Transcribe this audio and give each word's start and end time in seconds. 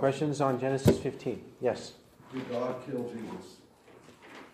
Questions 0.00 0.40
on 0.40 0.58
Genesis 0.58 0.98
15? 0.98 1.42
Yes. 1.60 1.92
Did 2.32 2.48
God 2.50 2.76
kill 2.86 3.10
Jesus? 3.10 3.56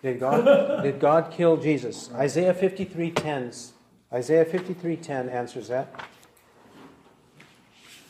Did 0.03 0.19
God 0.19 0.83
did 0.83 0.99
God 0.99 1.31
kill 1.31 1.55
Jesus? 1.55 2.11
Isaiah 2.13 2.53
53:10 2.53 3.71
Isaiah 4.11 4.43
53:10 4.43 5.29
answers 5.29 5.69
that. 5.69 5.87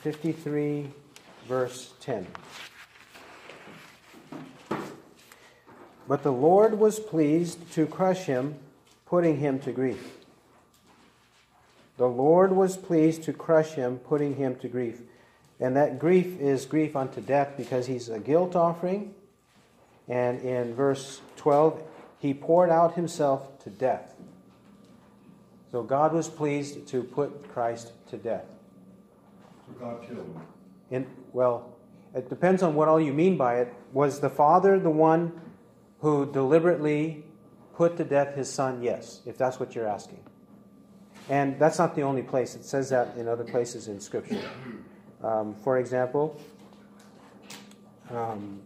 53 0.02 0.92
verse 1.48 1.94
10. 2.00 2.26
But 6.08 6.24
the 6.24 6.34
Lord 6.34 6.80
was 6.80 7.00
pleased 7.00 7.72
to 7.74 7.86
crush 7.86 8.24
him, 8.24 8.56
putting 9.06 9.38
him 9.38 9.60
to 9.60 9.72
grief. 9.72 10.26
The 11.98 12.08
Lord 12.08 12.54
was 12.54 12.78
pleased 12.78 13.22
to 13.26 13.34
crush 13.34 13.74
him, 13.74 14.00
putting 14.00 14.38
him 14.38 14.56
to 14.56 14.68
grief. 14.68 15.04
And 15.60 15.76
that 15.76 16.00
grief 16.00 16.40
is 16.40 16.66
grief 16.66 16.96
unto 16.96 17.20
death 17.20 17.54
because 17.58 17.88
he's 17.88 18.10
a 18.10 18.20
guilt 18.20 18.56
offering. 18.56 19.16
And 20.08 20.40
in 20.42 20.76
verse 20.76 21.22
12, 21.38 21.84
he 22.20 22.34
poured 22.34 22.70
out 22.70 22.94
himself 22.94 23.60
to 23.64 23.70
death. 23.70 24.14
So 25.72 25.84
God 25.84 26.14
was 26.14 26.30
pleased 26.30 26.88
to 26.90 27.04
put 27.04 27.50
Christ 27.50 27.92
to 28.10 28.18
death. 28.18 28.46
So 29.66 29.74
God 29.74 30.02
killed 30.02 30.20
him. 30.20 30.42
In, 30.90 31.08
well, 31.34 31.76
it 32.16 32.30
depends 32.30 32.64
on 32.64 32.76
what 32.76 32.88
all 32.88 33.02
you 33.02 33.14
mean 33.14 33.36
by 33.36 33.60
it. 33.60 33.74
Was 33.92 34.20
the 34.20 34.30
Father 34.30 34.80
the 34.80 34.90
one 34.90 35.42
who 36.00 36.32
deliberately 36.32 37.26
put 37.76 37.98
to 37.98 38.06
death 38.06 38.36
his 38.36 38.52
Son? 38.52 38.82
Yes, 38.82 39.22
if 39.26 39.38
that's 39.38 39.60
what 39.60 39.76
you're 39.76 39.88
asking. 39.88 40.20
And 41.30 41.60
that's 41.60 41.78
not 41.78 41.96
the 41.96 42.04
only 42.04 42.24
place. 42.24 42.56
It 42.56 42.64
says 42.64 42.90
that 42.90 43.18
in 43.18 43.28
other 43.28 43.44
places 43.44 43.90
in 43.90 44.00
Scripture. 44.00 44.40
Um, 45.24 45.56
for 45.64 45.78
example, 45.78 46.40
um, 48.10 48.62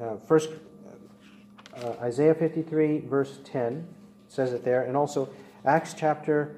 uh, 0.00 0.16
first 0.26 0.50
uh, 1.76 1.90
Isaiah 2.00 2.34
53 2.34 3.00
verse 3.00 3.38
10 3.44 3.86
says 4.28 4.52
it 4.52 4.64
there, 4.64 4.82
and 4.82 4.96
also 4.96 5.28
Acts 5.64 5.94
chapter 5.94 6.56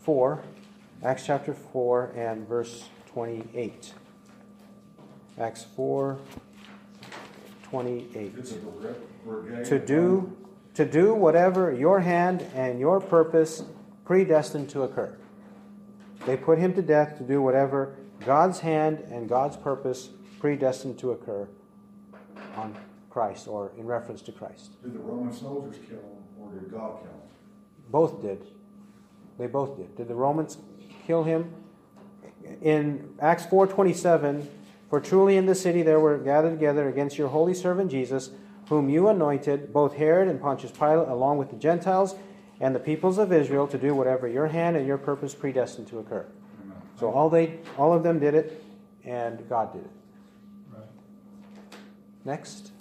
4, 0.00 0.42
Acts 1.04 1.26
chapter 1.26 1.54
4 1.54 2.12
and 2.16 2.48
verse 2.48 2.88
28. 3.12 3.94
Acts 5.38 5.64
4, 5.76 6.18
28. 7.62 8.32
It's 8.36 8.52
a 8.52 8.54
brig- 8.56 8.96
brigade. 9.24 9.64
To 9.66 9.78
do, 9.78 10.36
to 10.74 10.84
do 10.84 11.14
whatever 11.14 11.72
your 11.72 12.00
hand 12.00 12.44
and 12.54 12.80
your 12.80 13.00
purpose 13.00 13.62
predestined 14.04 14.70
to 14.70 14.82
occur. 14.82 15.16
They 16.28 16.36
put 16.36 16.58
him 16.58 16.74
to 16.74 16.82
death 16.82 17.16
to 17.16 17.24
do 17.24 17.40
whatever 17.40 17.96
God's 18.26 18.60
hand 18.60 18.98
and 19.10 19.30
God's 19.30 19.56
purpose 19.56 20.10
predestined 20.38 20.98
to 20.98 21.12
occur 21.12 21.48
on 22.54 22.76
Christ 23.08 23.48
or 23.48 23.72
in 23.78 23.86
reference 23.86 24.20
to 24.22 24.32
Christ. 24.32 24.72
Did 24.82 24.92
the 24.92 24.98
Roman 24.98 25.32
soldiers 25.32 25.76
kill 25.88 25.96
him 25.96 26.22
or 26.38 26.50
did 26.52 26.70
God 26.70 26.98
kill 27.00 27.12
him? 27.12 27.20
Both 27.88 28.20
did. 28.20 28.46
They 29.38 29.46
both 29.46 29.78
did. 29.78 29.96
Did 29.96 30.08
the 30.08 30.14
Romans 30.14 30.58
kill 31.06 31.24
him? 31.24 31.50
In 32.60 33.14
Acts 33.20 33.46
4:27, 33.46 34.48
for 34.90 35.00
truly 35.00 35.38
in 35.38 35.46
the 35.46 35.54
city 35.54 35.80
there 35.80 35.98
were 35.98 36.18
gathered 36.18 36.50
together 36.50 36.90
against 36.90 37.16
your 37.16 37.28
holy 37.28 37.54
servant 37.54 37.90
Jesus, 37.90 38.32
whom 38.68 38.90
you 38.90 39.08
anointed, 39.08 39.72
both 39.72 39.94
Herod 39.94 40.28
and 40.28 40.38
Pontius 40.38 40.72
Pilate, 40.72 41.08
along 41.08 41.38
with 41.38 41.48
the 41.48 41.56
Gentiles 41.56 42.16
and 42.60 42.74
the 42.74 42.80
peoples 42.80 43.18
of 43.18 43.32
Israel, 43.32 43.66
to 43.68 43.78
do 43.78 43.94
whatever 43.94 44.26
your 44.28 44.46
hand 44.48 44.76
and 44.76 44.86
your 44.86 44.98
purpose 44.98 45.34
predestined 45.34 45.88
to 45.88 45.98
occur. 45.98 46.26
Amen. 46.64 46.76
So 46.98 47.10
all 47.10 47.30
they, 47.30 47.58
all 47.76 47.92
of 47.92 48.02
them 48.02 48.18
did 48.18 48.34
it, 48.34 48.64
and 49.04 49.48
God 49.48 49.72
did 49.72 49.82
it. 49.84 49.90
Right. 50.72 50.84
Next. 52.24 52.72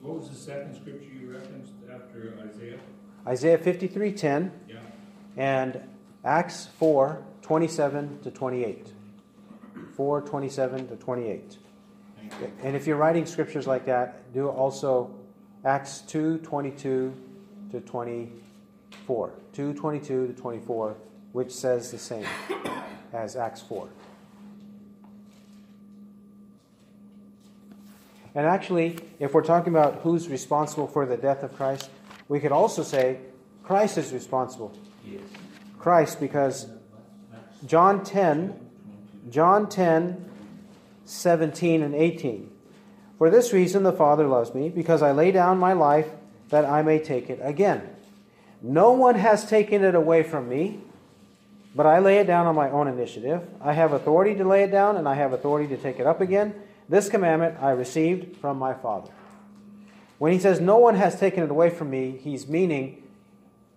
What 0.00 0.18
was 0.18 0.28
the 0.28 0.36
second 0.36 0.74
scripture 0.74 1.08
you 1.18 1.32
referenced 1.32 1.72
after 1.92 2.34
Isaiah? 2.46 2.78
Isaiah 3.26 3.58
53:10 3.58 4.50
Yeah. 4.68 4.76
and 5.36 5.80
Acts 6.24 6.68
4:27 6.78 8.20
to 8.22 8.30
28. 8.30 8.92
4:27 9.96 10.88
to 10.88 10.96
28. 10.96 11.58
And 12.62 12.74
if 12.76 12.86
you're 12.86 12.96
writing 12.96 13.26
scriptures 13.26 13.66
like 13.66 13.86
that, 13.86 14.32
do 14.32 14.48
also 14.48 15.10
Acts 15.64 16.02
2:22 16.08 17.12
to 17.70 17.80
24. 17.80 19.32
2:22 19.52 20.26
to 20.26 20.32
24, 20.32 20.94
which 21.32 21.52
says 21.52 21.90
the 21.90 21.98
same 21.98 22.26
as 23.12 23.36
Acts 23.36 23.60
4. 23.62 23.88
And 28.34 28.46
actually, 28.46 28.98
if 29.20 29.32
we're 29.32 29.42
talking 29.42 29.72
about 29.72 30.00
who's 30.02 30.28
responsible 30.28 30.88
for 30.88 31.06
the 31.06 31.16
death 31.16 31.44
of 31.44 31.54
Christ, 31.54 31.88
we 32.28 32.40
could 32.40 32.52
also 32.52 32.82
say 32.82 33.18
Christ 33.62 33.96
is 33.96 34.12
responsible. 34.12 34.72
Yes. 35.06 35.22
Christ, 35.78 36.18
because 36.18 36.66
John 37.66 38.02
10, 38.02 38.58
John 39.30 39.68
10, 39.68 40.24
17 41.04 41.82
and 41.82 41.94
18. 41.94 42.50
For 43.18 43.30
this 43.30 43.52
reason 43.52 43.82
the 43.82 43.92
Father 43.92 44.26
loves 44.26 44.54
me, 44.54 44.68
because 44.68 45.02
I 45.02 45.12
lay 45.12 45.30
down 45.30 45.58
my 45.58 45.72
life 45.72 46.08
that 46.50 46.64
I 46.64 46.82
may 46.82 46.98
take 46.98 47.30
it 47.30 47.40
again. 47.42 47.88
No 48.62 48.92
one 48.92 49.14
has 49.16 49.48
taken 49.48 49.84
it 49.84 49.94
away 49.94 50.22
from 50.22 50.48
me, 50.48 50.80
but 51.74 51.86
I 51.86 51.98
lay 51.98 52.18
it 52.18 52.26
down 52.26 52.46
on 52.46 52.54
my 52.54 52.70
own 52.70 52.88
initiative. 52.88 53.42
I 53.60 53.72
have 53.72 53.92
authority 53.92 54.34
to 54.36 54.44
lay 54.44 54.62
it 54.62 54.70
down, 54.70 54.96
and 54.96 55.08
I 55.08 55.14
have 55.14 55.32
authority 55.32 55.74
to 55.74 55.80
take 55.80 55.98
it 55.98 56.06
up 56.06 56.20
again. 56.20 56.54
This 56.88 57.08
commandment 57.08 57.56
I 57.60 57.70
received 57.70 58.36
from 58.36 58.58
my 58.58 58.74
Father. 58.74 59.10
When 60.18 60.32
he 60.32 60.38
says, 60.38 60.60
No 60.60 60.78
one 60.78 60.94
has 60.94 61.18
taken 61.18 61.42
it 61.42 61.50
away 61.50 61.70
from 61.70 61.90
me, 61.90 62.18
he's 62.22 62.46
meaning 62.46 63.02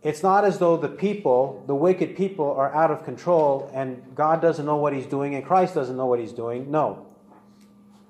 it's 0.03 0.23
not 0.23 0.45
as 0.45 0.59
though 0.59 0.77
the 0.77 0.87
people, 0.87 1.63
the 1.67 1.75
wicked 1.75 2.15
people, 2.15 2.51
are 2.51 2.73
out 2.73 2.91
of 2.91 3.03
control 3.03 3.69
and 3.73 4.01
God 4.15 4.41
doesn't 4.41 4.65
know 4.65 4.77
what 4.77 4.93
he's 4.93 5.05
doing 5.07 5.35
and 5.35 5.45
Christ 5.45 5.73
doesn't 5.73 5.97
know 5.97 6.05
what 6.05 6.19
he's 6.19 6.33
doing. 6.33 6.69
No. 6.71 7.06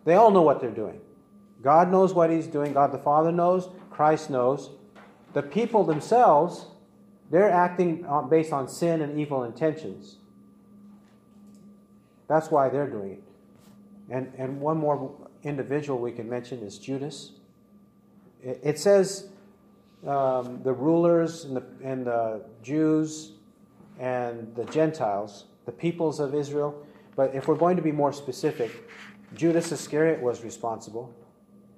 They 0.07 0.15
all 0.15 0.31
know 0.31 0.41
what 0.41 0.61
they're 0.61 0.71
doing. 0.71 1.01
God 1.61 1.91
knows 1.91 2.13
what 2.13 2.29
he's 2.29 2.47
doing. 2.47 2.71
God 2.71 2.93
the 2.93 2.97
Father 2.97 3.29
knows. 3.29 3.67
Christ 3.89 4.29
knows. 4.29 4.69
The 5.33 5.41
people 5.41 5.83
themselves, 5.83 6.67
they're 7.29 7.51
acting 7.51 8.05
based 8.29 8.53
on 8.53 8.69
sin 8.69 9.01
and 9.01 9.19
evil 9.19 9.43
intentions. 9.43 10.15
That's 12.29 12.49
why 12.49 12.69
they're 12.69 12.87
doing 12.89 13.11
it. 13.11 13.23
And, 14.09 14.31
and 14.37 14.61
one 14.61 14.77
more 14.77 15.13
individual 15.43 15.99
we 15.99 16.13
can 16.13 16.29
mention 16.29 16.59
is 16.59 16.77
Judas. 16.77 17.33
It, 18.41 18.61
it 18.63 18.79
says 18.79 19.27
um, 20.07 20.61
the 20.63 20.71
rulers 20.71 21.43
and 21.43 21.57
the, 21.57 21.63
and 21.83 22.07
the 22.07 22.45
Jews 22.63 23.33
and 23.99 24.55
the 24.55 24.63
Gentiles, 24.63 25.47
the 25.65 25.73
peoples 25.73 26.21
of 26.21 26.33
Israel. 26.33 26.81
But 27.17 27.35
if 27.35 27.49
we're 27.49 27.55
going 27.55 27.75
to 27.75 27.81
be 27.81 27.91
more 27.91 28.13
specific, 28.13 28.71
Judas 29.33 29.71
Iscariot 29.71 30.21
was 30.21 30.43
responsible 30.43 31.13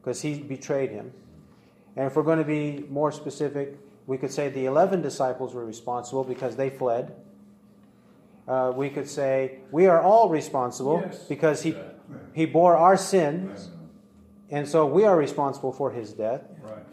because 0.01 0.21
he 0.21 0.39
betrayed 0.39 0.91
him. 0.91 1.11
And 1.95 2.05
if 2.07 2.15
we're 2.15 2.23
going 2.23 2.37
to 2.39 2.45
be 2.45 2.85
more 2.89 3.11
specific, 3.11 3.77
we 4.07 4.17
could 4.17 4.31
say 4.31 4.49
the 4.49 4.65
11 4.65 5.01
disciples 5.01 5.53
were 5.53 5.65
responsible 5.65 6.23
because 6.23 6.55
they 6.55 6.69
fled. 6.69 7.15
Uh, 8.47 8.71
we 8.75 8.89
could 8.89 9.07
say 9.07 9.59
we 9.71 9.85
are 9.88 10.01
all 10.01 10.29
responsible 10.29 11.01
Yes. 11.05 11.23
because 11.27 11.61
he, 11.61 11.73
Right. 11.73 11.83
he 12.33 12.45
bore 12.45 12.75
our 12.75 12.97
sins, 12.97 13.69
and 14.49 14.67
so 14.67 14.85
we 14.88 15.03
are 15.05 15.15
responsible 15.15 15.71
for 15.71 15.91
his 15.91 16.13
death. 16.13 16.41
Right. 16.63 16.85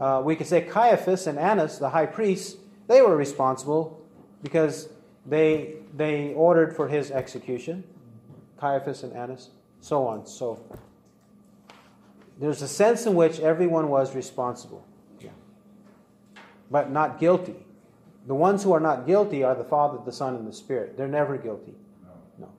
Uh, 0.00 0.22
we 0.22 0.34
could 0.34 0.46
say 0.48 0.62
Caiaphas 0.62 1.26
and 1.28 1.38
Annas, 1.38 1.78
the 1.78 1.90
high 1.90 2.06
priests, 2.06 2.56
they 2.88 3.02
were 3.02 3.16
responsible 3.16 4.00
because 4.42 4.88
they, 5.24 5.74
they 5.96 6.34
ordered 6.34 6.74
for 6.74 6.88
his 6.88 7.12
execution. 7.12 7.84
Caiaphas 8.62 9.02
and 9.02 9.12
Annas, 9.12 9.50
so 9.80 10.06
on. 10.06 10.24
So 10.24 10.64
there's 12.38 12.62
a 12.62 12.68
sense 12.68 13.06
in 13.06 13.14
which 13.16 13.40
everyone 13.40 13.88
was 13.88 14.14
responsible, 14.14 14.86
yeah. 15.20 15.30
but 16.70 16.92
not 16.92 17.18
guilty. 17.18 17.56
The 18.28 18.36
ones 18.36 18.62
who 18.62 18.72
are 18.72 18.78
not 18.78 19.04
guilty 19.04 19.42
are 19.42 19.56
the 19.56 19.64
Father, 19.64 19.98
the 20.04 20.12
Son, 20.12 20.36
and 20.36 20.46
the 20.46 20.52
Spirit. 20.52 20.96
They're 20.96 21.08
never 21.08 21.36
guilty. 21.36 21.74
No. 22.04 22.46
No. 22.46 22.52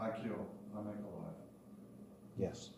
I 0.00 0.08
kill, 0.08 0.44
I 0.76 0.80
make 0.80 0.96
alive. 0.96 1.34
Yes. 2.36 2.70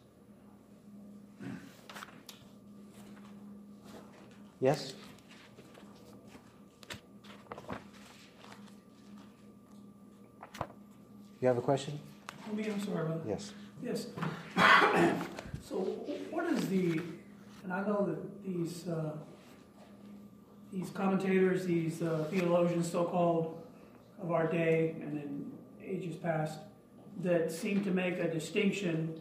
Yes? 4.60 4.92
You 11.46 11.50
have 11.50 11.58
a 11.58 11.62
question? 11.62 11.96
Me, 12.52 12.68
I'm 12.68 12.84
sorry, 12.84 13.06
brother. 13.06 13.20
Yes. 13.24 13.52
Yes. 13.80 14.08
So 15.62 15.76
what 16.30 16.46
is 16.52 16.68
the, 16.68 17.00
and 17.64 17.72
I 17.72 17.86
know 17.86 18.04
that 18.06 18.44
these 18.44 18.86
uh, 18.88 19.12
these 20.72 20.90
commentators, 20.90 21.64
these 21.66 22.02
uh, 22.02 22.24
theologians, 22.30 22.90
so-called, 22.90 23.60
of 24.22 24.30
our 24.32 24.46
day 24.48 24.96
and 25.00 25.12
in 25.22 25.52
ages 25.84 26.16
past, 26.16 26.58
that 27.22 27.52
seem 27.52 27.84
to 27.84 27.90
make 27.90 28.18
a 28.18 28.28
distinction 28.28 29.14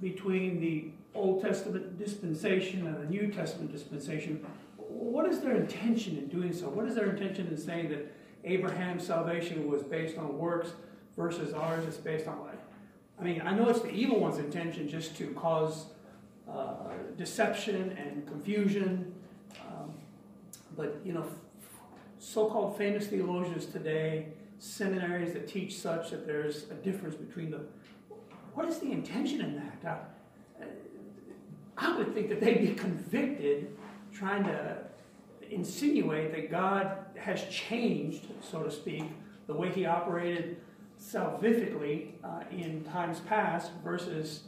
between 0.00 0.60
the 0.60 0.90
Old 1.14 1.42
Testament 1.42 1.96
dispensation 1.96 2.86
and 2.88 2.96
the 2.96 3.10
New 3.10 3.28
Testament 3.28 3.70
dispensation. 3.70 4.44
What 4.78 5.28
is 5.28 5.40
their 5.40 5.54
intention 5.54 6.16
in 6.18 6.26
doing 6.26 6.52
so? 6.52 6.68
What 6.68 6.86
is 6.86 6.96
their 6.96 7.10
intention 7.10 7.46
in 7.46 7.56
saying 7.56 7.88
that 7.90 8.12
Abraham's 8.44 9.06
salvation 9.06 9.68
was 9.68 9.84
based 9.84 10.18
on 10.18 10.38
works 10.38 10.72
versus 11.16 11.52
ours 11.52 11.84
is 11.84 11.96
based 11.96 12.26
on 12.26 12.38
what? 12.38 12.58
I 13.20 13.24
mean, 13.24 13.42
I 13.44 13.54
know 13.54 13.68
it's 13.68 13.80
the 13.80 13.90
evil 13.90 14.18
one's 14.18 14.38
intention 14.38 14.88
just 14.88 15.16
to 15.18 15.28
cause 15.28 15.86
uh, 16.50 16.74
deception 17.16 17.96
and 17.98 18.26
confusion, 18.26 19.14
um, 19.68 19.92
but 20.76 21.00
you 21.04 21.12
know, 21.12 21.24
so-called 22.18 22.76
famous 22.76 23.06
theologians 23.06 23.66
today, 23.66 24.28
seminaries 24.58 25.32
that 25.34 25.48
teach 25.48 25.76
such 25.76 26.10
that 26.10 26.26
there's 26.26 26.64
a 26.70 26.74
difference 26.74 27.14
between 27.14 27.50
the. 27.50 27.60
What 28.54 28.68
is 28.68 28.78
the 28.78 28.90
intention 28.90 29.40
in 29.40 29.56
that? 29.56 30.08
Uh, 30.60 30.64
I 31.76 31.96
would 31.96 32.14
think 32.14 32.28
that 32.28 32.40
they'd 32.40 32.60
be 32.60 32.74
convicted 32.74 33.76
trying 34.12 34.44
to 34.44 34.78
insinuate 35.50 36.32
that 36.32 36.50
God 36.50 36.98
has 37.16 37.44
changed, 37.44 38.26
so 38.40 38.62
to 38.62 38.70
speak, 38.70 39.04
the 39.46 39.54
way 39.54 39.70
He 39.70 39.86
operated 39.86 40.58
salvifically 41.02 42.12
uh, 42.22 42.44
in 42.50 42.84
times 42.84 43.20
past 43.20 43.72
versus, 43.82 44.42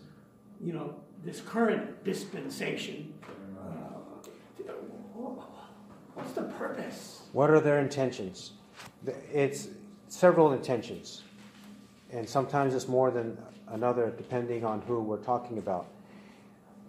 you 0.63 0.73
know, 0.73 0.95
this 1.25 1.41
current 1.41 2.05
dispensation. 2.05 3.13
Uh, 3.59 3.99
what's 6.15 6.33
the 6.33 6.43
purpose? 6.43 7.23
What 7.33 7.51
are 7.51 7.61
their 7.61 7.81
intentions? 7.81 8.53
It's 9.33 9.69
several 10.09 10.53
intentions, 10.53 11.23
and 12.13 12.29
sometimes 12.29 12.75
it's 12.75 12.89
more 12.89 13.11
than 13.11 13.37
another 13.69 14.13
depending 14.17 14.65
on 14.65 14.81
who 14.83 15.01
we're 15.01 15.17
talking 15.17 15.59
about. 15.59 15.87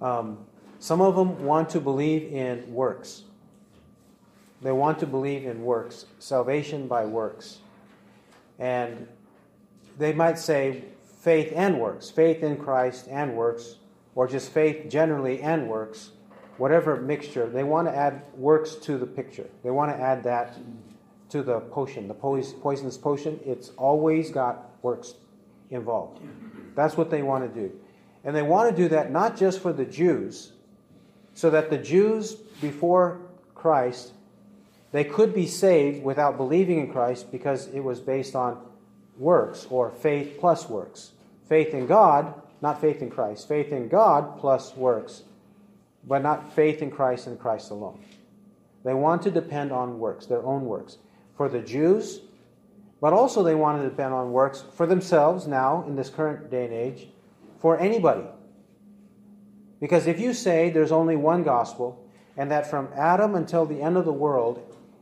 Um, 0.01 0.37
some 0.79 1.01
of 1.01 1.15
them 1.15 1.43
want 1.43 1.69
to 1.69 1.79
believe 1.79 2.31
in 2.31 2.71
works. 2.71 3.23
They 4.61 4.71
want 4.71 4.99
to 4.99 5.07
believe 5.07 5.45
in 5.45 5.63
works, 5.63 6.05
salvation 6.19 6.87
by 6.87 7.05
works. 7.05 7.59
And 8.59 9.07
they 9.97 10.13
might 10.13 10.37
say 10.37 10.83
faith 11.19 11.51
and 11.55 11.79
works, 11.79 12.09
faith 12.09 12.43
in 12.43 12.57
Christ 12.57 13.07
and 13.09 13.35
works, 13.35 13.75
or 14.13 14.27
just 14.27 14.51
faith 14.51 14.89
generally 14.89 15.41
and 15.41 15.67
works, 15.67 16.11
whatever 16.57 16.95
mixture. 16.97 17.47
They 17.49 17.63
want 17.63 17.87
to 17.87 17.95
add 17.95 18.21
works 18.35 18.75
to 18.75 18.97
the 18.97 19.05
picture. 19.05 19.47
They 19.63 19.71
want 19.71 19.91
to 19.91 19.99
add 19.99 20.23
that 20.23 20.57
to 21.29 21.43
the 21.43 21.59
potion, 21.59 22.07
the 22.07 22.13
poisonous 22.13 22.97
potion. 22.97 23.39
It's 23.45 23.69
always 23.77 24.31
got 24.31 24.69
works 24.81 25.15
involved. 25.69 26.21
That's 26.75 26.95
what 26.95 27.09
they 27.09 27.23
want 27.23 27.53
to 27.53 27.61
do. 27.61 27.73
And 28.23 28.35
they 28.35 28.41
want 28.41 28.69
to 28.69 28.75
do 28.75 28.89
that 28.89 29.11
not 29.11 29.37
just 29.37 29.59
for 29.61 29.73
the 29.73 29.85
Jews, 29.85 30.51
so 31.33 31.49
that 31.49 31.69
the 31.69 31.77
Jews 31.77 32.35
before 32.61 33.19
Christ, 33.53 34.13
they 34.91 35.03
could 35.03 35.33
be 35.33 35.47
saved 35.47 36.03
without 36.03 36.37
believing 36.37 36.79
in 36.79 36.91
Christ 36.91 37.31
because 37.31 37.67
it 37.67 37.83
was 37.83 37.99
based 37.99 38.35
on 38.35 38.61
works 39.17 39.67
or 39.69 39.91
faith 39.91 40.37
plus 40.39 40.69
works. 40.69 41.11
Faith 41.47 41.73
in 41.73 41.87
God, 41.87 42.33
not 42.61 42.81
faith 42.81 43.01
in 43.01 43.09
Christ. 43.09 43.47
Faith 43.47 43.71
in 43.71 43.87
God 43.87 44.39
plus 44.39 44.75
works, 44.75 45.23
but 46.07 46.21
not 46.21 46.53
faith 46.53 46.81
in 46.81 46.91
Christ 46.91 47.27
and 47.27 47.39
Christ 47.39 47.71
alone. 47.71 47.99
They 48.83 48.93
want 48.93 49.23
to 49.23 49.31
depend 49.31 49.71
on 49.71 49.99
works, 49.99 50.25
their 50.25 50.43
own 50.43 50.65
works. 50.65 50.97
For 51.37 51.49
the 51.49 51.61
Jews, 51.61 52.21
but 53.01 53.13
also 53.13 53.43
they 53.43 53.55
want 53.55 53.81
to 53.81 53.89
depend 53.89 54.13
on 54.13 54.31
works 54.31 54.63
for 54.75 54.85
themselves 54.85 55.47
now 55.47 55.83
in 55.87 55.95
this 55.95 56.09
current 56.09 56.49
day 56.49 56.65
and 56.65 56.73
age, 56.73 57.07
for 57.59 57.77
anybody. 57.79 58.23
Because 59.79 60.07
if 60.07 60.19
you 60.19 60.33
say 60.33 60.69
there's 60.69 60.91
only 60.91 61.15
one 61.15 61.43
gospel, 61.43 62.01
and 62.37 62.51
that 62.51 62.69
from 62.69 62.89
Adam 62.95 63.35
until 63.35 63.65
the 63.65 63.81
end 63.81 63.97
of 63.97 64.05
the 64.05 64.13
world, 64.13 64.61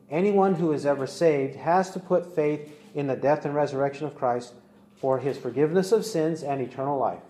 anyone 0.09 0.55
who 0.55 0.71
is 0.71 0.85
ever 0.85 1.07
saved 1.07 1.55
has 1.55 1.91
to 1.91 1.99
put 1.99 2.35
faith 2.35 2.71
in 2.93 3.07
the 3.07 3.15
death 3.15 3.45
and 3.45 3.55
resurrection 3.55 4.05
of 4.05 4.15
Christ 4.15 4.53
for 4.95 5.19
his 5.19 5.37
forgiveness 5.37 5.91
of 5.91 6.05
sins 6.05 6.43
and 6.43 6.61
eternal 6.61 6.97
life. 6.97 7.21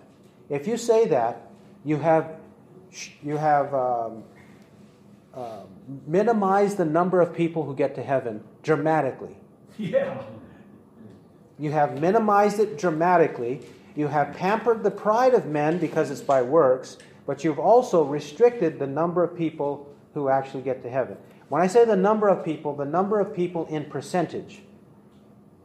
If 0.49 0.67
you 0.67 0.77
say 0.77 1.07
that, 1.07 1.49
you 1.83 1.97
have, 1.97 2.35
you 3.23 3.37
have 3.37 3.73
um, 3.73 4.23
uh, 5.33 5.61
minimized 6.05 6.77
the 6.77 6.85
number 6.85 7.21
of 7.21 7.33
people 7.33 7.63
who 7.63 7.75
get 7.75 7.95
to 7.95 8.03
heaven 8.03 8.43
dramatically. 8.61 9.35
Yeah. 9.77 10.21
You 11.57 11.71
have 11.71 11.99
minimized 11.99 12.59
it 12.59 12.77
dramatically. 12.77 13.61
You 13.95 14.07
have 14.07 14.35
pampered 14.35 14.83
the 14.83 14.91
pride 14.91 15.33
of 15.33 15.45
men 15.45 15.77
because 15.77 16.11
it's 16.11 16.21
by 16.21 16.41
works, 16.41 16.97
but 17.25 17.43
you've 17.43 17.59
also 17.59 18.03
restricted 18.03 18.79
the 18.79 18.87
number 18.87 19.23
of 19.23 19.35
people 19.35 19.93
who 20.13 20.29
actually 20.29 20.63
get 20.63 20.83
to 20.83 20.89
heaven. 20.89 21.17
When 21.49 21.61
I 21.61 21.67
say 21.67 21.85
the 21.85 21.95
number 21.95 22.27
of 22.27 22.43
people, 22.43 22.75
the 22.75 22.85
number 22.85 23.19
of 23.19 23.33
people 23.33 23.65
in 23.67 23.85
percentage. 23.85 24.61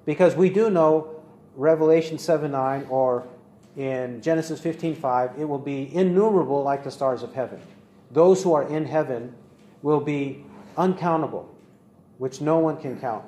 Because 0.08 0.34
we 0.34 0.48
do 0.48 0.70
know 0.70 1.20
Revelation 1.54 2.16
7 2.16 2.50
9 2.50 2.86
or 2.88 3.28
in 3.76 4.22
Genesis 4.22 4.58
15 4.58 4.96
5, 4.96 5.32
it 5.38 5.44
will 5.44 5.58
be 5.58 5.94
innumerable 5.94 6.62
like 6.62 6.82
the 6.82 6.90
stars 6.90 7.22
of 7.22 7.34
heaven. 7.34 7.60
Those 8.10 8.42
who 8.42 8.54
are 8.54 8.62
in 8.62 8.86
heaven 8.86 9.34
will 9.82 10.00
be 10.00 10.46
uncountable, 10.78 11.54
which 12.16 12.40
no 12.40 12.58
one 12.58 12.78
can 12.78 12.98
count. 12.98 13.22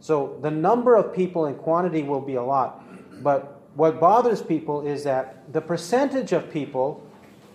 So 0.00 0.36
the 0.42 0.50
number 0.50 0.96
of 0.96 1.14
people 1.14 1.46
in 1.46 1.54
quantity 1.54 2.02
will 2.02 2.20
be 2.20 2.34
a 2.34 2.42
lot. 2.42 2.82
But 3.22 3.60
what 3.76 4.00
bothers 4.00 4.42
people 4.42 4.84
is 4.84 5.04
that 5.04 5.52
the 5.52 5.60
percentage 5.60 6.32
of 6.32 6.50
people 6.50 7.08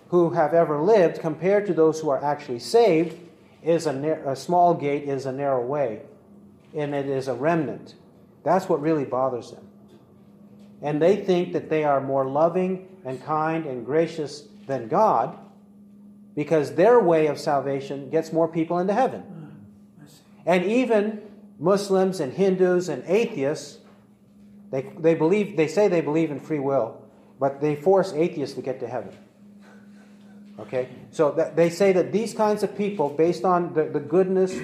who 0.07 0.29
have 0.29 0.53
ever 0.53 0.81
lived 0.81 1.19
compared 1.19 1.65
to 1.65 1.73
those 1.73 1.99
who 1.99 2.07
are 2.07 2.23
actually 2.23 2.59
saved 2.59 3.17
is 3.61 3.87
a, 3.87 4.21
a 4.25 4.37
small 4.37 4.73
gate 4.73 5.03
is 5.03 5.25
a 5.25 5.33
narrow 5.33 5.65
way, 5.65 5.99
and 6.73 6.95
it 6.95 7.07
is 7.07 7.27
a 7.27 7.33
remnant. 7.33 7.95
That's 8.43 8.69
what 8.69 8.81
really 8.81 9.05
bothers 9.05 9.51
them. 9.51 9.67
And 10.81 11.01
they 11.01 11.17
think 11.17 11.53
that 11.53 11.69
they 11.69 11.83
are 11.83 11.99
more 11.99 12.25
loving 12.25 12.87
and 13.05 13.21
kind 13.23 13.65
and 13.65 13.85
gracious 13.85 14.47
than 14.65 14.87
God 14.87 15.37
because 16.35 16.75
their 16.75 16.99
way 16.99 17.27
of 17.27 17.37
salvation 17.37 18.09
gets 18.09 18.31
more 18.31 18.47
people 18.47 18.79
into 18.79 18.93
heaven. 18.93 19.21
Mm, 19.21 20.09
and 20.45 20.65
even 20.65 21.21
Muslims 21.59 22.21
and 22.21 22.31
Hindus 22.31 22.87
and 22.87 23.03
atheists, 23.07 23.79
they, 24.71 24.89
they 24.97 25.15
believe 25.15 25.57
they 25.57 25.67
say 25.67 25.89
they 25.89 26.01
believe 26.01 26.31
in 26.31 26.39
free 26.39 26.59
will, 26.59 27.01
but 27.39 27.59
they 27.59 27.75
force 27.75 28.13
atheists 28.13 28.55
to 28.55 28.61
get 28.61 28.79
to 28.79 28.87
heaven. 28.87 29.13
Okay? 30.59 30.89
So 31.11 31.31
that, 31.31 31.55
they 31.55 31.69
say 31.69 31.91
that 31.93 32.11
these 32.11 32.33
kinds 32.33 32.63
of 32.63 32.77
people, 32.77 33.09
based 33.09 33.43
on 33.43 33.73
the, 33.73 33.85
the 33.85 33.99
goodness, 33.99 34.57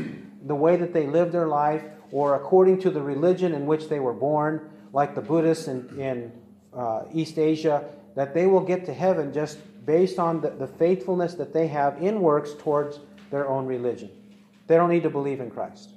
the 0.46 0.56
way 0.56 0.76
that 0.78 0.94
they 0.94 1.08
live 1.08 1.32
their 1.32 1.48
life, 1.48 1.84
or 2.16 2.36
according 2.36 2.80
to 2.80 2.90
the 2.90 3.02
religion 3.02 3.54
in 3.54 3.66
which 3.66 3.90
they 3.90 4.00
were 4.00 4.14
born, 4.14 4.70
like 4.94 5.16
the 5.16 5.22
Buddhists 5.22 5.68
in, 5.68 6.00
in 6.00 6.32
uh, 6.74 7.04
East 7.14 7.38
Asia, 7.38 7.84
that 8.16 8.34
they 8.34 8.46
will 8.46 8.62
get 8.62 8.86
to 8.86 8.94
heaven 8.94 9.34
just 9.34 9.58
based 9.86 10.18
on 10.18 10.40
the, 10.40 10.50
the 10.52 10.66
faithfulness 10.66 11.34
that 11.34 11.52
they 11.52 11.68
have 11.68 12.02
in 12.02 12.22
works 12.22 12.52
towards 12.58 13.02
their 13.32 13.50
own 13.50 13.66
religion. 13.66 14.10
They 14.68 14.76
don't 14.76 14.90
need 14.90 15.04
to 15.04 15.10
believe 15.10 15.42
in 15.42 15.52
Christ. 15.52 15.90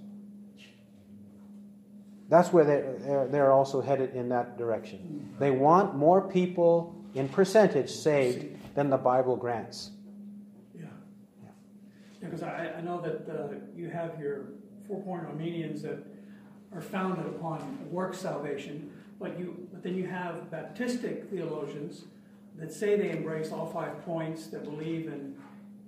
That's 2.29 2.53
where 2.53 2.65
they're, 2.65 3.29
they're 3.31 3.53
also 3.53 3.81
headed 3.81 4.17
in 4.17 4.29
that 4.31 4.59
direction. 4.59 5.37
They 5.39 5.53
want 5.53 5.95
more 5.95 6.21
people 6.21 6.97
in 7.15 7.29
percentage 7.29 7.91
saved 7.91 8.75
than 8.75 8.91
the 8.91 8.97
Bible 8.99 9.37
grants. 9.37 9.93
Yeah. 10.77 10.87
Because 12.21 12.43
I, 12.43 12.73
I 12.77 12.81
know 12.81 13.01
that 13.03 13.33
uh, 13.33 13.55
you 13.77 13.89
have 13.89 14.19
your 14.19 14.47
four 14.89 15.01
point 15.03 15.25
Arminians 15.27 15.83
that 15.83 15.99
are 16.75 16.81
founded 16.81 17.27
upon 17.27 17.79
work 17.91 18.15
salvation, 18.15 18.91
but 19.21 19.39
you 19.39 19.69
but 19.73 19.83
then 19.83 19.95
you 19.95 20.07
have 20.07 20.51
Baptistic 20.51 21.29
theologians 21.29 22.05
that 22.57 22.73
say 22.73 22.97
they 22.97 23.11
embrace 23.11 23.53
all 23.53 23.67
five 23.67 24.05
points, 24.05 24.49
that 24.49 24.65
believe 24.65 25.07
in 25.07 25.37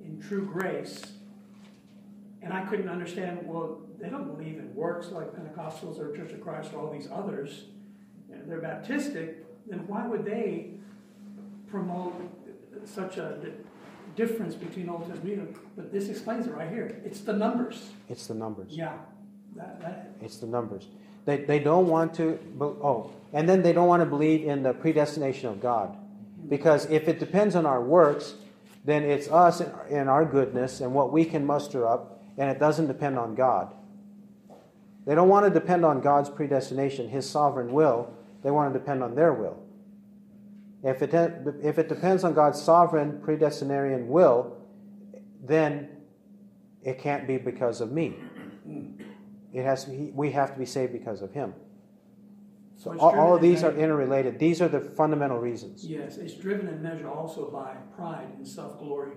in 0.05 0.21
true 0.21 0.47
grace. 0.47 1.03
And 2.43 2.53
I 2.55 2.65
couldn't 2.65 2.89
understand, 2.89 3.41
well, 3.45 3.81
they 4.01 4.09
don't 4.09 4.35
believe 4.35 4.59
in 4.59 4.75
works 4.75 5.11
like 5.11 5.33
Pentecostals 5.35 5.99
or 5.99 6.17
Church 6.17 6.33
of 6.33 6.41
Christ 6.41 6.73
or 6.73 6.81
all 6.81 6.91
these 6.91 7.09
others. 7.13 7.65
They're 8.47 8.61
Baptistic, 8.61 9.35
then 9.67 9.87
why 9.87 10.07
would 10.07 10.25
they 10.25 10.71
promote 11.69 12.15
such 12.85 13.19
a 13.19 13.39
difference 14.21 14.55
between 14.55 14.89
Old 14.91 15.09
Testament, 15.09 15.57
but 15.77 15.91
this 15.91 16.09
explains 16.09 16.47
it 16.47 16.53
right 16.53 16.69
here. 16.69 17.01
It's 17.05 17.21
the 17.21 17.33
numbers. 17.33 17.91
It's 18.09 18.27
the 18.27 18.35
numbers. 18.35 18.69
Yeah. 18.71 18.93
That, 19.57 19.81
that. 19.81 20.11
It's 20.21 20.37
the 20.37 20.47
numbers. 20.47 20.89
They, 21.25 21.39
they 21.39 21.59
don't 21.59 21.89
want 21.89 22.15
to, 22.15 22.39
oh, 22.61 23.11
and 23.33 23.49
then 23.49 23.63
they 23.63 23.73
don't 23.73 23.89
want 23.89 24.03
to 24.03 24.07
believe 24.07 24.47
in 24.47 24.63
the 24.63 24.75
predestination 24.75 25.49
of 25.49 25.61
God. 25.63 25.97
Because 26.49 26.85
if 26.91 27.09
it 27.09 27.19
depends 27.19 27.57
on 27.57 27.65
our 27.65 27.83
works, 27.83 28.35
then 28.85 29.05
it's 29.05 29.29
us 29.29 29.63
and 29.91 30.09
our 30.09 30.25
goodness 30.25 30.81
and 30.81 30.93
what 30.93 31.13
we 31.13 31.25
can 31.25 31.47
muster 31.47 31.87
up, 31.87 32.23
and 32.37 32.51
it 32.51 32.59
doesn't 32.59 32.89
depend 32.89 33.19
on 33.19 33.35
God. 33.35 33.73
They 35.07 35.15
don't 35.15 35.29
want 35.29 35.47
to 35.47 35.51
depend 35.51 35.85
on 35.85 36.03
God's 36.03 36.29
predestination, 36.29 37.09
His 37.09 37.29
sovereign 37.29 37.73
will. 37.73 38.13
They 38.43 38.51
want 38.51 38.73
to 38.73 38.79
depend 38.79 39.03
on 39.03 39.15
their 39.15 39.33
will. 39.33 39.59
If 40.83 41.03
it, 41.03 41.13
if 41.63 41.79
it 41.79 41.89
depends 41.89 42.25
on 42.25 42.33
God's 42.33 42.61
sovereign 42.61 43.21
predestinarian 43.25 44.07
will, 44.07 44.57
then 45.43 45.89
it 46.83 46.99
can't 46.99 47.27
be 47.27 47.37
because 47.37 47.81
of 47.81 47.93
me. 47.93 48.17
It 49.53 49.65
has 49.65 49.85
to 49.85 49.91
be, 49.91 50.11
we 50.15 50.31
have 50.31 50.53
to 50.53 50.59
be 50.59 50.65
saved 50.65 50.93
because 50.93 51.23
of 51.23 51.33
Him. 51.33 51.55
So 52.77 52.97
all, 52.99 53.19
all 53.19 53.37
of 53.37 53.43
these 53.43 53.63
are 53.63 53.77
interrelated. 53.77 54.39
These 54.39 54.63
are 54.63 54.69
the 54.69 54.81
fundamental 54.81 55.39
reasons. 55.39 55.85
Yes, 55.85 56.17
it's 56.17 56.33
driven 56.33 56.67
and 56.69 56.83
measured 56.83 57.07
also 57.07 57.51
by 57.51 57.75
pride 57.95 58.29
and 58.39 58.47
self 58.49 58.79
glory, 58.79 59.13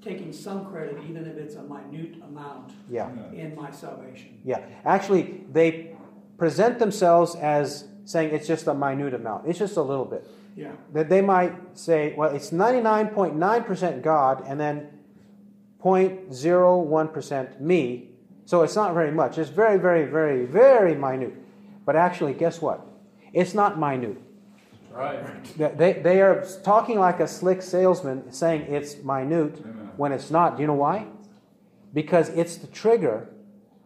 taking 0.00 0.32
some 0.32 0.70
credit, 0.70 0.96
even 1.08 1.26
if 1.26 1.36
it's 1.36 1.56
a 1.56 1.62
minute 1.62 2.22
amount, 2.22 2.72
yeah. 2.88 3.10
in 3.32 3.56
my 3.56 3.72
salvation. 3.72 4.38
Yeah. 4.44 4.64
Actually, 4.84 5.42
they 5.50 5.96
present 6.38 6.78
themselves 6.78 7.34
as 7.34 7.88
saying 8.04 8.32
it's 8.32 8.46
just 8.46 8.68
a 8.68 8.74
minute 8.74 9.14
amount, 9.14 9.48
it's 9.48 9.58
just 9.58 9.76
a 9.76 9.82
little 9.82 10.04
bit. 10.04 10.24
Yeah. 10.60 10.72
That 10.92 11.08
they 11.08 11.22
might 11.22 11.78
say, 11.78 12.12
well, 12.14 12.34
it's 12.34 12.50
99.9% 12.50 14.02
God 14.02 14.44
and 14.46 14.60
then 14.60 14.88
0.01% 15.82 17.60
me. 17.60 18.10
So 18.44 18.62
it's 18.62 18.76
not 18.76 18.92
very 18.92 19.10
much. 19.10 19.38
It's 19.38 19.48
very, 19.48 19.78
very, 19.78 20.04
very, 20.04 20.44
very 20.44 20.94
minute. 20.94 21.32
But 21.86 21.96
actually, 21.96 22.34
guess 22.34 22.60
what? 22.60 22.86
It's 23.32 23.54
not 23.54 23.80
minute. 23.80 24.20
Right. 24.90 25.78
They, 25.78 25.94
they 25.94 26.20
are 26.20 26.44
talking 26.62 26.98
like 26.98 27.20
a 27.20 27.28
slick 27.28 27.62
salesman 27.62 28.30
saying 28.30 28.62
it's 28.62 29.02
minute 29.02 29.64
when 29.96 30.12
it's 30.12 30.30
not. 30.30 30.56
Do 30.56 30.60
you 30.62 30.66
know 30.66 30.74
why? 30.74 31.06
Because 31.94 32.28
it's 32.28 32.56
the 32.56 32.66
trigger 32.66 33.30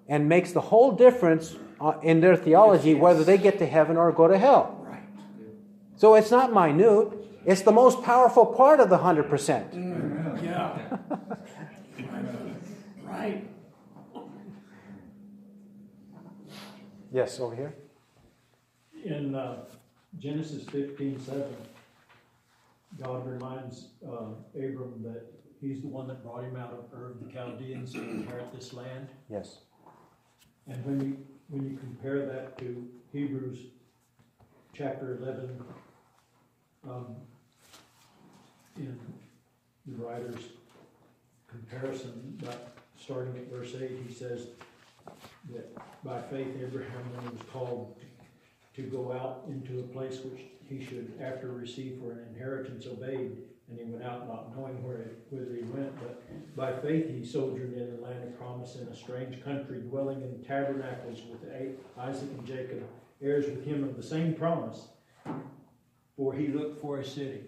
and 0.08 0.28
makes 0.28 0.50
the 0.50 0.60
whole 0.60 0.90
difference 0.90 1.54
uh, 1.80 1.92
in 2.02 2.20
their 2.20 2.34
theology 2.34 2.88
yes, 2.88 2.94
yes. 2.96 3.02
whether 3.02 3.22
they 3.22 3.38
get 3.38 3.60
to 3.60 3.66
heaven 3.66 3.96
or 3.96 4.10
go 4.10 4.26
to 4.26 4.38
hell. 4.38 4.83
Right. 5.94 6.00
So 6.00 6.14
it's 6.14 6.30
not 6.30 6.52
minute. 6.52 7.12
It's 7.46 7.62
the 7.62 7.72
most 7.72 8.02
powerful 8.02 8.46
part 8.46 8.80
of 8.80 8.88
the 8.88 8.98
100%. 8.98 9.74
Mm, 9.74 10.42
yeah. 10.42 10.78
right. 13.06 13.48
Yes, 17.12 17.38
over 17.38 17.54
here 17.54 17.74
in 19.04 19.34
uh, 19.34 19.64
Genesis 20.18 20.64
15 20.64 21.20
7, 21.20 21.44
God 23.02 23.26
reminds 23.26 23.88
uh, 24.06 24.28
Abram 24.54 25.02
that 25.02 25.24
he's 25.60 25.80
the 25.80 25.88
one 25.88 26.06
that 26.08 26.22
brought 26.22 26.44
him 26.44 26.56
out 26.56 26.72
of 26.72 26.98
Ur 26.98 27.10
of 27.10 27.24
the 27.24 27.32
Chaldeans 27.32 27.92
to 27.92 28.00
inherit 28.00 28.52
this 28.52 28.72
land. 28.72 29.08
Yes. 29.28 29.58
And 30.68 30.84
when 30.84 31.00
you 31.00 31.18
when 31.48 31.68
you 31.68 31.76
compare 31.76 32.24
that 32.26 32.56
to 32.58 32.88
Hebrews 33.12 33.58
chapter 34.72 35.18
11, 35.20 35.62
um, 36.88 37.16
in 38.76 38.98
the 39.86 40.04
writer's 40.04 40.42
comparison, 41.48 42.38
but 42.42 42.76
starting 43.00 43.36
at 43.36 43.50
verse 43.50 43.74
8, 43.74 43.90
he 44.06 44.12
says 44.12 44.48
that 45.52 45.74
by 46.02 46.20
faith 46.22 46.48
Abraham, 46.62 47.02
when 47.14 47.26
he 47.26 47.36
was 47.36 47.46
called 47.52 47.96
to 48.74 48.82
go 48.82 49.12
out 49.12 49.44
into 49.48 49.80
a 49.80 49.82
place 49.84 50.20
which 50.24 50.42
he 50.68 50.84
should, 50.84 51.12
after 51.22 51.48
receive 51.52 52.00
for 52.00 52.12
an 52.12 52.26
inheritance, 52.34 52.86
obeyed. 52.86 53.38
And 53.68 53.78
he 53.78 53.84
went 53.84 54.04
out 54.04 54.28
not 54.28 54.54
knowing 54.54 54.82
where 54.82 55.12
whither 55.30 55.54
he 55.54 55.62
went, 55.62 55.96
but 55.98 56.22
by 56.54 56.72
faith 56.72 57.08
he 57.08 57.24
sojourned 57.24 57.74
in 57.74 57.96
the 57.96 58.02
land 58.02 58.22
of 58.22 58.38
promise 58.38 58.76
in 58.76 58.86
a 58.88 58.96
strange 58.96 59.42
country, 59.42 59.78
dwelling 59.80 60.20
in 60.20 60.44
tabernacles 60.44 61.22
with 61.30 61.50
Isaac 61.98 62.28
and 62.36 62.46
Jacob, 62.46 62.82
heirs 63.22 63.46
with 63.46 63.64
him 63.64 63.82
of 63.84 63.96
the 63.96 64.02
same 64.02 64.34
promise. 64.34 64.88
For 66.16 66.32
he 66.32 66.48
looked 66.48 66.80
for 66.80 67.00
a 67.00 67.04
city. 67.04 67.42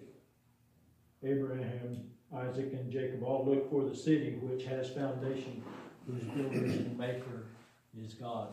Abraham, 1.23 2.03
Isaac, 2.35 2.73
and 2.73 2.91
Jacob 2.91 3.23
all 3.23 3.45
looked 3.45 3.71
for 3.71 3.83
the 3.83 3.95
city 3.95 4.37
which 4.41 4.65
has 4.65 4.89
foundation, 4.89 5.63
whose 6.05 6.23
builder 6.23 6.65
and 6.65 6.97
maker 6.97 7.45
is 7.97 8.13
God. 8.13 8.49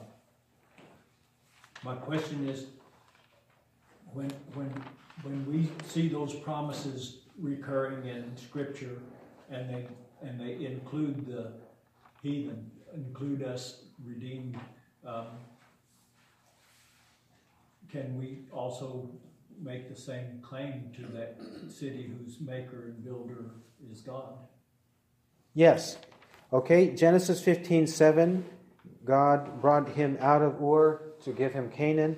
My 1.82 1.96
question 1.96 2.48
is, 2.48 2.66
when, 4.12 4.30
when, 4.54 4.72
when 5.22 5.44
we 5.46 5.70
see 5.86 6.08
those 6.08 6.34
promises 6.34 7.18
recurring 7.38 8.06
in 8.06 8.36
Scripture 8.36 8.98
and 9.50 9.68
they, 9.68 9.86
and 10.22 10.40
they 10.40 10.64
include 10.64 11.26
the 11.26 11.52
heathen, 12.22 12.70
include 12.94 13.42
us 13.42 13.82
redeemed, 14.04 14.58
um, 15.04 15.26
can 17.90 18.16
we 18.18 18.38
also 18.50 19.10
make 19.62 19.88
the 19.88 20.00
same 20.00 20.40
claim 20.42 20.90
to 20.96 21.02
that 21.16 21.38
city 21.70 22.10
whose 22.18 22.40
maker 22.40 22.86
and 22.86 23.04
builder 23.04 23.50
is 23.90 24.00
God? 24.00 24.38
Yes. 25.54 25.96
Okay, 26.52 26.94
Genesis 26.94 27.42
15 27.42 27.86
7, 27.86 28.44
God 29.04 29.60
brought 29.60 29.88
him 29.90 30.18
out 30.20 30.42
of 30.42 30.60
Ur 30.62 31.00
to 31.24 31.32
give 31.32 31.52
him 31.52 31.70
Canaan. 31.70 32.16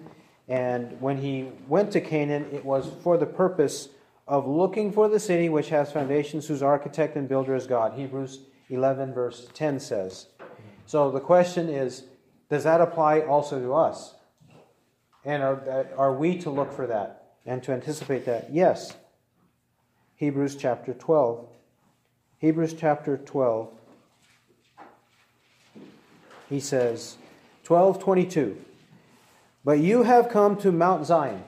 And 0.49 1.01
when 1.01 1.19
he 1.19 1.51
went 1.67 1.91
to 1.93 2.01
Canaan, 2.01 2.47
it 2.53 2.65
was 2.65 2.91
for 3.03 3.17
the 3.17 3.27
purpose 3.27 3.89
of 4.29 4.47
looking 4.47 4.93
for 4.93 5.09
the 5.09 5.21
city 5.21 5.49
which 5.49 5.69
has 5.71 5.93
foundations, 5.93 6.47
whose 6.47 6.63
architect 6.63 7.17
and 7.17 7.29
builder 7.29 7.55
is 7.55 7.67
God. 7.67 7.95
Hebrews 7.95 8.41
11, 8.71 9.13
verse 9.15 9.49
10 9.55 9.81
says. 9.81 10.27
So 10.87 11.11
the 11.11 11.21
question 11.21 11.69
is 11.69 12.05
does 12.49 12.65
that 12.65 12.81
apply 12.81 13.21
also 13.23 13.61
to 13.61 13.75
us? 13.75 14.15
And 15.25 15.43
are, 15.43 15.89
are 15.97 16.15
we 16.15 16.39
to 16.39 16.51
look 16.51 16.73
for 16.73 16.87
that 16.87 17.26
and 17.47 17.63
to 17.63 17.73
anticipate 17.73 18.25
that? 18.27 18.53
Yes. 18.53 18.95
Hebrews 20.17 20.57
chapter 20.57 20.93
12. 20.93 21.47
Hebrews 22.39 22.75
chapter 22.75 23.17
12. 23.17 23.69
He 26.49 26.61
says, 26.61 27.17
1222. 27.67 28.63
But 29.65 29.79
you 29.79 30.05
have 30.05 30.29
come 30.29 30.57
to 30.59 30.71
Mount 30.71 31.07
Zion, 31.07 31.43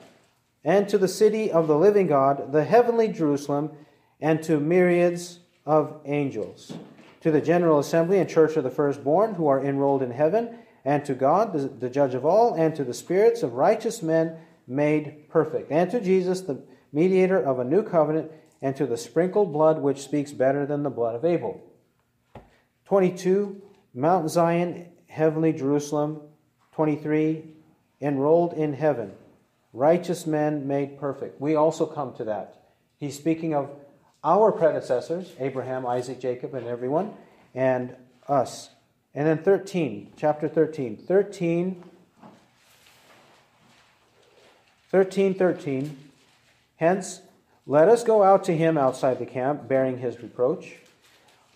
and 0.63 0.89
to 0.89 0.97
the 0.97 1.07
city 1.07 1.51
of 1.51 1.67
the 1.67 1.77
living 1.77 2.07
God, 2.07 2.51
the 2.51 2.65
heavenly 2.65 3.07
Jerusalem, 3.07 3.71
and 4.19 4.43
to 4.43 4.59
myriads 4.59 5.39
of 5.65 6.01
angels, 6.05 6.73
to 7.21 7.31
the 7.31 7.39
general 7.39 7.79
assembly 7.79 8.19
and 8.19 8.29
church 8.29 8.57
of 8.57 8.63
the 8.63 8.69
firstborn 8.69 9.35
who 9.35 9.47
are 9.47 9.63
enrolled 9.63 10.03
in 10.03 10.11
heaven, 10.11 10.57
and 10.83 11.05
to 11.05 11.13
God, 11.13 11.53
the, 11.53 11.59
the 11.59 11.89
judge 11.89 12.13
of 12.13 12.25
all, 12.25 12.53
and 12.53 12.75
to 12.75 12.83
the 12.83 12.93
spirits 12.93 13.41
of 13.41 13.53
righteous 13.53 14.01
men 14.01 14.37
made 14.69 15.29
perfect, 15.29 15.71
and 15.71 15.89
to 15.91 15.99
Jesus, 15.99 16.41
the 16.41 16.61
mediator 16.93 17.37
of 17.37 17.59
a 17.59 17.63
new 17.63 17.83
covenant, 17.83 18.31
and 18.61 18.75
to 18.75 18.85
the 18.85 18.97
sprinkled 18.97 19.51
blood 19.51 19.81
which 19.81 20.01
speaks 20.01 20.31
better 20.31 20.65
than 20.65 20.83
the 20.83 20.89
blood 20.89 21.15
of 21.15 21.25
Abel. 21.25 21.61
22, 22.85 23.61
Mount 23.93 24.29
Zion, 24.29 24.87
heavenly 25.07 25.53
Jerusalem. 25.53 26.21
23, 26.73 27.43
enrolled 27.99 28.53
in 28.53 28.73
heaven, 28.73 29.11
righteous 29.73 30.25
men 30.25 30.65
made 30.65 30.97
perfect. 30.97 31.41
We 31.41 31.55
also 31.55 31.85
come 31.85 32.13
to 32.15 32.23
that. 32.25 32.71
He's 32.97 33.17
speaking 33.17 33.53
of 33.53 33.69
our 34.23 34.51
predecessors, 34.51 35.33
Abraham, 35.39 35.85
Isaac, 35.85 36.19
Jacob, 36.19 36.53
and 36.53 36.67
everyone, 36.67 37.13
and 37.53 37.95
us. 38.27 38.69
And 39.13 39.27
then 39.27 39.39
13, 39.39 40.13
chapter 40.15 40.47
13. 40.47 40.97
13, 40.97 41.83
13, 44.89 45.33
13. 45.33 45.97
Hence, 46.77 47.21
let 47.65 47.89
us 47.89 48.03
go 48.03 48.23
out 48.23 48.43
to 48.45 48.55
him 48.55 48.77
outside 48.77 49.19
the 49.19 49.25
camp, 49.25 49.67
bearing 49.67 49.99
his 49.99 50.21
reproach. 50.21 50.75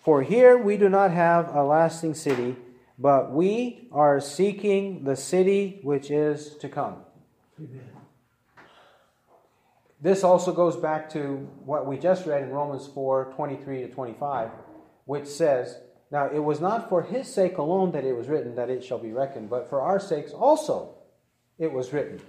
For 0.02 0.22
here 0.22 0.56
we 0.56 0.76
do 0.76 0.88
not 0.88 1.10
have 1.10 1.54
a 1.54 1.62
lasting 1.64 2.14
city 2.14 2.56
but 2.98 3.32
we 3.32 3.88
are 3.92 4.20
seeking 4.20 5.04
the 5.04 5.16
city 5.16 5.80
which 5.82 6.10
is 6.10 6.56
to 6.56 6.68
come. 6.68 6.96
Amen. 7.58 7.90
This 10.00 10.22
also 10.22 10.52
goes 10.52 10.76
back 10.76 11.10
to 11.10 11.48
what 11.64 11.86
we 11.86 11.96
just 11.96 12.26
read 12.26 12.42
in 12.42 12.50
Romans 12.50 12.86
4 12.86 13.32
23 13.34 13.82
to 13.82 13.88
25, 13.88 14.50
which 15.06 15.26
says, 15.26 15.78
Now 16.10 16.26
it 16.26 16.40
was 16.40 16.60
not 16.60 16.88
for 16.88 17.02
his 17.02 17.32
sake 17.32 17.58
alone 17.58 17.92
that 17.92 18.04
it 18.04 18.14
was 18.14 18.28
written 18.28 18.54
that 18.56 18.70
it 18.70 18.84
shall 18.84 18.98
be 18.98 19.12
reckoned, 19.12 19.50
but 19.50 19.68
for 19.68 19.80
our 19.80 19.98
sakes 19.98 20.32
also 20.32 20.94
it 21.58 21.72
was 21.72 21.92
written. 21.92 22.20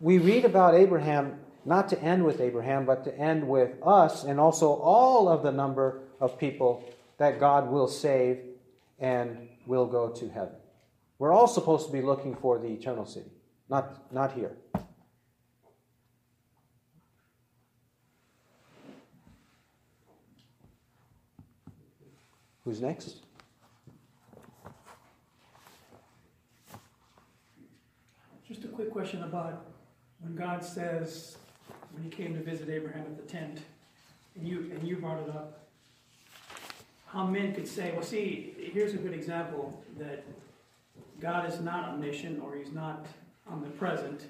We 0.00 0.16
read 0.16 0.46
about 0.46 0.74
Abraham 0.74 1.40
not 1.66 1.90
to 1.90 2.02
end 2.02 2.24
with 2.24 2.40
Abraham, 2.40 2.86
but 2.86 3.04
to 3.04 3.16
end 3.18 3.46
with 3.46 3.76
us 3.82 4.24
and 4.24 4.40
also 4.40 4.72
all 4.72 5.28
of 5.28 5.42
the 5.42 5.52
number 5.52 6.00
of 6.20 6.38
people 6.38 6.90
that 7.18 7.38
God 7.38 7.70
will 7.70 7.86
save 7.86 8.38
and 8.98 9.48
will 9.66 9.86
go 9.86 10.08
to 10.08 10.28
heaven. 10.30 10.54
We're 11.18 11.32
all 11.32 11.46
supposed 11.46 11.86
to 11.86 11.92
be 11.92 12.00
looking 12.00 12.34
for 12.34 12.58
the 12.58 12.68
eternal 12.68 13.04
city, 13.04 13.30
not, 13.68 14.10
not 14.10 14.32
here. 14.32 14.56
Who's 22.64 22.80
next? 22.80 23.16
Just 28.48 28.64
a 28.64 28.68
quick 28.68 28.90
question 28.90 29.22
about 29.22 29.69
when 30.22 30.34
God 30.36 30.64
says, 30.64 31.36
when 31.92 32.02
he 32.04 32.10
came 32.10 32.34
to 32.34 32.40
visit 32.42 32.68
Abraham 32.68 33.02
at 33.06 33.16
the 33.16 33.30
tent, 33.30 33.60
and 34.36 34.46
you, 34.46 34.70
and 34.74 34.86
you 34.86 34.96
brought 34.96 35.18
it 35.20 35.28
up, 35.30 35.66
how 37.06 37.26
men 37.26 37.52
could 37.54 37.66
say, 37.66 37.92
well, 37.92 38.02
see, 38.02 38.54
here's 38.72 38.94
a 38.94 38.96
good 38.98 39.12
example 39.12 39.82
that 39.98 40.24
God 41.20 41.48
is 41.48 41.60
not 41.60 41.88
omniscient 41.88 42.40
or 42.42 42.54
he's 42.56 42.72
not 42.72 43.06
omnipresent. 43.50 44.26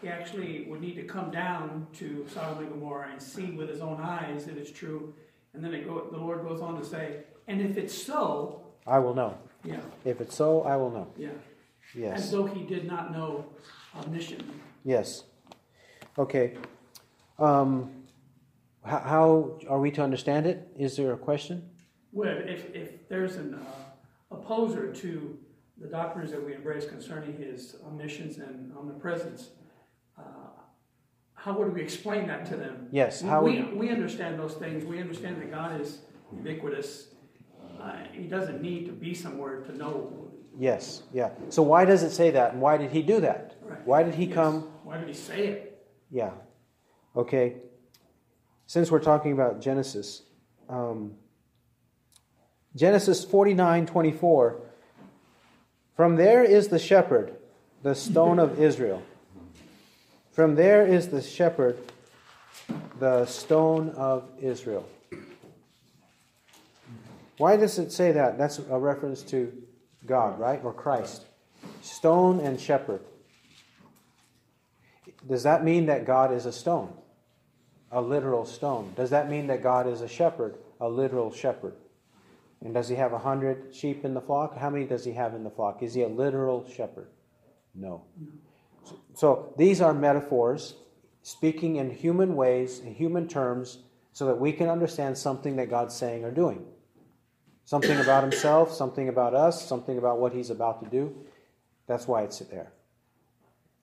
He 0.00 0.08
actually 0.08 0.64
would 0.68 0.80
need 0.80 0.94
to 0.96 1.02
come 1.02 1.30
down 1.30 1.86
to 1.98 2.26
Sodom 2.32 2.58
and 2.58 2.68
Gomorrah 2.70 3.08
and 3.12 3.20
see 3.20 3.50
with 3.52 3.68
his 3.68 3.80
own 3.80 4.00
eyes 4.00 4.46
that 4.46 4.56
it's 4.56 4.70
true. 4.70 5.12
And 5.52 5.62
then 5.62 5.72
it 5.74 5.86
go, 5.86 6.08
the 6.10 6.16
Lord 6.18 6.42
goes 6.42 6.60
on 6.60 6.78
to 6.78 6.84
say, 6.84 7.18
and 7.46 7.60
if 7.60 7.76
it's 7.76 7.94
so, 7.94 8.62
I 8.86 8.98
will 8.98 9.14
know. 9.14 9.36
yeah, 9.62 9.80
If 10.04 10.20
it's 10.20 10.34
so, 10.34 10.62
I 10.62 10.76
will 10.76 10.90
know. 10.90 11.08
yeah. 11.16 11.28
As 11.28 11.34
Yes. 11.94 12.30
though 12.32 12.44
he 12.46 12.64
did 12.64 12.86
not 12.86 13.12
know 13.12 13.44
omnisciently. 13.94 14.56
Yes. 14.84 15.24
Okay. 16.18 16.56
Um, 17.38 17.90
how, 18.84 18.98
how 19.00 19.58
are 19.68 19.80
we 19.80 19.90
to 19.92 20.02
understand 20.02 20.46
it? 20.46 20.68
Is 20.78 20.96
there 20.96 21.12
a 21.12 21.16
question? 21.16 21.68
Well, 22.12 22.36
if, 22.46 22.72
if 22.74 23.08
there's 23.08 23.36
an 23.36 23.54
uh, 23.54 24.34
opposer 24.34 24.92
to 24.94 25.38
the 25.80 25.88
doctrines 25.88 26.30
that 26.30 26.44
we 26.44 26.54
embrace 26.54 26.86
concerning 26.86 27.36
his 27.36 27.76
omniscience 27.86 28.36
and 28.36 28.72
omnipresence, 28.76 29.50
uh, 30.18 30.22
how 31.34 31.58
would 31.58 31.74
we 31.74 31.80
explain 31.82 32.28
that 32.28 32.46
to 32.46 32.56
them? 32.56 32.88
Yes. 32.92 33.20
How 33.20 33.42
we, 33.42 33.62
would, 33.62 33.74
we 33.74 33.90
understand 33.90 34.38
those 34.38 34.54
things. 34.54 34.84
We 34.84 35.00
understand 35.00 35.40
that 35.42 35.50
God 35.50 35.80
is 35.80 35.98
ubiquitous. 36.32 37.08
Uh, 37.80 37.96
he 38.12 38.24
doesn't 38.24 38.62
need 38.62 38.86
to 38.86 38.92
be 38.92 39.12
somewhere 39.14 39.60
to 39.62 39.76
know. 39.76 40.30
yes. 40.58 41.02
Yeah. 41.12 41.30
So 41.48 41.62
why 41.62 41.84
does 41.84 42.02
it 42.02 42.10
say 42.10 42.30
that? 42.30 42.52
And 42.52 42.62
why 42.62 42.76
did 42.76 42.92
he 42.92 43.02
do 43.02 43.20
that? 43.20 43.53
Right. 43.64 43.86
Why 43.86 44.02
did 44.02 44.14
he 44.14 44.26
Yes. 44.26 44.34
come? 44.34 44.62
Why 44.84 44.98
did 44.98 45.08
he 45.08 45.14
say 45.14 45.46
it? 45.46 45.86
Yeah. 46.10 46.32
Okay. 47.16 47.56
Since 48.66 48.90
we're 48.90 49.00
talking 49.00 49.32
about 49.32 49.60
Genesis, 49.60 50.22
um, 50.68 51.16
Genesis 52.74 53.24
49 53.24 53.86
24. 53.86 54.60
From 55.96 56.16
there 56.16 56.42
is 56.42 56.68
the 56.68 56.78
shepherd, 56.78 57.36
the 57.82 57.94
stone 57.94 58.38
of 58.40 58.60
Israel. 58.60 59.02
From 60.32 60.56
there 60.56 60.84
is 60.84 61.08
the 61.08 61.22
shepherd, 61.22 61.78
the 62.98 63.26
stone 63.26 63.90
of 63.90 64.28
Israel. 64.40 64.88
Why 67.38 67.56
does 67.56 67.78
it 67.78 67.92
say 67.92 68.12
that? 68.12 68.38
That's 68.38 68.58
a 68.58 68.78
reference 68.78 69.22
to 69.24 69.52
God, 70.06 70.38
right? 70.38 70.60
Or 70.64 70.72
Christ. 70.72 71.26
Stone 71.82 72.40
and 72.40 72.60
shepherd. 72.60 73.00
Does 75.28 75.42
that 75.44 75.64
mean 75.64 75.86
that 75.86 76.06
God 76.06 76.32
is 76.32 76.46
a 76.46 76.52
stone? 76.52 76.92
A 77.90 78.00
literal 78.00 78.44
stone. 78.44 78.92
Does 78.96 79.10
that 79.10 79.30
mean 79.30 79.46
that 79.46 79.62
God 79.62 79.86
is 79.86 80.00
a 80.00 80.08
shepherd? 80.08 80.56
A 80.80 80.88
literal 80.88 81.32
shepherd. 81.32 81.74
And 82.62 82.74
does 82.74 82.88
he 82.88 82.96
have 82.96 83.12
a 83.12 83.18
hundred 83.18 83.74
sheep 83.74 84.04
in 84.04 84.14
the 84.14 84.20
flock? 84.20 84.56
How 84.56 84.70
many 84.70 84.86
does 84.86 85.04
he 85.04 85.12
have 85.12 85.34
in 85.34 85.44
the 85.44 85.50
flock? 85.50 85.82
Is 85.82 85.94
he 85.94 86.02
a 86.02 86.08
literal 86.08 86.68
shepherd? 86.68 87.08
No. 87.74 88.04
So, 88.84 88.98
so 89.14 89.54
these 89.56 89.80
are 89.80 89.94
metaphors 89.94 90.74
speaking 91.22 91.76
in 91.76 91.90
human 91.90 92.36
ways, 92.36 92.80
in 92.80 92.94
human 92.94 93.28
terms, 93.28 93.78
so 94.12 94.26
that 94.26 94.38
we 94.38 94.52
can 94.52 94.68
understand 94.68 95.16
something 95.16 95.56
that 95.56 95.70
God's 95.70 95.94
saying 95.94 96.24
or 96.24 96.30
doing. 96.30 96.64
Something 97.64 97.98
about 97.98 98.22
himself, 98.22 98.72
something 98.72 99.08
about 99.08 99.34
us, 99.34 99.66
something 99.66 99.96
about 99.96 100.20
what 100.20 100.32
he's 100.32 100.50
about 100.50 100.84
to 100.84 100.90
do. 100.90 101.14
That's 101.86 102.06
why 102.06 102.22
it's 102.22 102.38
there. 102.40 102.72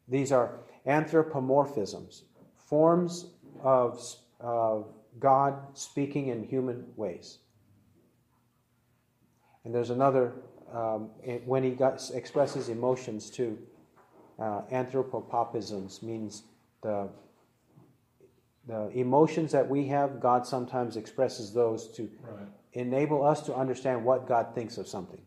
These 0.07 0.31
are 0.31 0.59
anthropomorphisms, 0.87 2.23
forms 2.57 3.27
of, 3.61 4.03
of 4.39 4.87
God 5.19 5.55
speaking 5.73 6.27
in 6.27 6.43
human 6.43 6.85
ways. 6.95 7.39
And 9.63 9.73
there's 9.75 9.91
another, 9.91 10.33
um, 10.73 11.09
when 11.45 11.63
he 11.63 11.71
got, 11.71 12.09
expresses 12.13 12.69
emotions 12.69 13.29
too, 13.29 13.57
uh, 14.39 14.61
anthropopathisms 14.71 16.01
means 16.01 16.43
the, 16.81 17.09
the 18.67 18.89
emotions 18.89 19.51
that 19.51 19.69
we 19.69 19.85
have, 19.87 20.19
God 20.19 20.47
sometimes 20.47 20.97
expresses 20.97 21.53
those 21.53 21.87
to 21.89 22.09
Right. 22.27 22.47
enable 22.73 23.23
us 23.23 23.41
to 23.41 23.55
understand 23.55 24.03
what 24.03 24.27
God 24.27 24.55
thinks 24.55 24.77
of 24.77 24.87
something. 24.87 25.21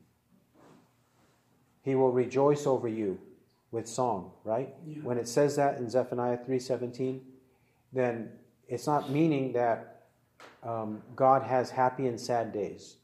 He 1.82 1.94
will 1.94 2.10
rejoice 2.10 2.66
over 2.66 2.88
you 2.88 3.20
with 3.74 3.88
song, 3.88 4.30
right? 4.44 4.72
Yeah. 4.86 5.02
When 5.02 5.18
it 5.18 5.28
says 5.28 5.56
that 5.56 5.78
in 5.78 5.90
Zephaniah 5.90 6.38
3:17, 6.38 7.20
then 7.92 8.30
it's 8.68 8.86
not 8.86 9.10
meaning 9.10 9.52
that 9.52 10.06
um, 10.62 11.02
God 11.14 11.42
has 11.42 11.70
happy 11.70 12.06
and 12.06 12.18
sad 12.18 12.52
days, 12.52 12.96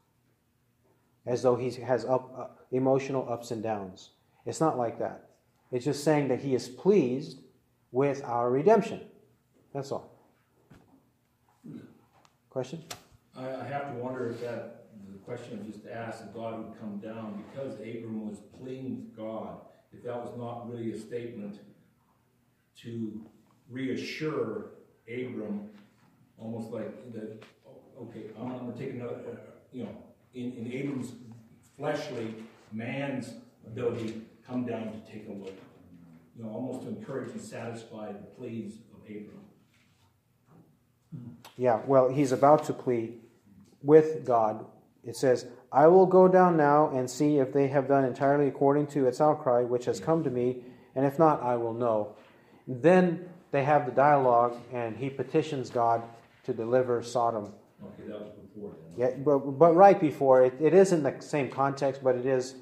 as 1.27 1.43
though 1.43 1.57
He 1.57 1.71
has 1.83 2.05
up, 2.05 2.33
uh, 2.37 2.47
emotional 2.71 3.31
ups 3.31 3.51
and 3.51 3.63
downs. 3.63 4.11
It's 4.47 4.61
not 4.61 4.79
like 4.79 4.99
that. 5.01 5.31
It's 5.71 5.85
just 5.85 6.03
saying 6.05 6.29
that 6.29 6.41
He 6.41 6.55
is 6.55 6.69
pleased 6.69 7.41
with 7.93 8.25
our 8.25 8.51
redemption. 8.51 9.01
That's 9.75 9.93
all. 9.93 10.11
Question? 12.49 12.83
I, 13.37 13.47
I 13.47 13.65
have 13.65 13.93
to 13.93 13.99
wonder 13.99 14.31
if 14.31 14.41
that, 14.41 14.87
the 15.13 15.19
question 15.19 15.61
I 15.63 15.71
just 15.71 15.87
asked, 15.87 16.23
if 16.23 16.35
God 16.35 16.59
would 16.59 16.81
come 16.81 16.99
down 16.99 17.45
because 17.51 17.75
Abram 17.75 18.29
was 18.29 18.39
pleading 18.59 18.97
with 18.97 19.17
God, 19.17 19.61
if 19.93 20.03
that 20.05 20.17
was 20.17 20.37
not 20.37 20.71
really 20.71 20.93
a 20.93 20.99
statement 20.99 21.59
to 22.83 23.21
reassure 23.69 24.67
Abram, 25.09 25.69
almost 26.39 26.71
like 26.71 27.13
that, 27.13 27.43
okay, 28.01 28.27
I'm, 28.39 28.53
I'm 28.53 28.59
gonna 28.59 28.77
take 28.77 28.93
another, 28.93 29.15
uh, 29.15 29.37
you 29.73 29.85
know, 29.85 29.97
in, 30.35 30.53
in 30.53 30.73
Abram's 30.73 31.13
fleshly, 31.77 32.35
man's 32.73 33.35
ability, 33.67 34.23
come 34.47 34.65
down 34.65 34.93
to 34.93 35.13
take 35.13 35.29
a 35.29 35.33
look. 35.33 35.55
You 36.37 36.45
know, 36.45 36.51
almost 36.51 36.83
to 36.83 36.89
encourage 36.89 37.33
and 37.33 37.41
satisfy 37.41 38.13
the 38.13 38.27
pleas 38.37 38.79
of 38.95 39.03
Abram. 39.05 39.41
Yeah, 41.57 41.81
well, 41.87 42.09
he's 42.09 42.33
about 42.33 42.65
to 42.65 42.73
plead 42.73 43.21
with 43.83 44.25
God. 44.25 44.65
It 45.05 45.17
says, 45.17 45.47
I 45.73 45.87
will 45.87 46.07
go 46.07 46.29
down 46.29 46.57
now 46.57 46.91
and 46.91 47.09
see 47.09 47.39
if 47.39 47.53
they 47.53 47.69
have 47.69 47.89
done 47.89 48.05
entirely 48.05 48.49
according 48.49 48.89
to 48.89 49.07
its 49.07 49.21
outcry, 49.21 49.63
which 49.63 49.87
has 49.87 50.01
come 50.01 50.23
to 50.25 50.31
me, 50.31 50.63
and 50.95 51.07
if 51.07 51.19
not, 51.19 51.43
I 51.43 51.57
will 51.57 51.73
know. 51.73 52.15
Then 52.67 53.29
they 53.51 53.65
have 53.65 53.87
the 53.87 53.93
dialogue, 53.93 54.57
and 54.73 54.97
he 54.97 55.09
petitions 55.09 55.71
God 55.71 56.03
to 56.45 56.53
deliver 56.53 57.03
Sodom. 57.03 57.53
Okay, 57.83 58.09
that 58.09 58.21
was 58.21 58.33
before 58.55 58.73
then. 58.97 59.09
Yeah, 59.09 59.17
but, 59.17 59.39
but 59.39 59.75
right 59.75 59.99
before, 59.99 60.45
it, 60.45 60.55
it 60.61 60.75
is 60.75 60.93
in 60.93 61.03
the 61.03 61.17
same 61.21 61.51
context, 61.51 62.05
but 62.05 62.17
it 62.17 62.27
is 62.27 62.57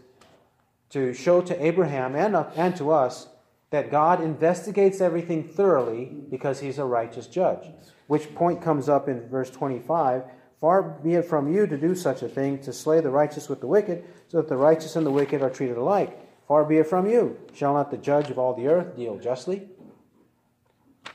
to 0.91 1.13
show 1.13 1.41
to 1.43 1.65
Abraham 1.65 2.15
and, 2.15 2.37
and 2.57 2.77
to 2.77 2.91
us 2.91 3.29
that 3.71 3.91
God 3.91 4.23
investigates 4.23 5.01
everything 5.01 5.45
thoroughly 5.45 6.07
because 6.31 6.61
he's 6.61 6.79
a 6.79 6.85
righteous 6.85 7.27
judge. 7.27 7.67
Which 8.07 8.35
point 8.35 8.63
comes 8.63 8.89
up 8.89 9.09
in 9.09 9.29
verse 9.29 9.51
25 9.51 10.23
Far 10.61 10.83
be 10.83 11.15
it 11.15 11.25
from 11.25 11.53
you 11.53 11.67
to 11.67 11.77
do 11.77 11.95
such 11.95 12.23
a 12.23 12.29
thing, 12.29 12.59
to 12.61 12.73
slay 12.73 13.01
the 13.01 13.11
righteous 13.11 13.49
with 13.49 13.61
the 13.61 13.67
wicked, 13.67 14.05
so 14.29 14.39
that 14.39 14.49
the 14.49 14.57
righteous 14.57 14.97
and 14.97 15.07
the 15.07 15.11
wicked 15.11 15.41
are 15.43 15.51
treated 15.51 15.77
alike. 15.77 16.19
Far 16.49 16.65
be 16.65 16.79
it 16.79 16.87
from 16.87 17.09
you. 17.09 17.39
Shall 17.55 17.75
not 17.75 17.91
the 17.91 17.97
judge 17.97 18.31
of 18.31 18.39
all 18.39 18.55
the 18.55 18.67
earth 18.67 18.97
deal 18.97 19.19
justly? 19.19 19.69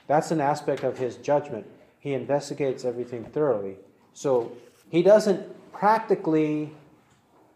That's 0.07 0.31
an 0.31 0.39
aspect 0.39 0.83
of 0.83 0.97
his 0.97 1.17
judgment. 1.17 1.65
He 1.99 2.13
investigates 2.13 2.85
everything 2.85 3.25
thoroughly. 3.25 3.77
So 4.13 4.51
he 4.89 5.01
doesn't 5.01 5.71
practically, 5.73 6.71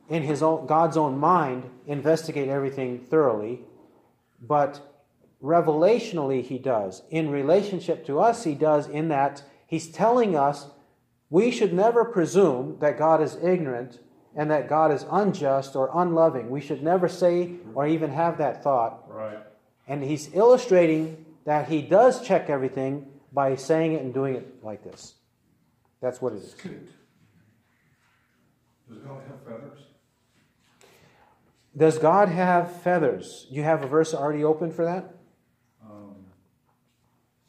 in 0.10 0.24
his 0.24 0.42
own 0.42 0.66
God's 0.66 0.98
own 0.98 1.18
mind, 1.18 1.70
investigate 1.86 2.50
everything 2.50 3.00
thoroughly, 3.00 3.62
but 4.42 4.82
revelationally 5.44 6.44
he 6.44 6.58
does. 6.58 7.04
In 7.12 7.30
relationship 7.30 8.06
to 8.08 8.20
us, 8.20 8.44
he 8.44 8.56
does 8.56 8.88
in 8.88 9.10
that 9.10 9.44
he's 9.68 9.88
telling 9.88 10.36
us 10.36 10.68
we 11.30 11.52
should 11.52 11.74
never 11.74 12.06
presume 12.06 12.78
that 12.80 12.98
God 12.98 13.22
is 13.22 13.38
ignorant 13.44 14.00
and 14.36 14.52
that 14.52 14.70
God 14.70 14.92
is 14.92 15.06
unjust 15.12 15.76
or 15.76 15.90
unloving. 15.94 16.50
We 16.50 16.62
should 16.62 16.84
never 16.84 17.08
say 17.10 17.56
or 17.74 17.88
even 17.88 18.12
have 18.12 18.38
that 18.38 18.64
thought. 18.64 19.04
Right. 19.10 19.40
And 19.88 20.04
he's 20.04 20.34
illustrating 20.34 21.26
that 21.46 21.68
he 21.68 21.82
does 21.82 22.26
check 22.26 22.50
everything 22.50 23.08
by 23.32 23.56
saying 23.56 23.94
it 23.94 24.02
and 24.02 24.14
doing 24.14 24.36
it 24.36 24.64
like 24.64 24.84
this. 24.84 25.16
That's 26.02 26.22
what 26.22 26.34
it 26.34 26.38
is. 26.38 26.54
Does 28.90 29.00
God 29.00 29.22
have 29.28 29.44
feathers? 29.44 29.80
Does 31.76 31.98
God 31.98 32.30
have 32.30 32.82
feathers? 32.82 33.48
You 33.50 33.64
have 33.64 33.84
a 33.84 33.88
verse 33.88 34.14
already 34.14 34.44
open 34.44 34.72
for 34.72 34.86
that? 34.86 35.16
Um, 35.84 36.16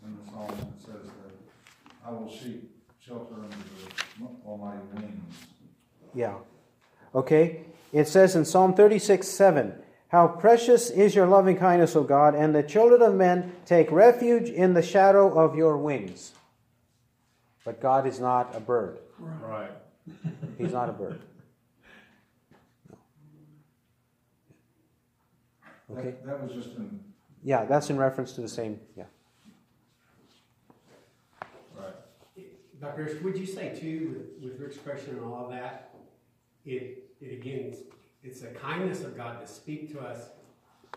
in 0.05 0.17
the 0.17 0.31
Psalm, 0.31 0.51
it 0.51 0.85
says 0.85 1.07
that 1.07 2.07
I 2.07 2.11
will 2.11 2.31
sheep 2.31 2.68
shelter 3.09 3.35
under 3.35 3.57
the 4.19 4.27
almighty 4.47 4.83
wings. 4.95 5.35
Yeah. 6.15 6.35
Okay? 7.15 7.65
It 7.93 8.07
says 8.07 8.37
in 8.37 8.45
Psalm 8.45 8.75
36 8.75 9.27
7, 9.27 9.75
How 10.09 10.29
precious 10.29 10.91
is 10.91 11.15
your 11.15 11.27
loving 11.27 11.57
kindness, 11.57 11.97
O 11.97 12.03
God, 12.03 12.35
and 12.35 12.55
the 12.55 12.63
children 12.63 13.01
of 13.01 13.15
men 13.15 13.53
take 13.65 13.91
refuge 13.91 14.51
in 14.51 14.75
the 14.75 14.83
shadow 14.83 15.33
of 15.33 15.57
your 15.57 15.79
wings. 15.79 16.33
But 17.65 17.81
God 17.81 18.07
is 18.07 18.21
not 18.21 18.55
a 18.55 18.61
bird. 18.61 18.99
Right. 19.19 19.71
He's 20.59 20.73
not 20.73 20.89
a 20.89 20.93
bird. 20.93 21.21
Okay? 25.91 26.11
That, 26.11 26.27
that 26.27 26.43
was 26.43 26.53
just 26.53 26.77
in, 26.77 27.01
Yeah, 27.43 27.65
that's 27.65 27.89
in 27.89 27.97
reference 27.97 28.33
to 28.33 28.43
the 28.43 28.49
same. 28.49 28.79
Yeah. 28.97 29.05
Right. 31.77 31.95
Dr. 32.81 33.05
Rich, 33.05 33.23
would 33.23 33.37
you 33.37 33.47
say 33.47 33.77
too, 33.79 34.25
with, 34.41 34.51
with 34.51 34.61
Rick's 34.61 34.77
question 34.79 35.17
and 35.17 35.25
all 35.25 35.47
of 35.47 35.51
that, 35.51 35.95
it, 36.65 37.11
it 37.21 37.33
again, 37.33 37.75
it's, 38.23 38.41
the 38.41 38.49
kindness 38.49 39.03
of 39.03 39.17
God 39.17 39.41
to 39.41 39.47
speak 39.47 39.91
to 39.93 40.01
us 40.01 40.29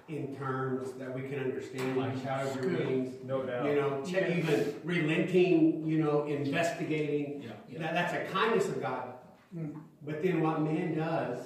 in 0.08 0.36
terms 0.36 0.92
that 0.94 1.14
we 1.14 1.22
can 1.22 1.40
understand, 1.40 1.98
like 1.98 2.14
mm-hmm. 2.14 2.24
shadow 2.26 2.50
of 2.50 2.56
your 2.56 2.78
wings, 2.78 3.16
No 3.24 3.44
doubt. 3.44 3.66
you 3.66 3.76
know, 3.76 4.04
even 4.06 4.76
relenting, 4.84 5.86
you 5.86 6.04
know, 6.04 6.26
investigating. 6.26 7.42
Yeah, 7.42 7.52
yeah. 7.70 7.80
That, 7.80 7.94
that's 7.94 8.14
a 8.14 8.32
kindness 8.34 8.68
of 8.68 8.82
God. 8.82 9.14
Mm. 9.56 9.76
But 10.06 10.22
then 10.22 10.42
what 10.42 10.62
man 10.62 10.96
does 10.96 11.40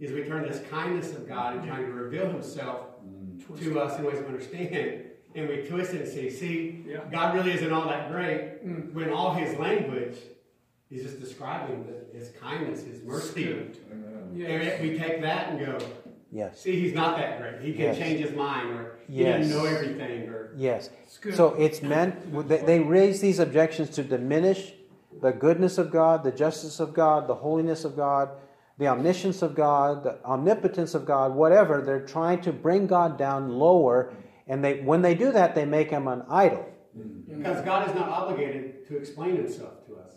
is 0.00 0.12
we 0.12 0.24
turn 0.24 0.46
this 0.46 0.62
kindness 0.70 1.12
of 1.12 1.26
God 1.28 1.56
and 1.56 1.66
trying 1.66 1.86
to 1.86 1.92
reveal 1.92 2.28
himself 2.28 2.86
mm. 3.06 3.58
to 3.62 3.80
us 3.80 3.98
in 3.98 4.04
ways 4.04 4.18
we 4.18 4.26
understand. 4.26 5.07
And 5.34 5.48
we 5.48 5.56
twist 5.68 5.94
it 5.94 6.02
and 6.02 6.10
say, 6.10 6.30
see, 6.30 6.84
Yeah. 6.86 7.00
God 7.10 7.34
really 7.34 7.52
isn't 7.52 7.72
all 7.72 7.88
that 7.88 8.10
great 8.10 8.66
mm. 8.66 8.92
when 8.92 9.10
all 9.10 9.34
his 9.34 9.58
language 9.58 10.16
is 10.90 11.02
just 11.02 11.20
describing 11.20 11.86
the, 11.86 12.18
his 12.18 12.30
kindness, 12.40 12.82
his 12.84 13.02
mercy. 13.02 13.48
amen. 13.52 14.32
Yeah. 14.34 14.46
And 14.48 14.64
yet 14.64 14.82
we 14.82 14.98
take 14.98 15.20
that 15.22 15.50
and 15.50 15.60
go, 15.64 15.78
Yes. 16.30 16.60
see, 16.60 16.78
he's 16.78 16.94
not 16.94 17.16
that 17.18 17.40
great. 17.40 17.60
He 17.62 17.72
can 17.72 17.82
Yes. 17.82 17.98
change 17.98 18.20
his 18.20 18.34
mind 18.34 18.70
or 18.70 18.96
he 19.06 19.22
Yes. 19.22 19.46
didn't 19.46 19.56
know 19.56 19.66
everything 19.66 20.28
or 20.28 20.52
Yes. 20.56 20.90
It's 21.04 21.18
good. 21.18 21.34
So 21.34 21.54
it's 21.54 21.82
meant, 21.82 22.48
they, 22.48 22.58
they 22.58 22.80
raise 22.80 23.20
these 23.20 23.38
objections 23.38 23.90
to 23.90 24.02
diminish 24.02 24.74
the 25.20 25.32
goodness 25.32 25.78
of 25.78 25.90
God, 25.90 26.24
the 26.24 26.32
justice 26.32 26.80
of 26.80 26.94
God, 26.94 27.26
the 27.26 27.34
holiness 27.34 27.84
of 27.84 27.96
God, 27.96 28.30
the 28.78 28.86
omniscience 28.86 29.42
of 29.42 29.54
God, 29.54 30.04
the 30.04 30.24
omnipotence 30.24 30.94
of 30.94 31.04
God, 31.04 31.34
whatever. 31.34 31.80
They're 31.82 32.06
trying 32.06 32.40
to 32.42 32.52
bring 32.52 32.86
God 32.86 33.18
down 33.18 33.58
lower. 33.58 34.12
And 34.48 34.64
they, 34.64 34.80
when 34.80 35.02
they 35.02 35.14
do 35.14 35.30
that, 35.32 35.54
they 35.54 35.64
make 35.64 35.90
him 35.90 36.08
an 36.08 36.22
idol. 36.28 36.66
because 37.28 37.64
God 37.64 37.88
is 37.88 37.94
not 37.94 38.08
obligated 38.08 38.86
to 38.88 38.96
explain 38.96 39.36
himself 39.36 39.86
to 39.86 39.96
us. 39.96 40.12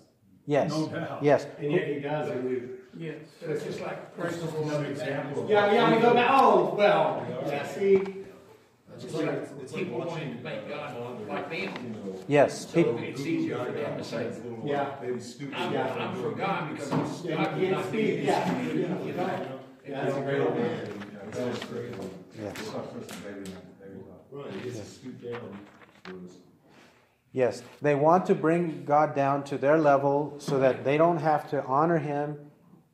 Yes. 0.46 0.72
No 0.72 0.88
doubt. 0.88 1.24
Yes. 1.24 1.46
And 1.60 1.72
yet 1.72 1.88
he 1.88 2.00
does 2.00 2.30
and 2.30 2.44
we 2.50 2.62
Yes, 2.98 3.16
so 3.40 3.50
it's 3.52 3.64
just 3.64 3.80
like 3.82 4.18
principles. 4.18 4.68
Another 4.68 4.86
example. 4.86 5.44
of- 5.44 5.50
Yeah, 5.50 5.72
yeah, 5.72 5.96
we 5.96 6.02
go 6.02 6.14
back, 6.14 6.30
oh, 6.32 6.76
well, 6.78 7.26
yeah, 7.48 7.66
see, 7.66 8.04
It's 8.94 9.14
like 9.14 9.74
people 9.74 10.00
wanting 10.00 10.38
to 10.38 10.44
make 10.44 10.68
God 10.68 11.28
like 11.28 11.50
them. 11.50 11.96
Yes. 12.28 12.68
So 12.68 12.74
People, 12.74 12.98
it's 13.00 13.22
easier 13.22 13.64
for 13.64 13.72
them 13.72 13.98
to 13.98 14.04
say, 14.04 14.30
yeah. 14.66 14.96
Baby 15.02 15.20
stupid. 15.22 15.56
I'm, 15.56 15.74
Yeah. 15.74 15.94
I'm 15.94 16.16
for 16.22 16.32
God 16.32 16.72
because 16.72 16.90
God 16.90 17.08
Yeah, 17.24 17.44
does 17.46 17.60
you 17.62 17.68
can't 17.68 17.72
not 17.72 17.86
speak, 17.86 18.06
need 18.06 18.24
yeah. 18.26 18.54
this. 18.54 18.74
Yeah, 18.76 19.04
You 19.06 19.14
Yeah, 19.88 20.04
that's 20.04 20.18
a 20.18 20.22
great 20.22 20.42
idea. 20.42 20.90
Yeah, 21.14 21.32
that 21.32 21.48
was 21.48 21.60
great. 21.60 21.94
Yes. 22.42 22.76
It's 24.32 24.34
not 24.34 24.64
just 24.64 24.64
a 24.64 24.64
baby, 24.64 24.64
baby 24.64 24.64
talk. 24.64 24.64
Right, 24.64 24.66
it's 24.66 24.80
a 24.80 24.86
scoop 24.86 25.22
down. 25.22 26.30
yes. 27.34 27.64
They 27.82 27.96
want 27.96 28.26
to 28.28 28.36
bring 28.36 28.86
God 28.86 29.16
down 29.16 29.44
to 29.46 29.58
their 29.58 29.78
level 29.78 30.36
so 30.38 30.60
that 30.60 30.84
they 30.84 30.98
don't 30.98 31.18
have 31.20 31.50
to 31.52 31.64
honor 31.66 31.98
him 32.00 32.38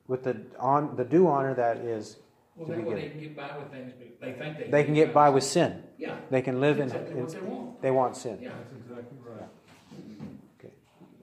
with 0.08 0.23
the, 0.23 0.41
on, 0.60 0.95
the 0.95 1.04
due 1.06 1.28
honor 1.28 1.54
that 1.56 1.78
is 1.78 2.17
Well, 2.56 2.67
to 2.67 2.73
that 2.73 2.82
be 2.82 2.88
way 2.89 2.95
they 2.95 3.02
given. 3.02 3.12
can 3.12 3.21
get 3.21 3.36
by 3.38 3.58
with 3.58 3.71
things, 3.71 3.93
but 3.97 4.21
they 4.21 4.34
think 4.34 4.58
they. 4.58 4.69
They 4.69 4.84
can 4.84 4.93
get 4.93 5.13
by 5.13 5.30
with 5.30 5.43
sin. 5.43 5.84
Yeah, 5.97 6.15
They 6.30 6.41
can 6.41 6.62
live 6.62 6.80
in, 6.80 6.86
exactly 6.88 7.15
what 7.15 7.30
they 7.32 7.38
in 7.39 7.50
want, 7.50 7.82
they 7.82 7.91
want 7.91 8.15
sin. 8.17 8.38
yeah. 8.41 8.50
That's 8.50 8.73
exactly 8.73 9.17
right. 9.26 9.50
Okay. 10.60 10.73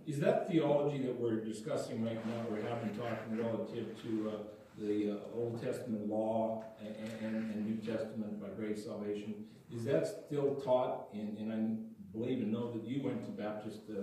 Is 0.06 0.18
that 0.20 0.48
theology 0.50 0.98
that 1.06 1.18
we're 1.18 1.40
discussing 1.40 2.04
right 2.04 2.24
now, 2.26 2.44
we're 2.50 2.62
having 2.68 2.90
talking 2.90 3.36
relative 3.38 4.00
to 4.02 4.30
uh, 4.34 4.38
the 4.78 5.12
uh, 5.12 5.36
Old 5.38 5.62
Testament 5.62 6.08
law 6.08 6.64
and, 6.80 6.94
and, 7.22 7.36
and 7.52 7.66
New 7.66 7.76
Testament 7.76 8.40
by 8.40 8.48
grace 8.48 8.84
salvation? 8.84 9.44
Is 9.74 9.84
that 9.84 10.06
still 10.26 10.54
taught? 10.56 11.08
And, 11.12 11.38
and 11.38 11.52
I 11.52 12.16
believe 12.16 12.42
and 12.42 12.52
know 12.52 12.72
that 12.72 12.84
you 12.84 13.02
went 13.02 13.24
to 13.24 13.30
Baptist 13.30 13.80
uh, 13.90 14.00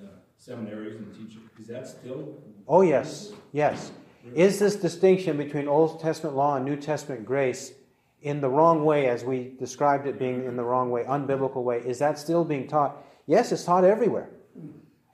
uh, 0.00 0.06
seminaries 0.36 0.96
and 0.96 1.14
teach. 1.14 1.38
Is 1.60 1.66
that 1.68 1.88
still? 1.88 2.34
Oh, 2.66 2.82
yes, 2.82 3.32
yes. 3.52 3.92
Is 4.34 4.58
this 4.58 4.76
distinction 4.76 5.36
between 5.36 5.68
Old 5.68 6.00
Testament 6.00 6.36
law 6.36 6.56
and 6.56 6.64
New 6.64 6.76
Testament 6.76 7.24
grace 7.24 7.72
in 8.20 8.40
the 8.40 8.48
wrong 8.48 8.84
way, 8.84 9.08
as 9.08 9.24
we 9.24 9.54
described 9.58 10.06
it 10.06 10.18
being 10.18 10.44
in 10.44 10.56
the 10.56 10.64
wrong 10.64 10.90
way, 10.90 11.04
unbiblical 11.04 11.62
way, 11.62 11.78
is 11.78 12.00
that 12.00 12.18
still 12.18 12.44
being 12.44 12.66
taught? 12.66 12.96
Yes, 13.26 13.52
it's 13.52 13.64
taught 13.64 13.84
everywhere. 13.84 14.30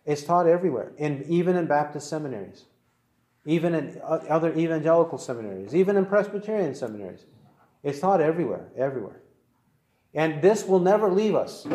It's 0.06 0.22
taught 0.22 0.46
everywhere, 0.46 0.92
in, 0.98 1.24
even 1.28 1.56
in 1.56 1.66
Baptist 1.66 2.08
seminaries, 2.08 2.64
even 3.46 3.74
in 3.74 4.00
other 4.04 4.52
evangelical 4.56 5.18
seminaries, 5.18 5.74
even 5.74 5.96
in 5.96 6.06
Presbyterian 6.06 6.74
seminaries. 6.74 7.24
It's 7.82 8.00
taught 8.00 8.20
everywhere, 8.20 8.68
everywhere. 8.76 9.20
And 10.14 10.40
this 10.40 10.64
will 10.64 10.80
never 10.80 11.10
leave 11.10 11.34
us. 11.34 11.66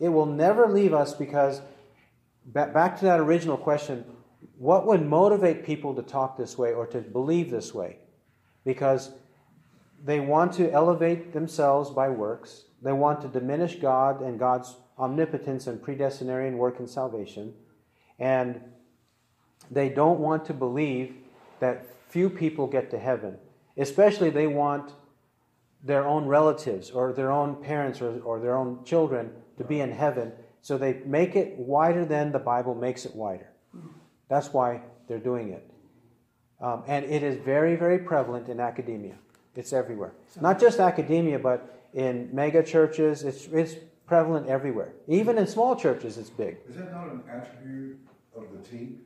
It 0.00 0.08
will 0.08 0.26
never 0.26 0.68
leave 0.68 0.94
us 0.94 1.14
because, 1.14 1.60
back 2.46 2.98
to 2.98 3.04
that 3.04 3.20
original 3.20 3.56
question, 3.56 4.04
what 4.56 4.86
would 4.86 5.04
motivate 5.04 5.64
people 5.64 5.94
to 5.94 6.02
talk 6.02 6.36
this 6.36 6.56
way 6.56 6.72
or 6.72 6.86
to 6.86 7.00
believe 7.00 7.50
this 7.50 7.74
way? 7.74 7.98
Because 8.64 9.10
they 10.04 10.20
want 10.20 10.52
to 10.54 10.70
elevate 10.70 11.32
themselves 11.32 11.90
by 11.90 12.08
works. 12.08 12.64
They 12.82 12.92
want 12.92 13.20
to 13.22 13.28
diminish 13.28 13.76
God 13.76 14.22
and 14.22 14.38
God's 14.38 14.76
omnipotence 14.98 15.66
and 15.66 15.80
predestinarian 15.80 16.56
work 16.56 16.80
in 16.80 16.86
salvation. 16.86 17.52
And 18.18 18.60
they 19.70 19.88
don't 19.88 20.20
want 20.20 20.44
to 20.46 20.54
believe 20.54 21.14
that 21.60 21.86
few 22.08 22.30
people 22.30 22.66
get 22.66 22.90
to 22.90 22.98
heaven. 22.98 23.36
Especially, 23.76 24.30
they 24.30 24.46
want 24.46 24.92
their 25.84 26.06
own 26.06 26.26
relatives 26.26 26.90
or 26.90 27.12
their 27.12 27.30
own 27.30 27.56
parents 27.62 28.00
or, 28.00 28.20
or 28.20 28.40
their 28.40 28.56
own 28.56 28.82
children 28.84 29.30
to 29.56 29.64
be 29.64 29.80
in 29.80 29.92
heaven. 29.92 30.32
So 30.62 30.76
they 30.76 31.00
make 31.04 31.36
it 31.36 31.56
wider 31.56 32.04
than 32.04 32.32
the 32.32 32.38
Bible 32.38 32.74
makes 32.74 33.04
it 33.04 33.14
wider. 33.14 33.48
That's 34.28 34.52
why 34.52 34.82
they're 35.06 35.18
doing 35.18 35.50
it. 35.50 35.70
Um, 36.60 36.82
and 36.86 37.04
it 37.04 37.22
is 37.22 37.36
very, 37.36 37.76
very 37.76 37.98
prevalent 37.98 38.48
in 38.48 38.58
academia. 38.58 39.14
It's 39.54 39.72
everywhere. 39.72 40.12
Not 40.40 40.60
just 40.60 40.80
academia, 40.80 41.38
but 41.38 41.88
in 41.94 42.28
mega 42.32 42.62
churches, 42.62 43.22
it's, 43.22 43.46
it's 43.46 43.76
prevalent 44.06 44.48
everywhere. 44.48 44.92
Even 45.06 45.38
in 45.38 45.46
small 45.46 45.76
churches, 45.76 46.18
it's 46.18 46.30
big. 46.30 46.58
Is 46.68 46.76
that 46.76 46.92
not 46.92 47.08
an 47.08 47.22
attribute 47.30 47.98
of 48.36 48.44
the 48.52 48.68
T? 48.68 48.96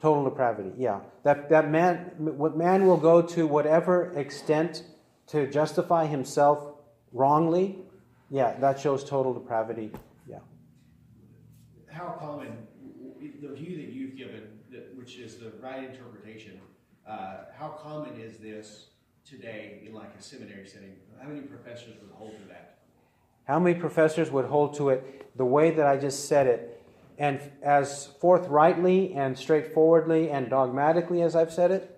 Total 0.00 0.24
depravity, 0.24 0.70
yeah. 0.76 1.00
That, 1.24 1.48
that 1.50 1.70
man, 1.70 2.12
what 2.18 2.56
man 2.56 2.86
will 2.86 2.96
go 2.96 3.20
to 3.20 3.46
whatever 3.46 4.12
extent 4.16 4.84
to 5.28 5.50
justify 5.50 6.06
himself 6.06 6.74
wrongly, 7.12 7.78
yeah, 8.30 8.54
that 8.60 8.78
shows 8.78 9.02
total 9.02 9.34
depravity, 9.34 9.90
yeah. 10.28 10.38
how 11.90 12.16
common, 12.20 12.56
the 13.40 13.48
view 13.48 13.76
that 13.76 13.92
you've 13.92 14.16
given, 14.16 14.42
which 14.94 15.16
is 15.16 15.36
the 15.36 15.52
right 15.60 15.84
interpretation, 15.90 16.60
uh, 17.06 17.44
how 17.58 17.68
common 17.68 18.20
is 18.20 18.38
this 18.38 18.88
today 19.24 19.82
in 19.86 19.94
like 19.94 20.14
a 20.18 20.22
seminary 20.22 20.66
setting? 20.66 20.94
How 21.20 21.28
many 21.28 21.40
professors 21.40 21.94
would 22.00 22.10
hold 22.12 22.32
to 22.32 22.48
that? 22.48 22.78
How 23.44 23.58
many 23.58 23.78
professors 23.78 24.30
would 24.30 24.44
hold 24.44 24.74
to 24.76 24.90
it 24.90 25.36
the 25.36 25.44
way 25.44 25.70
that 25.70 25.86
I 25.86 25.96
just 25.96 26.28
said 26.28 26.46
it, 26.46 26.77
and 27.18 27.40
as 27.62 28.06
forthrightly 28.20 29.12
and 29.14 29.36
straightforwardly 29.36 30.30
and 30.30 30.48
dogmatically 30.48 31.22
as 31.22 31.34
I've 31.34 31.52
said 31.52 31.70
it? 31.70 31.94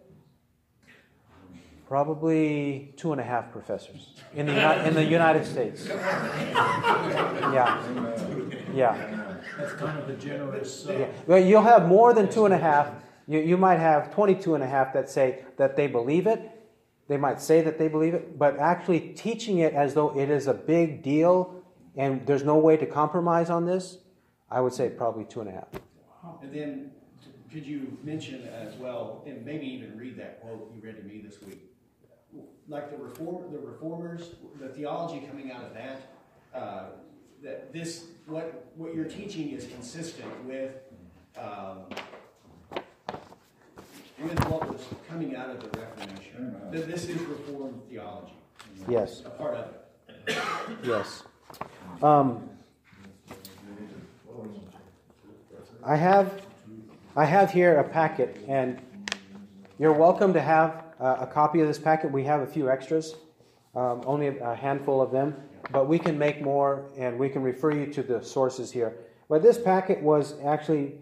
Probably 1.86 2.94
two 2.96 3.12
and 3.12 3.20
a 3.20 3.24
half 3.24 3.50
professors 3.50 4.14
in 4.34 4.46
the, 4.46 4.52
Uni- 4.52 4.88
in 4.88 4.94
the 4.94 5.04
United 5.04 5.44
States. 5.44 5.88
Yeah, 7.50 7.82
yeah. 8.72 9.30
That's 9.58 9.72
kind 9.72 9.98
of 9.98 10.06
the 10.06 10.14
generous, 10.14 10.86
uh, 10.88 10.92
Yeah. 10.92 11.06
Well, 11.26 11.40
you'll 11.40 11.62
have 11.62 11.88
more 11.88 12.14
than 12.14 12.30
two 12.30 12.44
and 12.44 12.54
a 12.54 12.58
half. 12.58 12.92
You, 13.26 13.40
you 13.40 13.56
might 13.56 13.78
have 13.80 14.14
22 14.14 14.54
and 14.54 14.62
a 14.62 14.66
half 14.68 14.92
that 14.92 15.10
say 15.10 15.44
that 15.56 15.74
they 15.76 15.88
believe 15.88 16.26
it. 16.28 16.48
They 17.08 17.16
might 17.16 17.40
say 17.40 17.60
that 17.62 17.76
they 17.76 17.88
believe 17.88 18.14
it, 18.14 18.38
but 18.38 18.58
actually 18.60 19.00
teaching 19.00 19.58
it 19.58 19.74
as 19.74 19.94
though 19.94 20.16
it 20.16 20.30
is 20.30 20.46
a 20.46 20.54
big 20.54 21.02
deal 21.02 21.60
and 21.96 22.24
there's 22.24 22.44
no 22.44 22.56
way 22.58 22.76
to 22.76 22.86
compromise 22.86 23.50
on 23.50 23.66
this, 23.66 23.98
I 24.50 24.60
would 24.60 24.72
say 24.72 24.88
probably 24.88 25.24
two 25.24 25.40
and 25.40 25.48
a 25.48 25.52
half. 25.52 25.68
And 26.42 26.52
then, 26.52 26.90
could 27.52 27.64
you 27.66 27.96
mention 28.02 28.46
as 28.48 28.74
well, 28.76 29.22
and 29.26 29.44
maybe 29.44 29.66
even 29.66 29.96
read 29.96 30.16
that 30.18 30.40
quote 30.40 30.72
you 30.74 30.80
read 30.82 30.96
to 30.96 31.02
me 31.02 31.20
this 31.24 31.40
week? 31.42 31.60
Like 32.68 32.90
the 32.90 32.96
reform, 32.96 33.52
the 33.52 33.58
reformers, 33.58 34.34
the 34.60 34.68
theology 34.68 35.26
coming 35.26 35.50
out 35.50 35.64
of 35.64 35.74
that, 35.74 36.02
uh, 36.54 36.84
that 37.42 37.72
this, 37.72 38.04
what, 38.26 38.70
what 38.76 38.94
you're 38.94 39.04
teaching 39.06 39.50
is 39.50 39.66
consistent 39.66 40.44
with, 40.44 40.72
um, 41.38 41.84
with 44.22 44.44
what 44.48 44.68
was 44.72 44.82
coming 45.08 45.34
out 45.34 45.50
of 45.50 45.60
the 45.60 45.80
Reformation. 45.80 46.54
That 46.70 46.86
this 46.86 47.08
is 47.08 47.20
Reformed 47.22 47.80
theology, 47.88 48.34
Yes, 48.88 49.22
a 49.24 49.30
part 49.30 49.54
of 49.54 49.74
it. 50.28 50.38
yes. 50.84 51.22
Um, 52.02 52.49
I 55.82 55.96
have, 55.96 56.42
I 57.16 57.24
have 57.24 57.50
here 57.50 57.78
a 57.78 57.84
packet, 57.84 58.44
and 58.46 58.78
you're 59.78 59.94
welcome 59.94 60.34
to 60.34 60.40
have 60.40 60.84
uh, 61.00 61.16
a 61.20 61.26
copy 61.26 61.60
of 61.60 61.68
this 61.68 61.78
packet. 61.78 62.12
We 62.12 62.22
have 62.24 62.42
a 62.42 62.46
few 62.46 62.68
extras, 62.68 63.14
um, 63.74 64.02
only 64.04 64.26
a 64.26 64.54
handful 64.54 65.00
of 65.00 65.10
them, 65.10 65.34
but 65.72 65.88
we 65.88 65.98
can 65.98 66.18
make 66.18 66.42
more, 66.42 66.84
and 66.98 67.18
we 67.18 67.30
can 67.30 67.42
refer 67.42 67.70
you 67.70 67.86
to 67.94 68.02
the 68.02 68.22
sources 68.22 68.70
here. 68.70 68.98
But 69.30 69.42
this 69.42 69.56
packet 69.56 70.02
was 70.02 70.34
actually 70.44 70.96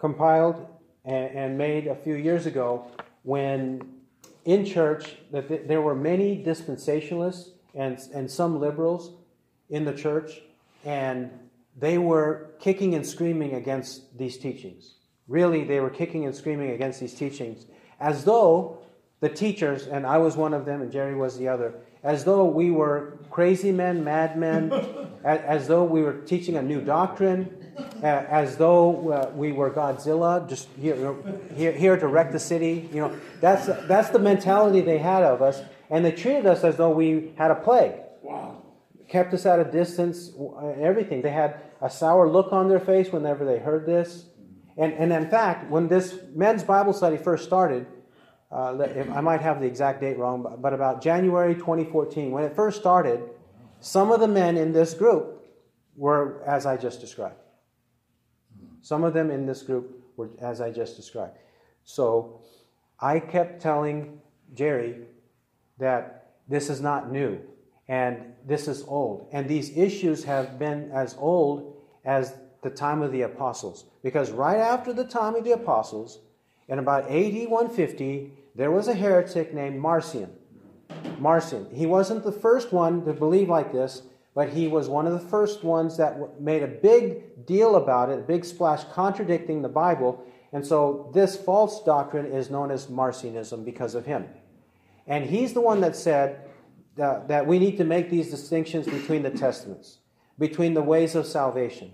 compiled 0.00 0.66
and, 1.04 1.30
and 1.36 1.58
made 1.58 1.86
a 1.86 1.94
few 1.94 2.14
years 2.14 2.46
ago 2.46 2.86
when 3.22 3.82
in 4.44 4.64
church 4.64 5.14
that 5.30 5.46
th- 5.46 5.68
there 5.68 5.80
were 5.80 5.94
many 5.94 6.42
dispensationalists 6.42 7.50
and, 7.76 8.00
and 8.12 8.28
some 8.28 8.58
liberals 8.58 9.12
in 9.70 9.84
the 9.84 9.92
church, 9.92 10.40
and 10.84 11.30
they 11.78 11.98
were 11.98 12.50
kicking 12.60 12.94
and 12.94 13.06
screaming 13.06 13.54
against 13.54 14.18
these 14.18 14.36
teachings. 14.36 14.94
Really, 15.26 15.64
they 15.64 15.80
were 15.80 15.90
kicking 15.90 16.24
and 16.24 16.34
screaming 16.34 16.70
against 16.70 17.00
these 17.00 17.14
teachings 17.14 17.66
as 18.00 18.24
though 18.24 18.78
the 19.20 19.28
teachers, 19.28 19.86
and 19.86 20.06
I 20.06 20.18
was 20.18 20.36
one 20.36 20.54
of 20.54 20.64
them, 20.64 20.80
and 20.80 20.92
Jerry 20.92 21.14
was 21.14 21.38
the 21.38 21.48
other, 21.48 21.74
as 22.02 22.24
though 22.24 22.44
we 22.44 22.70
were 22.70 23.18
crazy 23.30 23.72
men, 23.72 24.04
madmen, 24.04 24.72
as, 25.24 25.40
as 25.64 25.68
though 25.68 25.84
we 25.84 26.02
were 26.02 26.14
teaching 26.14 26.56
a 26.56 26.62
new 26.62 26.80
doctrine, 26.80 27.54
uh, 28.02 28.06
as 28.06 28.56
though 28.56 29.10
uh, 29.10 29.30
we 29.34 29.52
were 29.52 29.70
Godzilla, 29.70 30.48
just 30.48 30.68
here, 30.80 31.16
here, 31.54 31.72
here 31.72 31.96
to 31.96 32.06
wreck 32.06 32.30
the 32.30 32.38
city. 32.38 32.88
You 32.92 33.00
know, 33.00 33.20
that's 33.40 33.66
that's 33.86 34.10
the 34.10 34.18
mentality 34.18 34.80
they 34.80 34.98
had 34.98 35.22
of 35.22 35.42
us, 35.42 35.60
and 35.90 36.04
they 36.04 36.12
treated 36.12 36.46
us 36.46 36.64
as 36.64 36.76
though 36.76 36.90
we 36.90 37.32
had 37.36 37.50
a 37.50 37.56
plague. 37.56 37.94
Wow. 38.22 38.62
Kept 39.08 39.32
us 39.34 39.46
at 39.46 39.58
a 39.58 39.64
distance, 39.64 40.32
everything. 40.80 41.22
They 41.22 41.30
had 41.30 41.60
a 41.80 41.90
sour 41.90 42.28
look 42.28 42.52
on 42.52 42.68
their 42.68 42.80
face 42.80 43.12
whenever 43.12 43.44
they 43.44 43.58
heard 43.58 43.86
this, 43.86 44.26
and 44.76 44.92
and 44.94 45.12
in 45.12 45.28
fact, 45.28 45.70
when 45.70 45.88
this 45.88 46.18
men's 46.34 46.64
Bible 46.64 46.92
study 46.92 47.16
first 47.16 47.44
started. 47.44 47.86
Uh, 48.50 48.82
I 49.14 49.20
might 49.20 49.42
have 49.42 49.60
the 49.60 49.66
exact 49.66 50.00
date 50.00 50.16
wrong, 50.16 50.42
but, 50.42 50.62
but 50.62 50.72
about 50.72 51.02
January 51.02 51.54
2014, 51.54 52.30
when 52.30 52.44
it 52.44 52.56
first 52.56 52.80
started, 52.80 53.20
some 53.80 54.10
of 54.10 54.20
the 54.20 54.26
men 54.26 54.56
in 54.56 54.72
this 54.72 54.94
group 54.94 55.46
were 55.96 56.42
as 56.46 56.64
I 56.64 56.78
just 56.78 57.00
described. 57.00 57.36
Some 58.80 59.04
of 59.04 59.12
them 59.12 59.30
in 59.30 59.44
this 59.44 59.62
group 59.62 60.02
were 60.16 60.30
as 60.40 60.60
I 60.60 60.70
just 60.70 60.96
described. 60.96 61.36
So 61.84 62.40
I 63.00 63.20
kept 63.20 63.60
telling 63.60 64.20
Jerry 64.54 65.02
that 65.78 66.32
this 66.48 66.70
is 66.70 66.80
not 66.80 67.12
new 67.12 67.38
and 67.88 68.34
this 68.46 68.68
is 68.68 68.84
old. 68.86 69.28
And 69.32 69.48
these 69.48 69.76
issues 69.76 70.24
have 70.24 70.58
been 70.58 70.90
as 70.92 71.16
old 71.18 71.76
as 72.04 72.34
the 72.62 72.70
time 72.70 73.02
of 73.02 73.12
the 73.12 73.22
apostles. 73.22 73.86
Because 74.02 74.30
right 74.30 74.58
after 74.58 74.92
the 74.92 75.04
time 75.04 75.34
of 75.34 75.44
the 75.44 75.52
apostles, 75.52 76.18
in 76.68 76.78
about 76.78 77.04
AD 77.04 77.48
150, 77.48 78.32
there 78.54 78.70
was 78.70 78.88
a 78.88 78.94
heretic 78.94 79.54
named 79.54 79.78
Marcion. 79.80 80.30
Marcion. 81.18 81.66
He 81.72 81.86
wasn't 81.86 82.24
the 82.24 82.32
first 82.32 82.72
one 82.72 83.04
to 83.04 83.12
believe 83.12 83.48
like 83.48 83.72
this, 83.72 84.02
but 84.34 84.50
he 84.50 84.68
was 84.68 84.88
one 84.88 85.06
of 85.06 85.12
the 85.12 85.28
first 85.28 85.64
ones 85.64 85.96
that 85.96 86.40
made 86.40 86.62
a 86.62 86.68
big 86.68 87.46
deal 87.46 87.76
about 87.76 88.10
it, 88.10 88.18
a 88.18 88.22
big 88.22 88.44
splash 88.44 88.84
contradicting 88.92 89.62
the 89.62 89.68
Bible. 89.68 90.24
And 90.52 90.66
so 90.66 91.10
this 91.14 91.36
false 91.36 91.82
doctrine 91.82 92.26
is 92.26 92.50
known 92.50 92.70
as 92.70 92.86
Marcionism 92.86 93.64
because 93.64 93.94
of 93.94 94.06
him. 94.06 94.26
And 95.06 95.24
he's 95.24 95.54
the 95.54 95.60
one 95.60 95.80
that 95.80 95.96
said 95.96 96.47
that, 96.98 97.28
that 97.28 97.46
we 97.46 97.58
need 97.58 97.76
to 97.78 97.84
make 97.84 98.10
these 98.10 98.30
distinctions 98.30 98.86
between 98.86 99.22
the 99.22 99.30
testaments, 99.30 99.98
between 100.38 100.74
the 100.74 100.82
ways 100.82 101.14
of 101.14 101.26
salvation, 101.26 101.92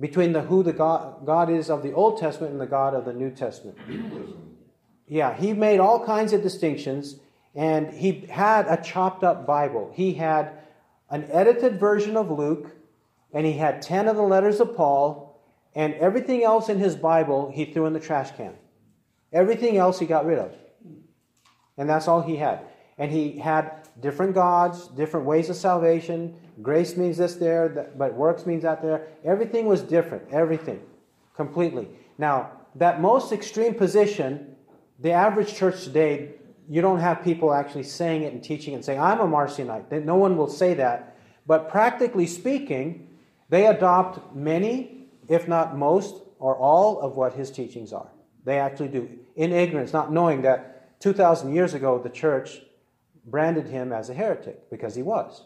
between 0.00 0.32
the 0.32 0.40
who 0.40 0.62
the 0.62 0.72
God, 0.72 1.24
God 1.26 1.50
is 1.50 1.70
of 1.70 1.82
the 1.82 1.92
Old 1.92 2.18
Testament 2.18 2.52
and 2.52 2.60
the 2.60 2.66
God 2.66 2.94
of 2.94 3.04
the 3.04 3.12
New 3.12 3.30
Testament. 3.30 3.76
Yeah, 5.06 5.36
he 5.36 5.52
made 5.52 5.78
all 5.78 6.04
kinds 6.04 6.32
of 6.32 6.42
distinctions, 6.42 7.16
and 7.54 7.92
he 7.92 8.26
had 8.30 8.66
a 8.66 8.82
chopped 8.82 9.22
up 9.22 9.46
Bible. 9.46 9.92
He 9.94 10.14
had 10.14 10.52
an 11.10 11.28
edited 11.30 11.78
version 11.78 12.16
of 12.16 12.30
Luke, 12.30 12.74
and 13.32 13.46
he 13.46 13.52
had 13.52 13.82
10 13.82 14.08
of 14.08 14.16
the 14.16 14.22
letters 14.22 14.58
of 14.58 14.74
Paul, 14.74 15.38
and 15.74 15.92
everything 15.94 16.42
else 16.42 16.70
in 16.70 16.78
his 16.78 16.96
Bible 16.96 17.52
he 17.54 17.66
threw 17.66 17.84
in 17.84 17.92
the 17.92 18.00
trash 18.00 18.34
can. 18.36 18.54
Everything 19.34 19.76
else 19.76 19.98
he 19.98 20.06
got 20.06 20.24
rid 20.24 20.38
of. 20.38 20.52
And 21.76 21.90
that's 21.90 22.08
all 22.08 22.22
he 22.22 22.36
had. 22.36 22.60
And 22.96 23.12
he 23.12 23.38
had 23.38 23.85
different 24.00 24.34
gods, 24.34 24.88
different 24.88 25.26
ways 25.26 25.48
of 25.50 25.56
salvation. 25.56 26.34
Grace 26.62 26.96
means 26.96 27.16
this 27.18 27.34
there, 27.34 27.92
but 27.96 28.14
works 28.14 28.46
means 28.46 28.62
that 28.62 28.82
there. 28.82 29.08
Everything 29.24 29.66
was 29.66 29.82
different. 29.82 30.24
Everything. 30.30 30.80
Completely. 31.34 31.88
Now, 32.18 32.52
that 32.74 33.00
most 33.00 33.32
extreme 33.32 33.74
position, 33.74 34.56
the 35.00 35.12
average 35.12 35.54
church 35.54 35.84
today, 35.84 36.32
you 36.68 36.82
don't 36.82 37.00
have 37.00 37.22
people 37.22 37.52
actually 37.52 37.84
saying 37.84 38.22
it 38.22 38.32
and 38.32 38.42
teaching 38.42 38.72
it 38.72 38.76
and 38.76 38.84
saying, 38.84 39.00
I'm 39.00 39.20
a 39.20 39.26
Marcionite. 39.26 40.04
No 40.04 40.16
one 40.16 40.36
will 40.36 40.48
say 40.48 40.74
that. 40.74 41.16
But 41.46 41.68
practically 41.68 42.26
speaking, 42.26 43.08
they 43.48 43.66
adopt 43.66 44.34
many, 44.34 45.08
if 45.28 45.46
not 45.46 45.76
most, 45.76 46.22
or 46.38 46.56
all 46.56 47.00
of 47.00 47.16
what 47.16 47.34
his 47.34 47.50
teachings 47.50 47.92
are. 47.92 48.10
They 48.44 48.58
actually 48.58 48.88
do. 48.88 49.08
In 49.36 49.52
ignorance, 49.52 49.92
not 49.92 50.12
knowing 50.12 50.42
that 50.42 51.00
2,000 51.00 51.54
years 51.54 51.74
ago, 51.74 52.00
the 52.02 52.10
church 52.10 52.62
branded 53.26 53.66
him 53.66 53.92
as 53.92 54.08
a 54.08 54.14
heretic 54.14 54.70
because 54.70 54.94
he 54.94 55.02
was. 55.02 55.44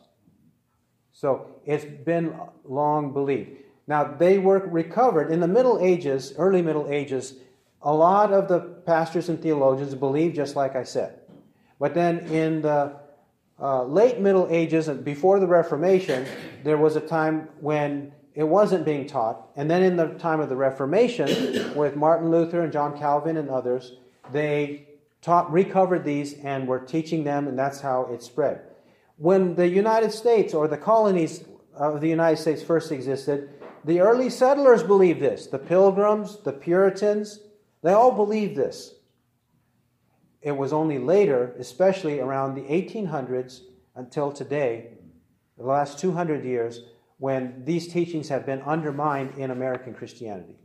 So 1.12 1.46
it's 1.66 1.84
been 1.84 2.34
long 2.64 3.12
believed. 3.12 3.50
Now, 3.86 4.04
they 4.04 4.38
were 4.38 4.58
recovered 4.58 5.32
in 5.32 5.40
the 5.40 5.48
Middle 5.48 5.80
Ages, 5.80 6.34
early 6.36 6.62
Middle 6.62 6.88
Ages. 6.88 7.34
A 7.82 7.92
lot 7.92 8.32
of 8.32 8.46
the 8.46 8.60
pastors 8.60 9.28
and 9.28 9.40
theologians 9.42 9.94
believed 9.94 10.36
just 10.36 10.54
like 10.54 10.76
I 10.76 10.84
said. 10.84 11.18
But 11.80 11.94
then 11.94 12.18
in 12.26 12.62
the 12.62 12.96
uh, 13.60 13.84
late 13.84 14.20
Middle 14.20 14.46
Ages 14.50 14.88
and 14.88 15.04
before 15.04 15.40
the 15.40 15.46
Reformation, 15.46 16.26
there 16.62 16.78
was 16.78 16.96
a 16.96 17.00
time 17.00 17.48
when 17.60 18.12
it 18.34 18.44
wasn't 18.44 18.84
being 18.84 19.06
taught. 19.06 19.48
And 19.56 19.70
then 19.70 19.82
in 19.82 19.96
the 19.96 20.08
time 20.14 20.40
of 20.40 20.48
the 20.48 20.56
Reformation, 20.56 21.74
with 21.74 21.96
Martin 21.96 22.30
Luther 22.30 22.62
and 22.62 22.72
John 22.72 22.96
Calvin 22.98 23.36
and 23.36 23.50
others, 23.50 23.96
they 24.32 24.86
taught, 25.22 25.50
recovered 25.52 26.04
these 26.04 26.34
and 26.34 26.66
were 26.66 26.80
teaching 26.80 27.24
them, 27.24 27.48
and 27.48 27.58
that's 27.58 27.80
how 27.80 28.08
it 28.12 28.22
spread. 28.22 28.62
When 29.16 29.54
the 29.54 29.68
United 29.68 30.12
States 30.12 30.54
or 30.54 30.66
the 30.66 30.78
colonies 30.78 31.44
of 31.74 32.00
the 32.00 32.08
United 32.08 32.38
States 32.38 32.62
first 32.62 32.90
existed, 32.90 33.50
the 33.84 34.00
early 34.00 34.30
settlers 34.30 34.82
believed 34.82 35.20
this. 35.20 35.46
The 35.46 35.58
Pilgrims, 35.58 36.38
the 36.42 36.52
Puritans, 36.52 37.40
they 37.82 37.92
all 37.92 38.12
believed 38.12 38.56
this. 38.56 38.94
It 40.42 40.52
was 40.52 40.72
only 40.72 40.98
later, 40.98 41.54
especially 41.58 42.20
around 42.20 42.54
the 42.54 42.62
1800s 42.62 43.60
until 43.94 44.32
today, 44.32 44.92
the 45.58 45.64
last 45.64 45.98
200 45.98 46.44
years, 46.44 46.82
when 47.18 47.62
these 47.66 47.88
teachings 47.88 48.30
have 48.30 48.46
been 48.46 48.62
undermined 48.62 49.36
in 49.36 49.50
American 49.50 49.92
Christianity. 49.92 50.56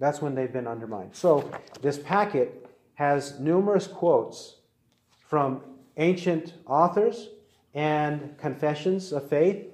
That's 0.00 0.22
when 0.22 0.34
they've 0.34 0.52
been 0.52 0.66
undermined. 0.66 1.14
So, 1.14 1.48
this 1.82 1.98
packet 1.98 2.66
has 2.94 3.38
numerous 3.38 3.86
quotes 3.86 4.56
from 5.28 5.60
ancient 5.98 6.54
authors 6.66 7.28
and 7.74 8.36
confessions 8.38 9.12
of 9.12 9.28
faith 9.28 9.66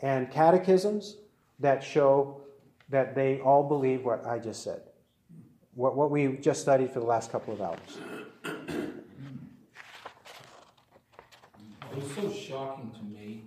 and 0.00 0.30
catechisms 0.30 1.18
that 1.60 1.84
show 1.84 2.40
that 2.88 3.14
they 3.14 3.40
all 3.40 3.68
believe 3.68 4.02
what 4.02 4.24
I 4.26 4.38
just 4.38 4.64
said, 4.64 4.80
what, 5.74 5.94
what 5.94 6.10
we 6.10 6.38
just 6.38 6.62
studied 6.62 6.90
for 6.90 7.00
the 7.00 7.06
last 7.06 7.30
couple 7.30 7.52
of 7.52 7.60
hours. 7.60 7.98
It 11.92 12.02
was 12.02 12.14
so 12.14 12.32
shocking 12.32 12.92
to 12.92 13.02
me, 13.04 13.44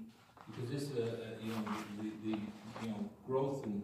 because 0.48 0.70
this 0.70 0.84
a, 0.92 1.44
you 1.44 1.52
know, 1.52 1.64
the, 2.02 2.12
the, 2.24 2.38
you 2.84 2.90
know, 2.90 3.10
growth 3.26 3.66
and, 3.66 3.82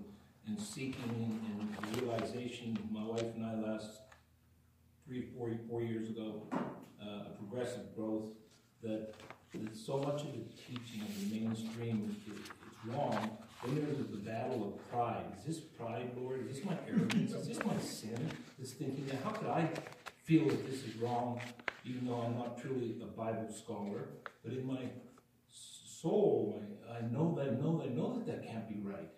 and 0.48 0.60
seeking 0.60 1.40
and 1.52 1.68
and 1.78 2.02
realization, 2.02 2.78
my 2.92 3.04
wife 3.04 3.36
and 3.36 3.46
I 3.46 3.56
last 3.56 4.02
three, 5.06 5.28
four, 5.36 5.52
four 5.70 5.82
years 5.82 6.10
ago, 6.10 6.44
uh, 6.54 7.06
a 7.06 7.36
progressive 7.38 7.96
growth, 7.96 8.26
that, 8.84 9.14
that 9.54 9.76
so 9.76 9.98
much 9.98 10.22
of 10.22 10.34
the 10.34 10.44
teaching 10.56 11.02
of 11.02 11.30
the 11.30 11.40
mainstream 11.40 12.10
is, 12.10 12.34
is 12.34 12.46
wrong. 12.86 13.38
Then 13.66 13.76
there's 13.76 13.98
the 13.98 14.18
battle 14.18 14.68
of 14.68 14.92
pride. 14.92 15.24
Is 15.40 15.46
this 15.46 15.60
pride, 15.60 16.12
Lord? 16.16 16.48
Is 16.48 16.58
this 16.58 16.66
my 16.66 16.78
arrogance? 16.88 17.34
Is 17.34 17.48
this 17.48 17.66
my 17.66 17.78
sin? 17.80 18.30
This 18.60 18.74
thinking 18.74 19.06
that, 19.08 19.24
how 19.24 19.32
could 19.32 19.48
I 19.48 19.70
feel 20.24 20.48
that 20.48 20.70
this 20.70 20.84
is 20.84 20.96
wrong, 20.98 21.42
even 21.86 22.06
though 22.06 22.22
I'm 22.22 22.38
not 22.38 22.62
truly 22.62 22.96
a 23.02 23.06
Bible 23.06 23.52
scholar? 23.52 24.10
But 24.44 24.54
in 24.54 24.66
my 24.66 24.82
soul, 25.50 26.62
I, 26.90 26.98
I 26.98 27.02
know 27.02 27.36
that, 27.38 27.48
I 27.48 27.52
know 27.52 27.78
that, 27.80 27.90
I 27.90 27.94
know 27.94 28.14
that 28.14 28.28
that 28.28 28.48
can't 28.48 28.68
be 28.68 28.80
right. 28.82 29.10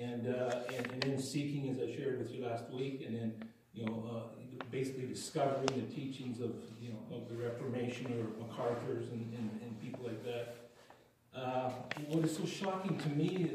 And, 0.00 0.26
uh, 0.26 0.60
and, 0.76 0.90
and 0.92 1.02
then 1.02 1.18
seeking, 1.18 1.68
as 1.70 1.78
I 1.78 1.94
shared 1.94 2.18
with 2.18 2.32
you 2.32 2.44
last 2.44 2.70
week, 2.70 3.04
and 3.06 3.14
then 3.14 3.34
you 3.74 3.86
know, 3.86 4.04
uh, 4.10 4.64
basically 4.70 5.06
discovering 5.06 5.66
the 5.66 5.94
teachings 5.94 6.40
of, 6.40 6.54
you 6.80 6.90
know, 6.90 7.16
of 7.16 7.28
the 7.28 7.34
Reformation 7.34 8.06
or 8.06 8.44
MacArthur's 8.44 9.08
and, 9.10 9.32
and, 9.34 9.60
and 9.62 9.80
people 9.80 10.04
like 10.04 10.22
that. 10.24 10.56
Uh, 11.34 11.70
what 12.08 12.24
is 12.24 12.36
so 12.36 12.44
shocking 12.44 12.98
to 12.98 13.08
me 13.08 13.50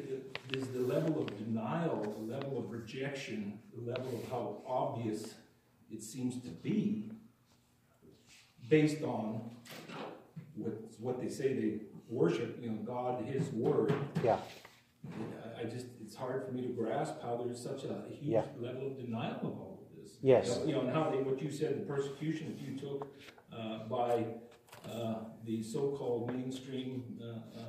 is 0.54 0.68
the 0.70 0.80
level 0.80 1.22
of 1.22 1.38
denial, 1.38 2.02
the 2.02 2.34
level 2.34 2.58
of 2.58 2.72
rejection, 2.72 3.60
the 3.76 3.92
level 3.92 4.20
of 4.20 4.30
how 4.32 4.58
obvious 4.68 5.36
it 5.92 6.02
seems 6.02 6.42
to 6.42 6.50
be 6.50 7.12
based 8.68 9.04
on 9.04 9.42
what, 10.56 10.74
what 11.00 11.22
they 11.22 11.30
say 11.30 11.54
they 11.54 11.80
worship, 12.10 12.58
you 12.62 12.70
know, 12.70 12.78
God, 12.78 13.24
His 13.26 13.48
Word. 13.50 13.94
Yeah. 14.24 14.40
I- 15.60 15.64
just, 15.66 15.88
it's 16.02 16.16
hard 16.16 16.46
for 16.46 16.52
me 16.52 16.62
to 16.64 16.70
grasp 16.70 17.16
how 17.22 17.36
there's 17.44 17.62
such 17.62 17.84
a 17.84 18.04
huge 18.10 18.32
Yeah. 18.34 18.44
level 18.60 18.88
of 18.88 18.98
denial 18.98 19.36
of 19.38 19.46
all 19.46 19.80
of 19.90 20.02
this. 20.02 20.18
Yes. 20.22 20.62
You 20.66 20.74
know, 20.74 20.82
and 20.82 20.90
how 20.92 21.10
they, 21.10 21.18
what 21.22 21.42
you 21.42 21.52
said, 21.52 21.82
the 21.82 21.86
persecution 21.86 22.48
that 22.56 22.62
you 22.62 22.78
took, 22.78 23.08
uh, 23.52 23.80
by, 23.88 24.26
uh, 24.90 25.16
the 25.46 25.62
so-called 25.64 26.32
mainstream, 26.34 27.20
uh, 27.22 27.60
uh, 27.60 27.64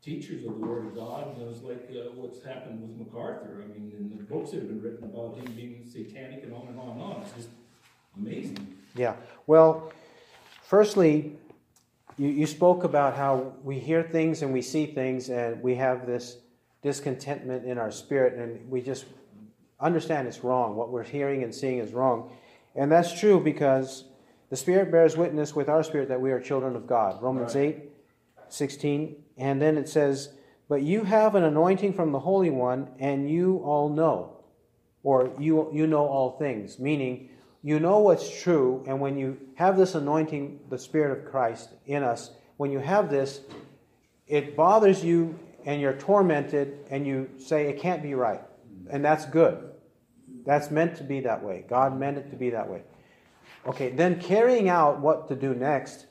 teachers 0.00 0.44
of 0.44 0.58
the 0.60 0.66
Word 0.66 0.86
of 0.86 0.94
God, 0.94 1.28
and 1.34 1.42
it 1.42 1.48
was 1.48 1.62
like, 1.62 1.90
uh, 1.90 2.10
what's 2.14 2.42
happened 2.44 2.80
with 2.82 3.06
MacArthur, 3.06 3.62
I 3.62 3.66
mean, 3.66 3.92
and 3.98 4.18
the 4.18 4.22
books 4.24 4.50
that 4.50 4.58
have 4.60 4.68
been 4.68 4.80
written 4.82 5.04
about 5.04 5.36
him 5.36 5.52
being 5.54 5.84
satanic 5.86 6.44
and 6.44 6.52
on 6.54 6.68
and 6.68 6.78
on 6.78 6.88
and 6.90 7.02
on, 7.02 7.22
it's 7.22 7.32
just 7.32 7.48
amazing. 8.16 8.74
Yeah. 8.94 9.16
Well, 9.46 9.92
firstly, 10.62 11.36
you, 12.16 12.28
you 12.28 12.46
spoke 12.46 12.84
about 12.84 13.16
how 13.16 13.54
we 13.64 13.78
hear 13.78 14.02
things 14.02 14.42
and 14.42 14.52
we 14.52 14.62
see 14.62 14.86
things 14.86 15.30
and 15.30 15.60
we 15.62 15.74
have 15.74 16.06
this 16.06 16.38
discontentment 16.84 17.64
in 17.64 17.78
our 17.78 17.90
spirit 17.90 18.34
and 18.34 18.70
we 18.70 18.80
just 18.80 19.06
understand 19.80 20.28
it's 20.28 20.44
wrong. 20.44 20.76
What 20.76 20.90
we're 20.90 21.02
hearing 21.02 21.42
and 21.42 21.52
seeing 21.52 21.78
is 21.78 21.92
wrong. 21.92 22.30
And 22.76 22.92
that's 22.92 23.18
true 23.18 23.40
because 23.40 24.04
the 24.50 24.56
Spirit 24.56 24.92
bears 24.92 25.16
witness 25.16 25.54
with 25.54 25.68
our 25.68 25.82
spirit 25.82 26.08
that 26.10 26.20
we 26.20 26.30
are 26.30 26.40
children 26.40 26.76
of 26.76 26.86
God. 26.86 27.22
Romans 27.22 27.54
Right. 27.54 27.76
8, 27.76 27.90
16. 28.48 29.16
And 29.36 29.60
then 29.60 29.76
it 29.76 29.88
says, 29.88 30.34
But 30.68 30.82
you 30.82 31.04
have 31.04 31.34
an 31.34 31.44
anointing 31.44 31.94
from 31.94 32.12
the 32.12 32.20
Holy 32.20 32.50
One, 32.50 32.88
and 32.98 33.28
you 33.28 33.58
all 33.64 33.88
know, 33.88 34.44
or 35.02 35.32
you, 35.38 35.70
you 35.72 35.86
know 35.86 36.06
all 36.06 36.38
things, 36.38 36.78
meaning 36.78 37.30
you 37.62 37.80
know 37.80 37.98
what's 38.00 38.42
true, 38.42 38.84
and 38.86 39.00
when 39.00 39.16
you 39.16 39.38
have 39.54 39.76
this 39.76 39.94
anointing, 39.94 40.60
the 40.68 40.78
Spirit 40.78 41.18
of 41.18 41.30
Christ 41.30 41.70
in 41.86 42.02
us, 42.02 42.30
when 42.58 42.70
you 42.70 42.78
have 42.78 43.10
this, 43.10 43.40
it 44.26 44.54
bothers 44.54 45.02
you 45.02 45.38
and 45.64 45.80
you're 45.80 45.94
tormented, 45.94 46.78
and 46.90 47.06
you 47.06 47.30
say 47.38 47.68
it 47.68 47.80
can't 47.80 48.02
be 48.02 48.14
right. 48.14 48.42
And 48.90 49.04
that's 49.04 49.24
good. 49.26 49.70
That's 50.44 50.70
meant 50.70 50.96
to 50.96 51.04
be 51.04 51.20
that 51.20 51.42
way. 51.42 51.64
God 51.68 51.98
meant 51.98 52.18
it 52.18 52.30
to 52.30 52.36
be 52.36 52.50
that 52.50 52.68
way. 52.68 52.82
Okay, 53.66 53.90
then 53.90 54.20
carrying 54.20 54.68
out 54.68 55.00
what 55.00 55.28
to 55.28 55.34
do 55.34 55.54
next, 55.54 56.06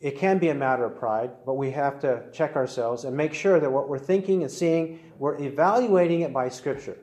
it 0.00 0.18
can 0.18 0.38
be 0.38 0.50
a 0.50 0.54
matter 0.54 0.84
of 0.84 0.98
pride, 0.98 1.30
but 1.46 1.54
we 1.54 1.70
have 1.70 1.98
to 2.00 2.24
check 2.32 2.56
ourselves 2.56 3.04
and 3.04 3.16
make 3.16 3.32
sure 3.32 3.58
that 3.58 3.70
what 3.70 3.88
we're 3.88 3.98
thinking 3.98 4.42
and 4.42 4.50
seeing, 4.50 5.00
we're 5.18 5.40
evaluating 5.42 6.20
it 6.20 6.32
by 6.32 6.50
Scripture. 6.50 6.98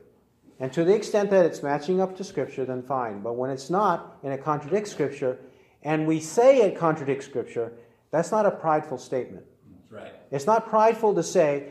And 0.60 0.72
to 0.72 0.84
the 0.84 0.94
extent 0.94 1.30
that 1.30 1.44
it's 1.44 1.64
matching 1.64 2.00
up 2.00 2.16
to 2.16 2.24
Scripture, 2.24 2.64
then 2.64 2.82
fine. 2.82 3.20
But 3.20 3.32
when 3.32 3.50
it's 3.50 3.70
not 3.70 4.18
and 4.22 4.32
it 4.32 4.44
contradicts 4.44 4.92
Scripture, 4.92 5.38
and 5.82 6.06
we 6.06 6.20
say 6.20 6.62
it 6.62 6.78
contradicts 6.78 7.26
Scripture, 7.26 7.72
that's 8.12 8.30
not 8.30 8.46
a 8.46 8.52
prideful 8.52 8.98
statement. 8.98 9.44
Right. 9.90 10.12
It's 10.30 10.46
not 10.46 10.68
prideful 10.68 11.14
to 11.14 11.22
say, 11.22 11.68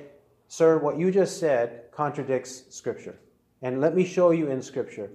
Sir, 0.48 0.78
what 0.78 0.98
you 0.98 1.12
just 1.12 1.40
said 1.40 1.86
contradicts 1.92 2.64
Scripture. 2.70 3.18
And 3.62 3.82
let 3.82 3.96
me 3.96 4.06
show 4.06 4.32
you 4.32 4.50
in 4.50 4.62
Scripture. 4.62 5.10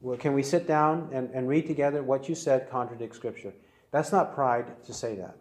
Well, 0.00 0.18
can 0.18 0.34
we 0.34 0.42
sit 0.42 0.66
down 0.66 1.08
and, 1.12 1.30
and 1.30 1.48
read 1.48 1.66
together 1.66 2.02
what 2.02 2.28
you 2.28 2.34
said 2.34 2.70
contradicts 2.70 3.16
Scripture? 3.16 3.54
That's 3.90 4.12
not 4.12 4.34
pride 4.34 4.84
to 4.84 4.92
say 4.92 5.14
that. 5.16 5.36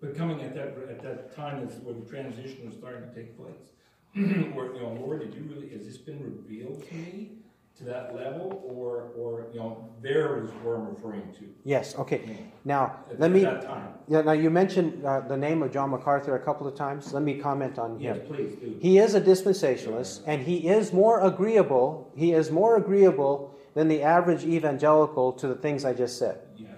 But 0.00 0.16
coming 0.16 0.40
at 0.42 0.54
that, 0.54 0.68
at 0.88 1.02
that 1.02 1.34
time, 1.34 1.66
that's 1.66 1.80
where 1.80 1.94
the 1.94 2.08
transition 2.08 2.66
was 2.66 2.74
starting 2.74 3.08
to 3.08 3.14
take 3.14 3.36
place. 3.36 3.72
Where, 4.54 4.72
you 4.74 4.80
know, 4.80 4.96
Lord, 5.00 5.20
did 5.20 5.34
you 5.34 5.42
really, 5.52 5.70
has 5.70 5.86
this 5.86 5.96
been 5.96 6.22
revealed 6.22 6.86
to 6.88 6.94
me 6.94 7.32
to 7.78 7.84
that 7.84 8.14
level? 8.14 8.62
Or, 8.64 9.08
or, 9.16 9.46
you 9.52 9.58
know, 9.60 9.88
there 10.02 10.42
is 10.42 10.50
where 10.62 10.76
I'm 10.76 10.88
referring 10.94 11.32
to. 11.34 11.44
Yes, 11.64 11.96
okay. 11.98 12.38
Now, 12.64 13.00
At 13.10 13.18
let 13.20 13.30
me. 13.30 13.40
that 13.40 13.62
time. 13.62 13.88
Yeah, 14.08 14.22
now 14.22 14.32
you 14.32 14.50
mentioned 14.50 15.04
uh, 15.04 15.20
the 15.20 15.36
name 15.36 15.62
of 15.62 15.72
John 15.72 15.90
MacArthur 15.90 16.36
a 16.36 16.40
couple 16.40 16.66
of 16.66 16.74
times. 16.76 17.12
Let 17.12 17.22
me 17.22 17.34
comment 17.38 17.78
on 17.78 17.98
Yes, 17.98 18.18
him. 18.18 18.26
please 18.26 18.54
do. 18.60 18.76
He 18.80 18.98
is 18.98 19.14
a 19.14 19.20
dispensationalist, 19.20 20.22
and 20.26 20.42
he 20.42 20.68
is 20.68 20.92
more 20.92 21.20
agreeable. 21.26 22.12
He 22.14 22.32
is 22.32 22.50
more 22.50 22.76
agreeable 22.76 23.54
than 23.74 23.88
the 23.88 24.02
average 24.02 24.44
evangelical 24.44 25.32
to 25.32 25.48
the 25.48 25.56
things 25.56 25.84
I 25.84 25.94
just 25.94 26.18
said. 26.18 26.38
Yes. 26.56 26.70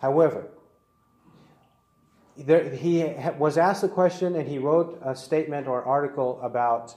However, 0.00 0.48
there, 2.36 2.68
he 2.70 3.00
ha- 3.08 3.32
was 3.38 3.56
asked 3.56 3.82
a 3.84 3.88
question 3.88 4.34
and 4.36 4.46
he 4.48 4.58
wrote 4.58 4.98
a 5.04 5.14
statement 5.16 5.66
or 5.66 5.82
article 5.82 6.38
about 6.42 6.94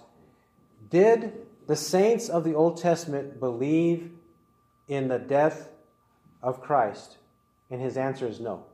Did 0.89 1.33
the 1.67 1.75
saints 1.75 2.29
of 2.29 2.43
the 2.43 2.53
Old 2.55 2.77
Testament 2.77 3.39
believe 3.39 4.11
in 4.87 5.07
the 5.07 5.19
death 5.19 5.69
of 6.41 6.61
Christ? 6.61 7.17
And 7.71 7.81
his 7.81 7.97
answer 7.97 8.27
is 8.27 8.39
no. 8.39 8.65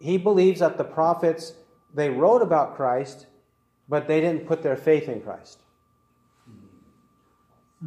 He 0.00 0.16
believes 0.16 0.60
that 0.60 0.78
the 0.78 0.84
prophets, 0.84 1.52
they 1.94 2.10
wrote 2.10 2.42
about 2.42 2.76
Christ, 2.76 3.26
but 3.88 4.08
they 4.08 4.20
didn't 4.20 4.46
put 4.46 4.62
their 4.62 4.76
faith 4.76 5.08
in 5.08 5.20
Christ. 5.20 5.60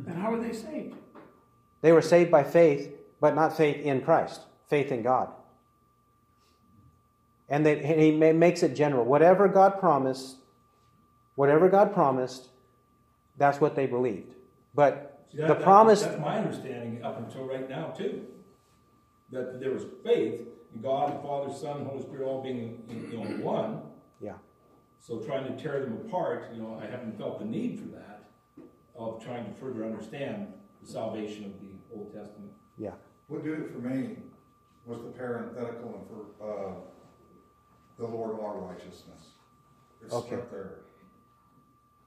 And 0.08 0.18
how 0.18 0.34
are 0.34 0.40
they 0.40 0.54
saved? 0.54 0.96
They 1.82 1.92
were 1.92 2.02
saved 2.02 2.32
by 2.32 2.44
faith, 2.44 2.92
but 3.20 3.36
not 3.36 3.56
faith 3.56 3.84
in 3.84 4.02
Christ, 4.02 4.42
faith 4.68 4.92
in 4.92 5.02
God. 5.02 5.30
And, 7.50 7.66
they, 7.66 7.82
and 7.82 8.00
he 8.00 8.12
makes 8.12 8.62
it 8.64 8.76
general. 8.76 9.06
Whatever 9.06 9.48
God 9.48 9.80
promised, 9.80 10.38
whatever 11.36 11.68
God 11.68 11.94
promised, 11.94 12.50
that's 13.40 13.60
what 13.60 13.76
they 13.76 13.88
believed. 13.88 14.36
But 14.76 15.24
See, 15.32 15.38
that- 15.40 15.48
the 15.48 15.54
that- 15.56 15.64
promise, 15.64 16.04
That's 16.04 16.20
my 16.22 16.38
understanding 16.38 17.04
up 17.04 17.18
until 17.18 17.46
right 17.48 17.68
now, 17.68 17.88
too. 17.90 18.28
That 19.32 19.60
there 19.60 19.72
was 19.72 19.86
faith 20.04 20.48
in 20.76 20.82
God, 20.82 21.22
Father, 21.24 21.52
Son, 21.54 21.86
Holy 21.86 22.02
Spirit 22.02 22.26
all 22.28 22.42
being, 22.44 22.84
you 23.12 23.18
know, 23.18 23.44
one. 23.44 23.82
yeah, 24.20 24.38
So 25.00 25.20
trying 25.20 25.46
to 25.46 25.62
tear 25.62 25.82
them 25.86 25.98
apart, 26.06 26.52
you 26.54 26.62
know, 26.62 26.78
I 26.80 26.86
haven't 26.86 27.18
felt 27.18 27.40
the 27.40 27.46
need 27.46 27.80
for 27.80 27.88
that, 27.96 28.24
of 28.96 29.24
trying 29.24 29.46
to 29.46 29.52
further 29.60 29.86
understand 29.86 30.54
the 30.82 30.88
salvation 30.88 31.46
of 31.46 31.54
the 31.62 31.96
Old 31.96 32.12
Testament. 32.14 32.52
yeah. 32.78 32.94
What 33.28 33.44
did 33.44 33.60
it 33.60 33.72
for 33.72 33.78
me 33.80 34.18
was 34.88 35.04
the 35.04 35.12
parenthetical 35.12 35.94
and 35.94 36.08
for, 36.40 36.44
uh, 36.44 36.74
the 38.00 38.08
Lord 38.08 38.40
our 38.40 38.58
righteousness. 38.58 39.34
It's 40.02 40.14
Okay. 40.14 40.38
right 40.38 40.50
there. 40.52 40.80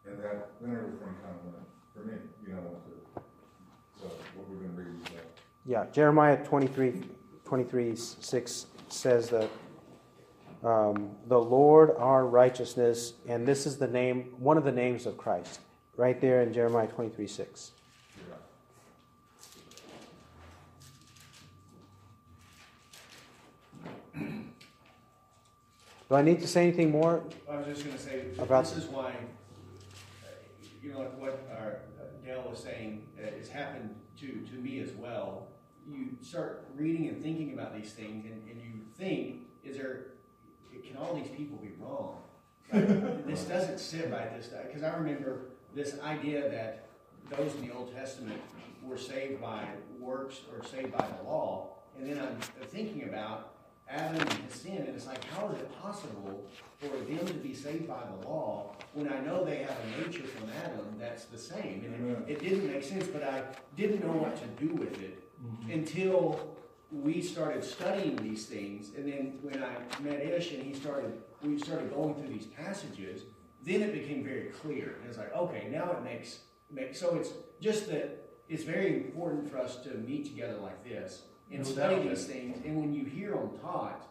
And 0.07 0.19
that, 0.19 0.51
then 0.61 0.73
everything 0.73 0.99
kind 1.23 1.37
of 1.37 1.45
went, 1.45 1.67
for 1.95 2.01
me, 2.05 2.15
you 2.47 2.53
know, 2.55 2.61
to, 2.61 3.23
so 4.01 4.07
what 4.35 4.49
we've 4.49 4.61
been 4.61 4.75
reading, 4.77 5.01
so. 5.07 5.13
Yeah, 5.65 5.87
Jeremiah 5.93 6.45
23, 6.45 7.03
23 7.45 7.97
6 7.97 8.67
says 8.89 9.29
that 9.31 9.49
um, 10.65 11.11
the 11.27 11.39
Lord 11.39 11.93
our 11.99 12.27
righteousness, 12.27 13.15
and 13.29 13.47
this 13.47 13.67
is 13.67 13.79
the 13.79 13.87
name, 13.87 14.33
one 14.39 14.57
of 14.57 14.65
the 14.65 14.73
names 14.73 15.07
of 15.07 15.17
Christ, 15.17 15.61
right 15.97 16.21
there 16.21 16.43
in 16.43 16.53
Jeremiah 16.53 16.89
23 16.89 17.27
6. 17.27 17.73
yeah. 18.29 18.35
Do 26.09 26.17
I 26.17 26.23
need 26.23 26.41
to 26.41 26.49
say 26.49 26.65
anything 26.65 26.91
more? 26.91 27.23
I 27.51 27.57
was 27.57 27.67
just 27.67 27.85
gonna 27.87 27.99
say, 27.99 28.27
About- 28.39 28.65
this 28.65 28.77
is 28.77 28.85
why, 28.87 29.15
you 30.83 30.93
know, 30.93 30.99
like 30.99 31.19
what 31.19 31.49
our, 31.59 31.81
uh, 32.01 32.27
Dale 32.27 32.45
was 32.49 32.59
saying, 32.59 33.07
uh, 33.19 33.27
it's 33.27 33.49
happened 33.49 33.95
to, 34.21 34.27
to 34.27 34.55
me 34.57 34.81
as 34.81 34.91
well. 34.93 35.49
You 35.89 36.17
start 36.21 36.69
reading 36.75 37.09
and 37.09 37.23
thinking 37.23 37.53
about 37.53 37.75
these 37.75 37.93
things 37.93 38.25
and, 38.25 38.43
and 38.51 38.61
you 38.61 38.81
think, 38.97 39.43
is 39.65 39.77
there, 39.77 40.07
can 40.85 40.97
all 40.97 41.15
these 41.15 41.29
people 41.29 41.59
be 41.59 41.71
wrong? 41.79 42.17
Like, 42.73 43.27
This 43.27 43.45
doesn't 43.45 43.79
sit 43.79 44.11
right, 44.11 44.37
this, 44.37 44.49
because 44.49 44.83
I 44.83 44.97
remember 44.97 45.51
this 45.75 45.99
idea 46.01 46.49
that 46.51 46.87
those 47.31 47.55
in 47.55 47.67
the 47.67 47.75
Old 47.75 47.95
Testament 47.95 48.41
were 48.83 48.99
saved 48.99 49.41
by 49.41 49.65
works 49.99 50.41
or 50.53 50.67
saved 50.67 50.93
by 50.97 51.07
the 51.07 51.29
law. 51.29 51.71
And 51.99 52.11
then 52.11 52.19
I'm 52.19 52.37
thinking 52.69 53.05
about 53.09 53.52
Adam 53.93 54.21
and 54.21 54.33
his 54.45 54.55
sin, 54.55 54.79
and 54.79 54.89
it's 54.89 55.07
like, 55.07 55.25
how 55.25 55.49
is 55.51 55.59
it 55.61 55.81
possible 55.81 56.45
for 56.79 56.89
them 56.89 57.27
to 57.27 57.35
be 57.35 57.55
saved 57.55 57.87
by 57.87 58.01
the 58.21 58.29
law 58.29 58.75
when 58.95 59.13
I 59.13 59.21
know 59.21 59.45
they 59.45 59.59
have 59.59 59.77
a 59.85 60.01
nature 60.01 60.25
from 60.25 60.49
Adam 60.65 60.97
that's 60.99 61.27
the 61.27 61.39
same? 61.39 61.85
And 61.85 62.29
it, 62.29 62.37
it 62.37 62.41
didn't 62.41 62.73
make 62.73 62.83
sense, 62.83 63.07
but 63.07 63.23
I 63.23 63.43
didn't 63.77 64.05
know 64.05 64.13
what 64.13 64.37
to 64.37 64.65
do 64.65 64.75
with 64.75 65.01
it 65.03 65.23
mm-hmm. 65.45 65.71
until 65.71 66.57
we 66.91 67.23
started 67.23 67.65
studying 67.65 68.17
these 68.17 68.47
things. 68.47 68.91
And 68.97 69.11
then 69.11 69.39
when 69.43 69.63
I 69.63 70.03
met 70.03 70.21
Ish 70.21 70.53
and 70.53 70.63
he 70.63 70.75
started, 70.75 71.13
we 71.43 71.59
started 71.59 71.93
going 71.95 72.15
through 72.15 72.29
these 72.29 72.47
passages, 72.47 73.23
then 73.65 73.83
it 73.83 73.93
became 73.93 74.25
very 74.25 74.51
clear. 74.61 74.97
And 75.01 75.09
it's 75.09 75.19
like, 75.19 75.35
okay, 75.35 75.69
now 75.71 75.93
it 75.93 76.03
makes, 76.03 76.41
makes 76.71 76.99
so 76.99 77.15
it's 77.15 77.31
just 77.61 77.89
that 77.91 78.31
it's 78.49 78.65
very 78.65 78.97
important 78.97 79.51
for 79.51 79.59
us 79.59 79.77
to 79.77 79.91
meet 79.95 80.27
together 80.27 80.57
like 80.57 80.83
this 80.85 81.23
and 81.53 81.67
study 81.67 82.09
these 82.09 82.27
things. 82.27 82.59
And 82.65 82.77
when 82.81 82.93
you 82.93 83.05
hear 83.05 83.33
them 83.33 83.51
taught 83.61 84.07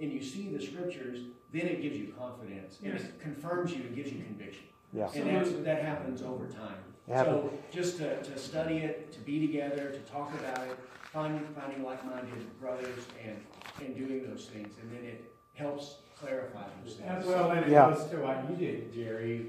and 0.00 0.12
you 0.12 0.22
see 0.22 0.48
the 0.48 0.64
scriptures, 0.64 1.20
then 1.52 1.62
it 1.62 1.82
gives 1.82 1.96
you 1.96 2.12
confidence 2.18 2.78
and 2.82 2.94
it 2.94 3.20
confirms 3.20 3.72
you 3.72 3.82
and 3.82 3.94
gives 3.94 4.12
you 4.12 4.22
conviction. 4.24 4.64
Yeah. 4.92 5.08
And 5.14 5.28
that's, 5.28 5.52
that 5.64 5.82
happens 5.82 6.22
over 6.22 6.46
time. 6.46 6.76
So 7.08 7.52
just 7.70 7.98
to, 7.98 8.22
to 8.22 8.38
study 8.38 8.78
it, 8.78 9.12
to 9.12 9.20
be 9.20 9.46
together, 9.46 9.90
to 9.90 9.98
talk 10.10 10.32
about 10.40 10.66
it, 10.66 10.78
finding, 11.12 11.44
finding 11.54 11.84
like-minded 11.84 12.60
brothers 12.60 13.04
and, 13.22 13.36
and 13.84 13.94
doing 13.94 14.26
those 14.28 14.46
things. 14.46 14.74
And 14.80 14.90
then 14.90 15.04
it 15.04 15.32
helps 15.54 15.96
clarify 16.18 16.64
those 16.82 16.94
things. 16.94 17.26
Well, 17.26 17.50
and 17.50 17.66
it 17.66 17.70
Yeah. 17.70 17.90
goes 17.90 18.08
to 18.10 18.16
what 18.18 18.48
you 18.48 18.56
did, 18.56 18.92
Jerry, 18.94 19.46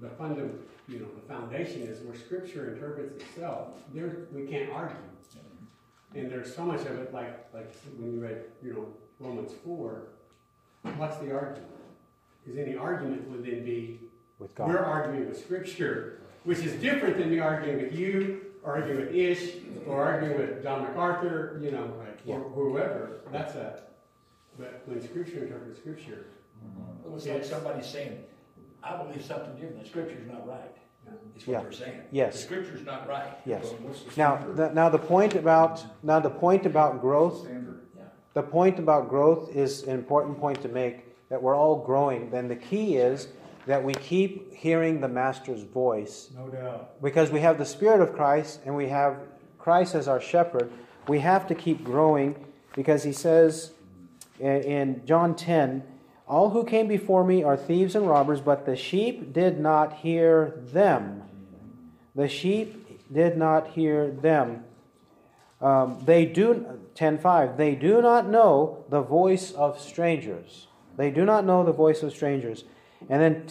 the 0.00 0.10
funda, 0.10 0.48
you 0.86 0.98
know, 1.00 1.06
the 1.14 1.32
foundation 1.32 1.82
is 1.82 2.02
where 2.02 2.16
scripture 2.16 2.74
interprets 2.74 3.22
itself, 3.22 3.68
there, 3.94 4.26
we 4.32 4.46
can't 4.46 4.70
argue. 4.72 4.96
And 6.14 6.30
there's 6.30 6.54
so 6.54 6.64
much 6.64 6.80
of 6.80 6.98
it, 6.98 7.12
like, 7.12 7.52
like 7.52 7.70
when 7.98 8.12
you 8.12 8.20
read, 8.20 8.44
you 8.62 8.72
know, 8.72 8.86
Romans 9.20 9.52
four, 9.64 10.04
what's 10.96 11.16
the 11.18 11.32
argument? 11.32 11.66
Because 12.44 12.58
any 12.58 12.76
argument 12.76 13.28
would 13.30 13.44
then 13.44 13.64
be, 13.64 14.00
With 14.38 14.58
we're 14.58 14.78
arguing 14.78 15.28
with 15.28 15.38
scripture, 15.38 16.20
which 16.44 16.60
is 16.60 16.80
different 16.80 17.18
than 17.18 17.30
me 17.30 17.40
arguing 17.40 17.82
with 17.82 17.92
you, 17.94 18.40
or 18.62 18.76
arguing 18.76 19.00
with 19.06 19.14
Ish, 19.14 19.56
or 19.86 20.02
arguing 20.02 20.38
with 20.38 20.62
John 20.62 20.82
MacArthur, 20.82 21.60
you 21.62 21.72
know, 21.72 21.92
or 22.26 22.40
whoever, 22.40 23.20
that's 23.30 23.54
a, 23.54 23.80
but 24.58 24.82
when 24.86 25.02
scripture 25.02 25.44
interprets 25.44 25.78
scripture, 25.78 26.26
It 27.04 27.10
was 27.10 27.26
like 27.26 27.44
somebody 27.44 27.82
saying, 27.82 28.24
I 28.82 28.96
believe 28.96 29.24
something 29.24 29.54
different, 29.54 29.82
the 29.82 29.88
scripture's 29.88 30.26
not 30.26 30.46
right. 30.48 30.76
Is 31.36 31.46
Yeah. 31.46 31.60
they're 31.62 31.72
saying. 31.72 32.00
Yes. 32.10 32.32
The 32.34 32.38
scripture's 32.38 32.84
not 32.84 33.08
right. 33.08 33.28
Yes. 33.44 33.64
Well, 33.64 33.74
what's 33.82 34.02
the 34.02 34.20
Now, 34.20 34.36
standard? 34.36 34.56
the, 34.56 34.74
now 34.74 34.88
the 34.88 34.98
point 34.98 35.34
about 35.34 35.84
now 36.02 36.18
the 36.20 36.30
point 36.30 36.66
about 36.66 37.00
growth 37.00 37.40
Standard. 37.44 37.74
The 38.34 38.42
point 38.42 38.78
about 38.78 39.08
growth 39.08 39.54
is 39.56 39.82
an 39.84 39.94
important 39.94 40.38
point 40.38 40.62
to 40.62 40.68
make 40.68 41.04
that 41.28 41.42
we're 41.42 41.56
all 41.56 41.76
growing. 41.84 42.30
Then 42.30 42.46
the 42.48 42.56
key 42.56 42.96
is 42.96 43.28
that 43.66 43.82
we 43.82 43.94
keep 43.94 44.52
hearing 44.54 45.00
the 45.00 45.08
Master's 45.08 45.62
voice 45.62 46.30
No 46.36 46.48
doubt. 46.48 47.02
because 47.02 47.30
we 47.30 47.40
have 47.40 47.58
the 47.58 47.64
Spirit 47.64 48.00
of 48.00 48.12
Christ 48.14 48.60
and 48.64 48.76
we 48.76 48.88
have 48.88 49.16
Christ 49.58 49.94
as 49.94 50.06
our 50.08 50.20
shepherd. 50.20 50.70
We 51.08 51.18
have 51.20 51.46
to 51.48 51.54
keep 51.54 51.82
growing 51.84 52.46
because 52.74 53.02
he 53.02 53.12
says 53.12 53.72
in, 54.38 54.62
in 54.62 55.06
John 55.06 55.34
10 55.34 55.82
All 56.28 56.50
who 56.50 56.64
came 56.64 56.86
before 56.86 57.24
me 57.24 57.42
are 57.42 57.56
thieves 57.56 57.94
and 57.94 58.06
robbers, 58.06 58.40
but 58.40 58.66
the 58.66 58.76
sheep 58.76 59.32
did 59.32 59.58
not 59.58 59.94
hear 59.94 60.60
them. 60.72 61.22
The 62.14 62.28
sheep 62.28 63.12
did 63.12 63.38
not 63.38 63.68
hear 63.68 64.10
them. 64.10 64.64
Um, 65.60 66.02
they 66.04 66.24
do 66.24 66.78
10:5 66.94 67.56
they 67.56 67.74
do 67.74 68.00
not 68.00 68.28
know 68.28 68.84
the 68.88 69.00
voice 69.00 69.52
of 69.52 69.80
strangers 69.80 70.68
they 70.96 71.10
do 71.10 71.24
not 71.24 71.44
know 71.44 71.64
the 71.64 71.72
voice 71.72 72.02
of 72.04 72.12
strangers 72.12 72.64
and 73.08 73.20
then 73.20 73.42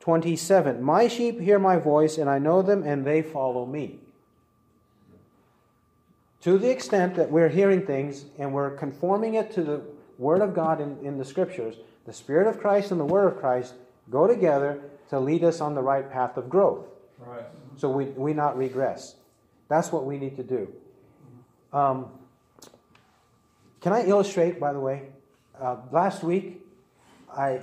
10:27 0.00 0.80
my 0.80 1.08
sheep 1.08 1.40
hear 1.40 1.58
my 1.58 1.76
voice 1.76 2.18
and 2.18 2.30
i 2.30 2.38
know 2.38 2.62
them 2.62 2.84
and 2.84 3.04
they 3.04 3.20
follow 3.20 3.66
me 3.66 3.98
to 6.40 6.56
the 6.56 6.70
extent 6.70 7.16
that 7.16 7.32
we're 7.32 7.48
hearing 7.48 7.84
things 7.84 8.26
and 8.38 8.52
we're 8.52 8.70
conforming 8.70 9.34
it 9.34 9.50
to 9.50 9.62
the 9.64 9.80
word 10.22 10.40
of 10.40 10.54
god 10.54 10.80
in, 10.80 10.98
in 11.04 11.18
the 11.18 11.24
scriptures 11.24 11.74
the 12.06 12.12
spirit 12.12 12.46
of 12.46 12.60
christ 12.60 12.90
and 12.92 13.00
the 13.00 13.04
word 13.04 13.26
of 13.26 13.38
christ 13.38 13.74
go 14.10 14.26
together 14.26 14.80
to 15.10 15.18
lead 15.20 15.42
us 15.44 15.60
on 15.60 15.74
the 15.74 15.82
right 15.82 16.10
path 16.10 16.36
of 16.36 16.48
growth 16.48 16.86
Right. 17.18 17.44
so 17.76 17.88
we, 17.90 18.06
we 18.06 18.32
not 18.32 18.56
regress 18.56 19.14
that's 19.68 19.92
what 19.92 20.04
we 20.04 20.18
need 20.18 20.36
to 20.36 20.42
do 20.42 20.72
um, 21.72 22.06
can 23.82 23.92
I 23.92 24.04
illustrate, 24.06 24.60
by 24.60 24.72
the 24.72 24.78
way? 24.78 25.08
Uh, 25.60 25.76
last 25.90 26.22
week, 26.22 26.64
I, 27.36 27.60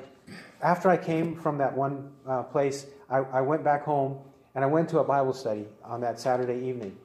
after 0.62 0.89
I 0.89 0.97
came 0.97 1.36
from 1.36 1.60
that 1.60 1.76
one 1.76 2.12
uh, 2.28 2.43
place, 2.43 2.86
I, 3.10 3.18
I 3.20 3.41
went 3.41 3.64
back 3.64 3.84
home 3.84 4.20
and 4.53 4.64
I 4.64 4.68
went 4.68 4.89
to 4.89 4.99
a 4.99 5.03
Bible 5.03 5.34
study 5.34 5.66
on 5.84 6.01
that 6.01 6.20
Saturday 6.20 6.68
evening. 6.68 6.97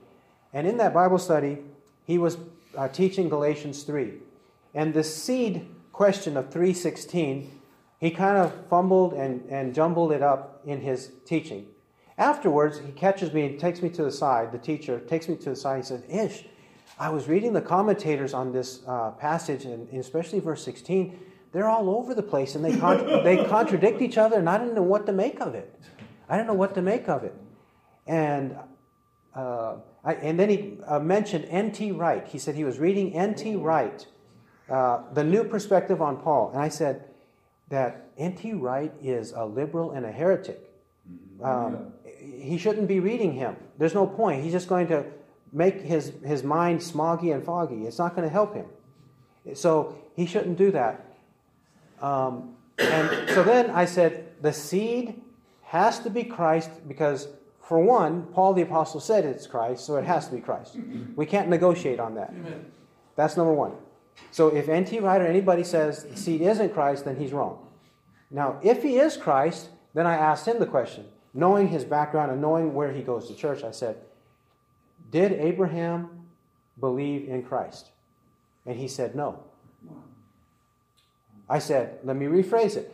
And 0.53 0.67
in 0.67 0.79
that 0.79 0.93
Bible 0.93 1.19
study, 1.19 1.59
he 2.07 2.19
was 2.19 2.39
uh, 2.77 2.89
teaching 2.89 3.29
Galatians 3.29 3.85
3. 3.85 4.15
And 4.75 4.93
the 4.93 5.05
seed 5.05 5.69
question 5.93 6.37
of 6.37 6.51
316, 6.51 7.61
he 8.01 8.11
kind 8.11 8.37
of 8.37 8.53
fumbled 8.69 9.15
and, 9.15 9.45
and 9.49 9.75
jumbled 9.75 10.13
it 10.13 10.23
up 10.23 10.61
in 10.65 10.81
his 10.81 11.13
teaching. 11.25 11.67
Afterwards, 12.19 12.79
he 12.79 12.93
catches 12.93 13.33
me 13.33 13.47
and 13.47 13.59
takes 13.59 13.83
me 13.83 13.89
to 13.91 14.05
the 14.05 14.11
side. 14.11 14.53
The 14.53 14.59
teacher 14.59 15.01
takes 15.01 15.29
me 15.29 15.37
to 15.37 15.51
the 15.51 15.57
side. 15.57 15.79
He 15.79 15.83
said, 15.83 16.05
Ish, 16.09 16.45
I 16.99 17.11
was 17.11 17.29
reading 17.29 17.53
the 17.53 17.61
commentators 17.61 18.35
on 18.35 18.53
this 18.53 18.83
uh, 18.87 19.13
passage, 19.13 19.65
and 19.65 19.89
especially 19.93 20.39
verse 20.41 20.65
16. 20.65 21.19
They're 21.53 21.69
all 21.69 21.91
over 21.91 22.15
the 22.15 22.23
place, 22.23 22.55
and 22.55 22.65
they, 22.65 22.73
they 23.25 23.45
contradict 23.45 24.01
each 24.01 24.19
other, 24.19 24.39
and 24.39 24.49
I 24.49 24.59
didn't 24.59 24.75
know 24.75 24.83
what 24.83 25.07
to 25.07 25.13
make 25.13 25.41
of 25.41 25.55
it. 25.55 25.75
I 26.29 26.37
didn't 26.37 26.49
know 26.49 26.55
what 26.55 26.75
to 26.75 26.83
make 26.83 27.09
of 27.09 27.25
it. 27.25 27.35
And, 28.07 28.57
uh, 29.35 29.77
I, 30.05 30.15
and 30.15 30.39
then 30.39 30.51
he 30.51 30.79
uh, 30.87 31.01
mentioned 31.01 31.47
N.T. 31.49 31.93
Wright. 31.93 32.27
He 32.27 32.39
said 32.39 32.55
he 32.55 32.65
was 32.65 32.79
reading 32.79 33.15
N.T. 33.15 33.57
Wright, 33.57 34.07
uh, 34.69 35.03
The 35.13 35.25
New 35.25 35.45
Perspective 35.45 36.01
on 36.01 36.17
Paul. 36.17 36.51
And 36.53 36.61
I 36.61 36.69
said 36.69 37.05
that 37.69 38.09
N.T. 38.17 38.53
Wright 38.55 38.93
is 39.03 39.33
a 39.33 39.45
liberal 39.45 39.93
and 39.93 40.05
a 40.07 40.13
heretic. 40.13 40.61
Um, 41.43 41.93
he 42.19 42.57
shouldn't 42.59 42.89
be 42.89 43.01
reading 43.01 43.33
him. 43.33 43.57
There's 43.79 43.95
no 43.95 44.07
point. 44.07 44.43
He's 44.43 44.53
just 44.53 44.69
going 44.69 44.87
to 44.89 45.05
make 45.53 45.81
his, 45.81 46.13
his 46.25 46.43
mind 46.43 46.81
smoggy 46.81 47.35
and 47.35 47.45
foggy. 47.45 47.85
It's 47.85 47.99
not 47.99 48.15
going 48.17 48.27
to 48.27 48.33
help 48.33 48.55
him. 48.55 48.67
So 49.55 49.99
he 50.15 50.27
shouldn't 50.27 50.57
do 50.57 50.71
that. 50.73 51.05
Um, 52.01 52.57
and 52.79 53.29
so 53.31 53.43
then 53.43 53.71
I 53.71 53.85
said, 53.85 54.29
the 54.43 54.53
seed 54.53 55.21
has 55.63 56.01
to 56.01 56.11
be 56.11 56.25
Christ 56.25 56.71
because, 56.89 57.29
for 57.61 57.79
one, 57.79 58.27
Paul 58.27 58.55
the 58.55 58.63
Apostle 58.63 59.01
said 59.01 59.25
it's 59.25 59.47
Christ, 59.47 59.85
so 59.85 59.97
it 59.97 60.05
has 60.05 60.29
to 60.29 60.35
be 60.35 60.41
Christ. 60.41 60.77
We 61.17 61.27
can't 61.27 61.49
negotiate 61.49 62.01
on 62.01 62.15
that. 62.17 62.33
That's 63.17 63.37
number 63.37 63.53
one. 63.53 63.73
So 64.31 64.49
if 64.49 64.69
N.T. 64.69 65.01
Wright 65.01 65.21
or 65.21 65.27
anybody 65.27 65.65
says 65.65 66.05
the 66.05 66.17
seed 66.17 66.41
isn't 66.41 66.75
Christ, 66.75 67.05
then 67.05 67.17
he's 67.17 67.33
wrong. 67.33 67.67
Now, 68.31 68.59
if 68.63 68.83
he 68.83 68.99
is 68.99 69.17
Christ, 69.17 69.69
then 69.95 70.07
I 70.07 70.15
asked 70.15 70.47
him 70.47 70.59
the 70.59 70.67
question. 70.67 71.07
Knowing 71.33 71.69
his 71.69 71.85
background 71.85 72.31
and 72.31 72.41
knowing 72.41 72.75
where 72.75 72.93
he 72.93 73.03
goes 73.03 73.29
to 73.29 73.35
church, 73.35 73.63
I 73.63 73.71
said, 73.71 73.97
Did 75.11 75.33
Abraham 75.33 76.27
believe 76.79 77.29
in 77.29 77.43
Christ? 77.43 77.91
And 78.67 78.77
he 78.77 78.89
said, 78.89 79.15
No. 79.15 79.43
I 81.49 81.59
said, 81.59 81.99
Let 82.05 82.17
me 82.17 82.27
rephrase 82.27 82.77
it. 82.77 82.91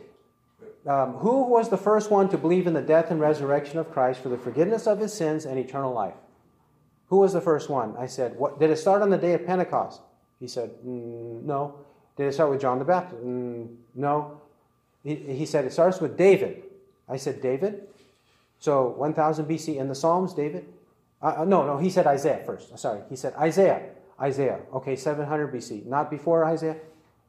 Um, 0.87 1.13
who 1.13 1.43
was 1.43 1.69
the 1.69 1.77
first 1.77 2.09
one 2.09 2.29
to 2.29 2.37
believe 2.37 2.65
in 2.65 2.73
the 2.73 2.81
death 2.81 3.11
and 3.11 3.19
resurrection 3.19 3.77
of 3.77 3.91
Christ 3.91 4.21
for 4.21 4.29
the 4.29 4.37
forgiveness 4.37 4.87
of 4.87 4.99
his 4.99 5.13
sins 5.13 5.45
and 5.45 5.59
eternal 5.59 5.93
life? 5.93 6.15
Who 7.07 7.17
was 7.17 7.33
the 7.33 7.41
first 7.41 7.69
one? 7.69 7.95
I 7.97 8.07
said, 8.07 8.35
what, 8.37 8.59
Did 8.59 8.71
it 8.71 8.77
start 8.77 9.01
on 9.01 9.09
the 9.09 9.17
day 9.17 9.33
of 9.33 9.45
Pentecost? 9.45 10.01
He 10.41 10.47
said, 10.47 10.71
mm, 10.85 11.43
No. 11.43 11.75
Did 12.17 12.27
it 12.27 12.33
start 12.33 12.49
with 12.49 12.59
John 12.59 12.79
the 12.79 12.85
Baptist? 12.85 13.23
Mm, 13.23 13.73
no. 13.95 14.41
He, 15.03 15.15
he 15.15 15.45
said, 15.45 15.63
It 15.63 15.71
starts 15.71 16.01
with 16.01 16.17
David. 16.17 16.63
I 17.07 17.15
said, 17.15 17.41
David? 17.41 17.87
So 18.59 18.89
1000 18.89 19.45
BC 19.45 19.77
in 19.77 19.87
the 19.87 19.95
Psalms, 19.95 20.33
David? 20.33 20.65
Uh, 21.21 21.45
no, 21.45 21.65
no, 21.65 21.77
he 21.77 21.89
said 21.89 22.07
Isaiah 22.07 22.41
first. 22.45 22.77
Sorry, 22.77 23.01
he 23.09 23.15
said 23.15 23.33
Isaiah. 23.35 23.89
Isaiah. 24.19 24.59
Okay, 24.73 24.95
700 24.95 25.53
BC. 25.53 25.85
Not 25.85 26.09
before 26.09 26.45
Isaiah? 26.45 26.77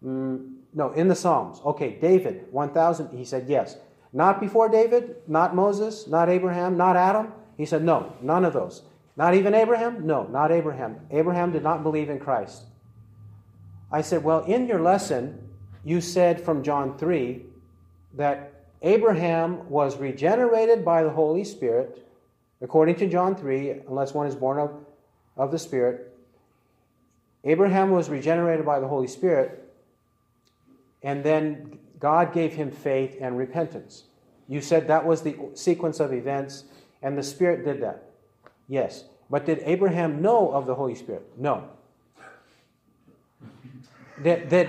Mm, 0.05 0.57
no, 0.75 0.91
in 0.93 1.09
the 1.09 1.15
Psalms. 1.15 1.61
Okay, 1.65 1.99
David, 2.01 2.47
1000. 2.51 3.17
He 3.17 3.25
said 3.25 3.47
yes. 3.49 3.77
Not 4.13 4.41
before 4.41 4.69
David? 4.69 5.17
Not 5.27 5.55
Moses? 5.55 6.07
Not 6.07 6.29
Abraham? 6.29 6.77
Not 6.77 6.97
Adam? 6.97 7.33
He 7.57 7.67
said 7.67 7.85
no, 7.85 8.15
none 8.21 8.45
of 8.45 8.53
those. 8.53 8.83
Not 9.17 9.35
even 9.35 9.55
Abraham? 9.55 10.07
No, 10.07 10.25
not 10.25 10.51
Abraham. 10.51 11.01
Abraham 11.11 11.53
did 11.53 11.63
not 11.63 11.83
believe 11.83 12.09
in 12.09 12.19
Christ. 12.19 12.65
I 13.93 14.01
said, 14.01 14.25
well, 14.25 14.41
in 14.45 14.67
your 14.67 14.81
lesson, 14.81 15.39
you 15.85 16.01
said 16.01 16.41
from 16.41 16.63
John 16.63 16.97
3 16.97 17.43
that 18.15 18.53
Abraham 18.81 19.69
was 19.69 19.99
regenerated 19.99 20.85
by 20.85 21.03
the 21.03 21.11
Holy 21.11 21.45
Spirit, 21.45 22.07
according 22.63 22.97
to 22.97 23.07
John 23.07 23.37
3, 23.37 23.83
unless 23.89 24.15
one 24.15 24.27
is 24.27 24.35
born 24.35 24.59
of, 24.59 24.73
of 25.37 25.53
the 25.53 25.59
Spirit. 25.59 26.17
Abraham 27.45 27.91
was 27.91 28.09
regenerated 28.09 28.65
by 28.65 28.81
the 28.81 28.89
Holy 28.89 29.07
Spirit, 29.07 29.63
and 31.03 31.23
then 31.23 31.79
God 32.01 32.33
gave 32.33 32.55
him 32.55 32.71
faith 32.71 33.19
and 33.21 33.37
repentance. 33.37 34.05
You 34.49 34.61
said 34.61 34.89
that 34.89 35.05
was 35.05 35.23
the 35.23 35.37
sequence 35.55 36.01
of 36.01 36.13
events, 36.13 36.65
and 37.03 37.17
the 37.19 37.23
Spirit 37.23 37.65
did 37.65 37.83
that. 37.83 38.11
Yes. 38.69 39.05
But 39.29 39.47
did 39.47 39.61
Abraham 39.65 40.23
know 40.23 40.51
of 40.51 40.67
the 40.67 40.75
Holy 40.75 40.95
Spirit? 40.95 41.27
No. 41.37 41.69
That, 44.25 44.51
that 44.51 44.69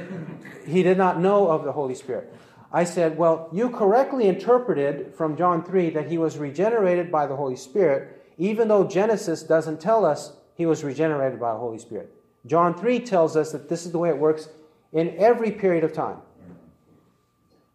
he 0.65 0.83
did 0.83 0.97
not 0.97 1.19
know 1.19 1.49
of 1.49 1.63
the 1.63 1.71
Holy 1.71 1.95
Spirit. 1.95 2.33
I 2.71 2.85
said, 2.85 3.17
Well, 3.17 3.49
you 3.51 3.69
correctly 3.69 4.27
interpreted 4.27 5.13
from 5.15 5.37
John 5.37 5.63
3 5.63 5.91
that 5.91 6.09
he 6.09 6.17
was 6.17 6.37
regenerated 6.37 7.11
by 7.11 7.27
the 7.27 7.35
Holy 7.35 7.55
Spirit, 7.55 8.25
even 8.37 8.67
though 8.67 8.87
Genesis 8.87 9.43
doesn't 9.43 9.79
tell 9.79 10.05
us 10.05 10.33
he 10.55 10.65
was 10.65 10.83
regenerated 10.83 11.39
by 11.39 11.53
the 11.53 11.59
Holy 11.59 11.77
Spirit. 11.77 12.13
John 12.45 12.73
3 12.75 12.99
tells 12.99 13.37
us 13.37 13.51
that 13.51 13.69
this 13.69 13.85
is 13.85 13.91
the 13.91 13.99
way 13.99 14.09
it 14.09 14.17
works 14.17 14.49
in 14.91 15.15
every 15.17 15.51
period 15.51 15.83
of 15.83 15.93
time. 15.93 16.17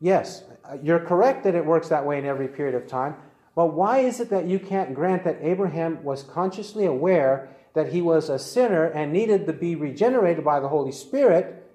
Yes, 0.00 0.44
you're 0.82 1.00
correct 1.00 1.44
that 1.44 1.54
it 1.54 1.64
works 1.64 1.88
that 1.88 2.04
way 2.04 2.18
in 2.18 2.24
every 2.24 2.48
period 2.48 2.74
of 2.74 2.86
time, 2.86 3.16
but 3.54 3.74
why 3.74 3.98
is 3.98 4.20
it 4.20 4.30
that 4.30 4.46
you 4.46 4.58
can't 4.58 4.94
grant 4.94 5.24
that 5.24 5.38
Abraham 5.40 6.02
was 6.04 6.22
consciously 6.22 6.86
aware 6.86 7.48
that 7.74 7.92
he 7.92 8.02
was 8.02 8.28
a 8.28 8.38
sinner 8.38 8.86
and 8.86 9.12
needed 9.12 9.46
to 9.46 9.52
be 9.52 9.74
regenerated 9.74 10.44
by 10.44 10.60
the 10.60 10.68
Holy 10.68 10.92
Spirit, 10.92 11.67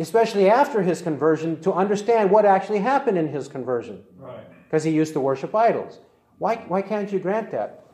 especially 0.00 0.48
after 0.48 0.82
his 0.82 1.02
conversion, 1.02 1.60
to 1.60 1.72
understand 1.72 2.30
what 2.30 2.44
actually 2.44 2.78
happened 2.78 3.18
in 3.18 3.28
his 3.28 3.48
conversion? 3.48 4.02
Right. 4.16 4.40
Because 4.64 4.82
he 4.82 4.90
used 4.90 5.12
to 5.12 5.20
worship 5.20 5.54
idols. 5.54 6.00
Why, 6.38 6.56
why 6.68 6.82
can't 6.82 7.12
you 7.12 7.18
grant 7.18 7.50
that? 7.50 7.84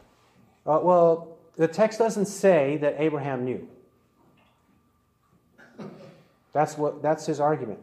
Uh, 0.64 0.80
well, 0.82 1.36
the 1.56 1.68
text 1.68 1.98
doesn't 1.98 2.26
say 2.26 2.76
that 2.78 2.96
Abraham 2.98 3.44
knew. 3.44 3.68
That's, 6.52 6.78
what, 6.78 7.02
that's 7.02 7.26
his 7.26 7.40
argument. 7.40 7.80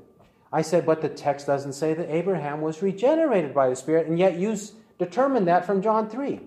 I 0.51 0.61
said, 0.61 0.85
but 0.85 1.01
the 1.01 1.09
text 1.09 1.47
doesn't 1.47 1.73
say 1.73 1.93
that 1.93 2.09
Abraham 2.09 2.61
was 2.61 2.81
regenerated 2.81 3.53
by 3.53 3.69
the 3.69 3.75
Spirit, 3.75 4.07
and 4.07 4.17
yet 4.17 4.37
you 4.37 4.57
determined 4.99 5.47
that 5.47 5.65
from 5.65 5.81
John 5.81 6.09
3. 6.09 6.39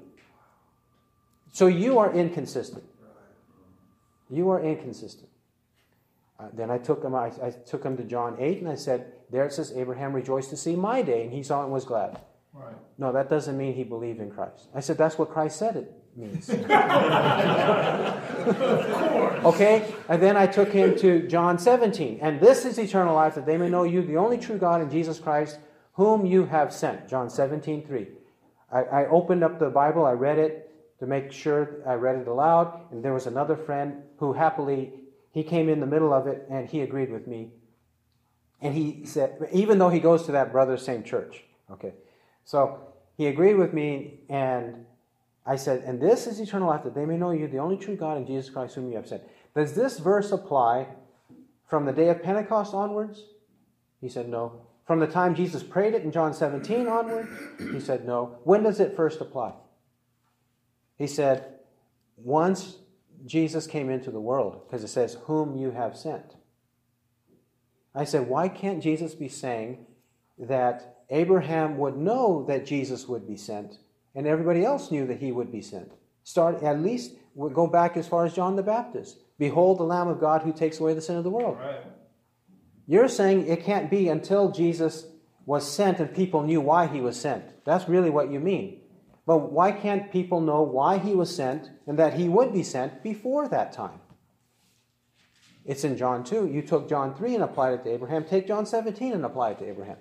So 1.52 1.66
you 1.66 1.98
are 1.98 2.12
inconsistent. 2.12 2.84
You 4.30 4.50
are 4.50 4.60
inconsistent. 4.60 5.28
Uh, 6.38 6.48
then 6.52 6.70
I 6.70 6.78
took 6.78 7.02
him. 7.02 7.14
I, 7.14 7.32
I, 7.42 7.50
took 7.50 7.82
him 7.82 7.96
to 7.96 8.04
John 8.04 8.36
eight, 8.38 8.58
and 8.58 8.68
I 8.68 8.74
said, 8.74 9.12
"There 9.30 9.44
it 9.44 9.52
says 9.52 9.72
Abraham 9.74 10.12
rejoiced 10.12 10.50
to 10.50 10.56
see 10.56 10.76
my 10.76 11.02
day, 11.02 11.22
and 11.24 11.32
he 11.32 11.42
saw 11.42 11.60
it 11.62 11.64
and 11.64 11.72
was 11.72 11.84
glad." 11.84 12.20
Right. 12.52 12.74
No, 12.98 13.12
that 13.12 13.28
doesn't 13.28 13.56
mean 13.56 13.74
he 13.74 13.84
believed 13.84 14.20
in 14.20 14.30
Christ. 14.30 14.68
I 14.74 14.80
said 14.80 14.98
that's 14.98 15.18
what 15.18 15.30
Christ 15.30 15.58
said 15.58 15.76
it 15.76 15.92
means. 16.16 16.50
Of 18.46 18.54
course. 19.10 19.44
Okay, 19.44 19.92
and 20.08 20.22
then 20.22 20.36
I 20.36 20.46
took 20.46 20.70
him 20.70 20.96
to 20.98 21.26
John 21.26 21.58
seventeen, 21.58 22.18
and 22.22 22.40
this 22.40 22.64
is 22.64 22.78
eternal 22.78 23.14
life, 23.14 23.34
that 23.34 23.44
they 23.44 23.56
may 23.56 23.68
know 23.68 23.82
you, 23.82 24.02
the 24.02 24.16
only 24.16 24.38
true 24.38 24.56
God, 24.56 24.80
and 24.80 24.90
Jesus 24.90 25.18
Christ, 25.18 25.58
whom 25.96 26.26
you 26.26 26.44
have 26.44 26.72
sent. 26.72 27.08
John 27.08 27.30
17, 27.30 27.86
3. 27.86 28.06
I, 28.70 28.82
I 28.82 29.06
opened 29.06 29.42
up 29.42 29.58
the 29.58 29.70
Bible, 29.70 30.04
I 30.04 30.12
read 30.12 30.38
it, 30.38 30.70
to 31.00 31.06
make 31.06 31.32
sure 31.32 31.82
I 31.86 31.94
read 31.94 32.16
it 32.16 32.28
aloud. 32.28 32.92
And 32.92 33.02
there 33.02 33.14
was 33.14 33.26
another 33.26 33.56
friend 33.56 34.02
who 34.18 34.32
happily, 34.32 34.92
he 35.36 35.42
came 35.42 35.68
in 35.68 35.80
the 35.80 35.86
middle 35.86 36.14
of 36.14 36.26
it 36.26 36.46
and 36.50 36.66
he 36.66 36.80
agreed 36.80 37.12
with 37.12 37.26
me. 37.26 37.50
And 38.62 38.72
he 38.72 39.04
said, 39.04 39.36
even 39.52 39.78
though 39.78 39.90
he 39.90 40.00
goes 40.00 40.24
to 40.24 40.32
that 40.32 40.50
brother 40.50 40.78
same 40.78 41.02
church, 41.02 41.44
okay. 41.70 41.92
So 42.46 42.80
he 43.18 43.26
agreed 43.26 43.56
with 43.56 43.74
me 43.74 44.20
and 44.30 44.86
I 45.44 45.56
said, 45.56 45.82
and 45.82 46.00
this 46.00 46.26
is 46.26 46.40
eternal 46.40 46.70
life 46.70 46.84
that 46.84 46.94
they 46.94 47.04
may 47.04 47.18
know 47.18 47.32
you, 47.32 47.48
the 47.48 47.58
only 47.58 47.76
true 47.76 47.96
God, 47.96 48.16
and 48.16 48.26
Jesus 48.26 48.48
Christ 48.48 48.76
whom 48.76 48.88
you 48.88 48.96
have 48.96 49.06
sent. 49.06 49.24
Does 49.54 49.74
this 49.74 49.98
verse 49.98 50.32
apply 50.32 50.86
from 51.68 51.84
the 51.84 51.92
day 51.92 52.08
of 52.08 52.22
Pentecost 52.22 52.72
onwards? 52.72 53.22
He 54.00 54.08
said, 54.08 54.30
no. 54.30 54.62
From 54.86 55.00
the 55.00 55.06
time 55.06 55.34
Jesus 55.34 55.62
prayed 55.62 55.92
it 55.92 56.02
in 56.02 56.12
John 56.12 56.32
17 56.32 56.88
onward? 56.88 57.28
He 57.74 57.80
said, 57.80 58.06
no. 58.06 58.38
When 58.44 58.62
does 58.62 58.80
it 58.80 58.96
first 58.96 59.20
apply? 59.20 59.52
He 60.96 61.06
said, 61.06 61.56
once 62.16 62.78
Jesus 63.26 63.66
came 63.66 63.90
into 63.90 64.10
the 64.10 64.20
world, 64.20 64.62
because 64.66 64.84
it 64.84 64.88
says, 64.88 65.18
whom 65.24 65.56
you 65.56 65.72
have 65.72 65.96
sent. 65.96 66.36
I 67.94 68.04
said, 68.04 68.28
why 68.28 68.48
can't 68.48 68.82
Jesus 68.82 69.14
be 69.14 69.28
saying 69.28 69.86
that 70.38 71.02
Abraham 71.10 71.78
would 71.78 71.96
know 71.96 72.44
that 72.46 72.66
Jesus 72.66 73.08
would 73.08 73.26
be 73.26 73.36
sent, 73.36 73.78
and 74.14 74.26
everybody 74.26 74.64
else 74.64 74.90
knew 74.90 75.06
that 75.06 75.18
he 75.18 75.32
would 75.32 75.50
be 75.50 75.62
sent? 75.62 75.92
Start 76.22 76.62
at 76.62 76.80
least 76.80 77.12
we'll 77.34 77.50
go 77.50 77.66
back 77.66 77.96
as 77.96 78.08
far 78.08 78.24
as 78.24 78.34
John 78.34 78.56
the 78.56 78.62
Baptist. 78.62 79.18
Behold 79.38 79.78
the 79.78 79.84
Lamb 79.84 80.08
of 80.08 80.20
God 80.20 80.42
who 80.42 80.52
takes 80.52 80.80
away 80.80 80.94
the 80.94 81.00
sin 81.00 81.16
of 81.16 81.24
the 81.24 81.30
world. 81.30 81.58
Right. 81.58 81.82
You're 82.86 83.08
saying 83.08 83.46
it 83.46 83.64
can't 83.64 83.90
be 83.90 84.08
until 84.08 84.50
Jesus 84.50 85.06
was 85.44 85.70
sent 85.70 86.00
and 86.00 86.12
people 86.14 86.42
knew 86.42 86.60
why 86.60 86.86
he 86.86 87.00
was 87.00 87.20
sent. 87.20 87.44
That's 87.64 87.88
really 87.88 88.10
what 88.10 88.30
you 88.30 88.40
mean. 88.40 88.80
But 89.26 89.52
why 89.52 89.72
can't 89.72 90.12
people 90.12 90.40
know 90.40 90.62
why 90.62 90.98
he 90.98 91.14
was 91.14 91.34
sent 91.34 91.70
and 91.86 91.98
that 91.98 92.14
he 92.14 92.28
would 92.28 92.52
be 92.52 92.62
sent 92.62 93.02
before 93.02 93.48
that 93.48 93.72
time? 93.72 94.00
It's 95.64 95.82
in 95.82 95.96
John 95.96 96.22
2. 96.22 96.46
You 96.46 96.62
took 96.62 96.88
John 96.88 97.12
3 97.14 97.34
and 97.34 97.44
applied 97.44 97.74
it 97.74 97.84
to 97.84 97.90
Abraham. 97.90 98.24
Take 98.24 98.46
John 98.46 98.64
17 98.64 99.12
and 99.12 99.24
apply 99.24 99.50
it 99.50 99.58
to 99.58 99.68
Abraham. 99.68 99.96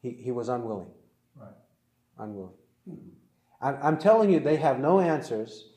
He, 0.00 0.12
he 0.12 0.30
was 0.30 0.48
unwilling. 0.48 0.88
Right. 1.36 1.50
Unwilling. 2.18 2.54
I'm, 3.60 3.76
I'm 3.82 3.98
telling 3.98 4.30
you, 4.30 4.40
they 4.40 4.56
have 4.56 4.80
no 4.80 5.00
answers. 5.00 5.68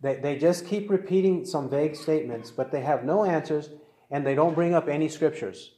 They, 0.00 0.16
they 0.16 0.38
just 0.38 0.66
keep 0.66 0.88
repeating 0.88 1.44
some 1.44 1.68
vague 1.68 1.94
statements, 1.94 2.50
but 2.50 2.72
they 2.72 2.80
have 2.80 3.04
no 3.04 3.24
answers 3.24 3.68
and 4.10 4.26
they 4.26 4.34
don't 4.34 4.54
bring 4.54 4.74
up 4.74 4.88
any 4.88 5.08
scriptures. 5.08 5.72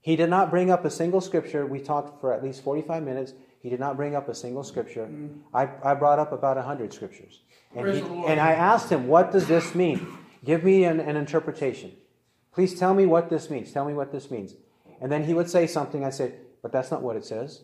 He 0.00 0.16
did 0.16 0.30
not 0.30 0.50
bring 0.50 0.70
up 0.70 0.84
a 0.84 0.90
single 0.90 1.20
scripture. 1.20 1.66
We 1.66 1.78
talked 1.78 2.20
for 2.20 2.32
at 2.32 2.42
least 2.42 2.64
45 2.64 3.02
minutes. 3.02 3.34
He 3.60 3.68
did 3.68 3.78
not 3.78 3.96
bring 3.96 4.16
up 4.16 4.28
a 4.28 4.34
single 4.34 4.64
scripture. 4.64 5.06
Mm. 5.06 5.40
I, 5.52 5.68
I 5.84 5.94
brought 5.94 6.18
up 6.18 6.32
about 6.32 6.56
100 6.56 6.92
scriptures. 6.92 7.40
And, 7.76 7.86
he, 7.88 8.00
and 8.00 8.40
I 8.40 8.52
asked 8.52 8.90
him, 8.90 9.06
What 9.06 9.32
does 9.32 9.46
this 9.46 9.74
mean? 9.74 10.06
Give 10.44 10.64
me 10.64 10.84
an, 10.84 10.98
an 10.98 11.16
interpretation. 11.16 11.92
Please 12.52 12.78
tell 12.78 12.94
me 12.94 13.06
what 13.06 13.28
this 13.28 13.50
means. 13.50 13.70
Tell 13.70 13.84
me 13.84 13.92
what 13.92 14.12
this 14.12 14.30
means. 14.30 14.54
And 15.00 15.12
then 15.12 15.24
he 15.24 15.34
would 15.34 15.48
say 15.48 15.66
something. 15.66 16.04
I 16.04 16.10
said, 16.10 16.34
But 16.62 16.72
that's 16.72 16.90
not 16.90 17.02
what 17.02 17.16
it 17.16 17.24
says. 17.24 17.62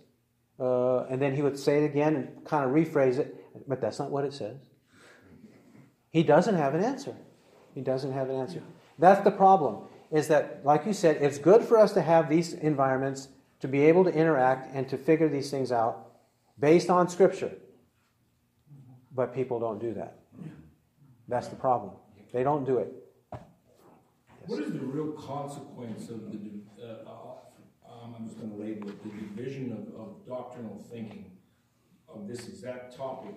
Uh, 0.61 1.05
and 1.05 1.21
then 1.21 1.35
he 1.35 1.43
would 1.43 1.59
say 1.59 1.83
it 1.83 1.87
again 1.87 2.15
and 2.17 2.45
kind 2.45 2.65
of 2.65 2.71
rephrase 2.71 3.19
it. 3.19 3.35
But 3.67 3.81
that's 3.81 3.99
not 3.99 4.11
what 4.11 4.25
it 4.25 4.35
says. 4.35 4.59
He 6.11 6.23
doesn't 6.23 6.55
have 6.55 6.75
an 6.75 6.85
answer. 6.85 7.17
He 7.75 7.81
doesn't 7.81 8.13
have 8.13 8.29
an 8.29 8.37
answer. 8.37 8.63
That's 8.99 9.23
the 9.25 9.31
problem. 9.31 9.85
Is 10.11 10.29
that, 10.29 10.61
like 10.65 10.87
you 10.87 10.93
said, 10.93 11.17
it's 11.21 11.39
good 11.39 11.63
for 11.63 11.79
us 11.79 11.93
to 11.95 12.03
have 12.03 12.29
these 12.29 12.53
environments 12.53 13.29
to 13.61 13.69
be 13.69 13.83
able 13.83 14.05
to 14.05 14.13
interact 14.13 14.75
and 14.75 14.89
to 14.89 14.99
figure 14.99 15.29
these 15.29 15.51
things 15.51 15.73
out 15.73 16.13
based 16.59 16.91
on 16.91 17.09
Scripture. 17.09 17.53
But 19.15 19.35
people 19.35 19.59
don't 19.59 19.81
do 19.81 19.95
that. 19.95 20.19
That's 21.29 21.49
the 21.49 21.57
problem. 21.57 21.93
They 22.33 22.43
don't 22.43 22.65
do 22.65 22.79
it. 22.79 22.93
Yes. 23.33 23.41
What 24.47 24.63
is 24.63 24.73
the 24.73 24.79
real 24.79 25.13
consequence 25.13 26.09
of 26.11 26.31
the, 26.31 26.39
uh, 26.83 27.11
um, 27.91 28.15
I'm 28.17 28.27
just 28.27 28.39
going 28.39 28.53
to 28.53 28.57
label 28.57 28.91
it, 28.91 29.03
the 29.03 29.09
division 29.09 29.73
of, 29.73 30.01
of 30.01 30.27
doctrinal 30.27 30.85
thinking 30.91 31.25
of 32.09 32.29
this 32.29 32.47
exact 32.49 32.97
topic, 32.97 33.35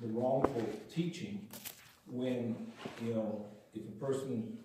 the 0.00 0.08
wrongful 0.08 0.68
teaching, 0.92 1.46
when, 2.10 2.56
you 3.04 3.14
know, 3.14 3.46
if 3.74 3.82
a 3.82 4.04
person, 4.04 4.58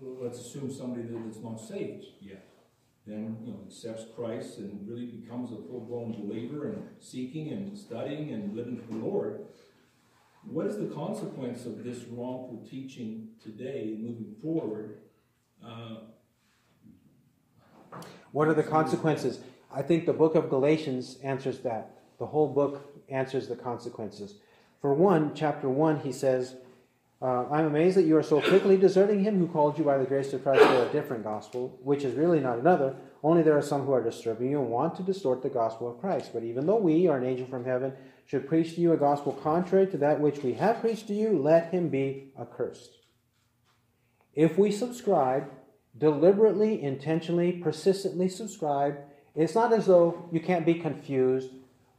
let's 0.00 0.38
assume 0.38 0.72
somebody 0.72 1.02
that's 1.08 1.38
not 1.38 1.60
saved 1.60 2.06
yet, 2.20 2.46
then 3.10 3.36
you 3.44 3.52
know 3.52 3.60
accepts 3.66 4.04
Christ 4.14 4.58
and 4.58 4.88
really 4.88 5.06
becomes 5.06 5.52
a 5.52 5.56
full-blown 5.56 6.12
believer 6.12 6.68
and 6.68 6.82
seeking 7.00 7.48
and 7.48 7.76
studying 7.76 8.30
and 8.30 8.54
living 8.56 8.80
for 8.80 8.94
the 8.94 9.04
Lord. 9.04 9.46
What 10.44 10.66
is 10.66 10.78
the 10.78 10.86
consequence 10.86 11.66
of 11.66 11.84
this 11.84 12.04
wrongful 12.04 12.66
teaching 12.68 13.28
today, 13.42 13.96
moving 14.00 14.34
forward? 14.42 14.98
Uh, 15.64 15.96
what 18.32 18.48
are 18.48 18.54
the 18.54 18.62
consequences? 18.62 19.40
I 19.72 19.82
think 19.82 20.06
the 20.06 20.12
book 20.12 20.34
of 20.34 20.48
Galatians 20.48 21.18
answers 21.22 21.58
that. 21.60 21.98
The 22.18 22.26
whole 22.26 22.48
book 22.48 22.92
answers 23.08 23.48
the 23.48 23.56
consequences. 23.56 24.36
For 24.80 24.94
one, 24.94 25.34
chapter 25.34 25.68
1, 25.68 26.00
he 26.00 26.12
says, 26.12 26.56
uh, 27.22 27.44
I'm 27.50 27.66
amazed 27.66 27.98
that 27.98 28.06
you 28.06 28.16
are 28.16 28.22
so 28.22 28.40
quickly 28.40 28.78
deserting 28.78 29.22
him 29.22 29.38
who 29.38 29.46
called 29.46 29.76
you 29.76 29.84
by 29.84 29.98
the 29.98 30.06
grace 30.06 30.32
of 30.32 30.42
Christ 30.42 30.62
for 30.62 30.86
a 30.86 30.92
different 30.92 31.22
gospel, 31.22 31.78
which 31.82 32.02
is 32.02 32.14
really 32.14 32.40
not 32.40 32.58
another. 32.58 32.96
Only 33.22 33.42
there 33.42 33.58
are 33.58 33.62
some 33.62 33.84
who 33.84 33.92
are 33.92 34.02
disturbing 34.02 34.50
you 34.50 34.60
and 34.60 34.70
want 34.70 34.94
to 34.96 35.02
distort 35.02 35.42
the 35.42 35.50
gospel 35.50 35.90
of 35.90 36.00
Christ. 36.00 36.30
But 36.32 36.44
even 36.44 36.66
though 36.66 36.78
we, 36.78 37.06
or 37.08 37.18
an 37.18 37.26
angel 37.26 37.46
from 37.46 37.66
heaven, 37.66 37.92
should 38.24 38.48
preach 38.48 38.74
to 38.74 38.80
you 38.80 38.94
a 38.94 38.96
gospel 38.96 39.34
contrary 39.34 39.86
to 39.88 39.98
that 39.98 40.20
which 40.20 40.42
we 40.42 40.54
have 40.54 40.80
preached 40.80 41.08
to 41.08 41.14
you, 41.14 41.38
let 41.38 41.72
him 41.72 41.90
be 41.90 42.32
accursed. 42.40 42.96
If 44.34 44.56
we 44.56 44.70
subscribe, 44.70 45.50
deliberately, 45.98 46.82
intentionally, 46.82 47.52
persistently 47.52 48.28
subscribe, 48.28 48.96
it's 49.34 49.54
not 49.54 49.74
as 49.74 49.86
though 49.86 50.26
you 50.32 50.40
can't 50.40 50.64
be 50.64 50.74
confused 50.74 51.50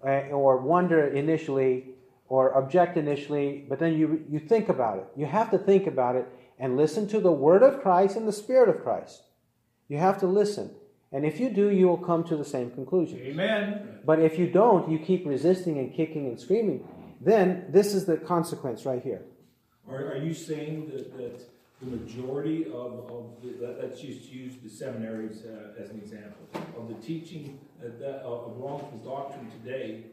uh, 0.03 0.29
or 0.31 0.57
wonder 0.57 1.05
initially 1.07 1.90
or 2.31 2.55
object 2.55 2.95
initially, 2.95 3.65
but 3.67 3.77
then 3.77 3.93
you, 3.97 4.23
you 4.29 4.39
think 4.39 4.69
about 4.69 4.97
it. 4.97 5.05
You 5.17 5.25
have 5.25 5.51
to 5.51 5.57
think 5.57 5.85
about 5.85 6.15
it 6.15 6.25
and 6.57 6.77
listen 6.77 7.05
to 7.09 7.19
the 7.19 7.29
word 7.29 7.61
of 7.61 7.81
Christ 7.81 8.15
and 8.15 8.25
the 8.25 8.31
Spirit 8.31 8.69
of 8.69 8.81
Christ. 8.81 9.23
You 9.89 9.97
have 9.97 10.17
to 10.21 10.27
listen. 10.27 10.71
And 11.11 11.25
if 11.25 11.41
you 11.41 11.49
do, 11.49 11.69
you 11.71 11.89
will 11.89 11.97
come 11.97 12.23
to 12.23 12.37
the 12.37 12.45
same 12.45 12.71
conclusion. 12.71 13.19
Amen. 13.19 13.99
But 14.05 14.19
if 14.19 14.39
you 14.39 14.47
don't, 14.49 14.89
you 14.89 14.97
keep 14.97 15.25
resisting 15.25 15.77
and 15.77 15.93
kicking 15.93 16.27
and 16.27 16.39
screaming, 16.39 16.87
then 17.19 17.65
this 17.67 17.93
is 17.93 18.05
the 18.05 18.15
consequence 18.15 18.85
right 18.85 19.03
here. 19.03 19.23
Are, 19.89 20.13
are 20.13 20.17
you 20.17 20.33
saying 20.33 20.89
that, 20.93 21.17
that 21.17 21.41
the 21.81 21.97
majority 21.97 22.63
of, 22.67 23.11
of 23.11 23.25
the, 23.43 23.57
let- 23.59 23.83
let's 23.83 23.99
just 23.99 24.31
use 24.31 24.53
the 24.63 24.69
seminaries 24.69 25.43
uh, 25.43 25.81
as 25.83 25.89
an 25.89 25.99
example, 25.99 26.45
of 26.77 26.87
the 26.87 26.95
teaching 27.05 27.59
uh, 27.83 28.05
of 28.23 28.55
wrongful 28.55 28.99
doctrine 29.03 29.51
today 29.51 30.05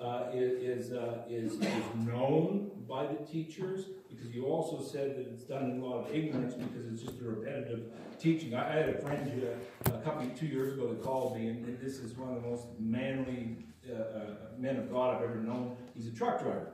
uh, 0.00 0.24
is, 0.32 0.92
uh, 0.92 1.22
is, 1.28 1.54
is 1.54 1.84
known 2.06 2.70
by 2.88 3.06
the 3.06 3.24
teachers, 3.24 3.86
because 4.08 4.34
you 4.34 4.46
also 4.46 4.82
said 4.82 5.16
that 5.16 5.26
it's 5.32 5.44
done 5.44 5.70
in 5.70 5.80
a 5.80 5.84
lot 5.84 6.06
of 6.06 6.14
ignorance, 6.14 6.54
because 6.54 6.86
it's 6.86 7.02
just 7.02 7.20
a 7.20 7.24
repetitive 7.24 7.82
teaching. 8.18 8.54
I, 8.54 8.68
I 8.68 8.76
had 8.76 8.88
a 8.88 8.98
friend 8.98 9.42
uh, 9.86 9.92
a 9.94 10.00
couple, 10.00 10.26
two 10.30 10.46
years 10.46 10.72
ago 10.72 10.88
that 10.88 11.02
called 11.02 11.36
me, 11.36 11.48
and, 11.48 11.64
and 11.66 11.78
this 11.80 11.98
is 11.98 12.16
one 12.16 12.34
of 12.34 12.42
the 12.42 12.48
most 12.48 12.66
manly 12.78 13.56
uh, 13.92 14.34
men 14.58 14.76
of 14.76 14.90
God 14.90 15.16
I've 15.16 15.22
ever 15.22 15.36
known. 15.36 15.76
He's 15.94 16.06
a 16.06 16.12
truck 16.12 16.40
driver. 16.40 16.72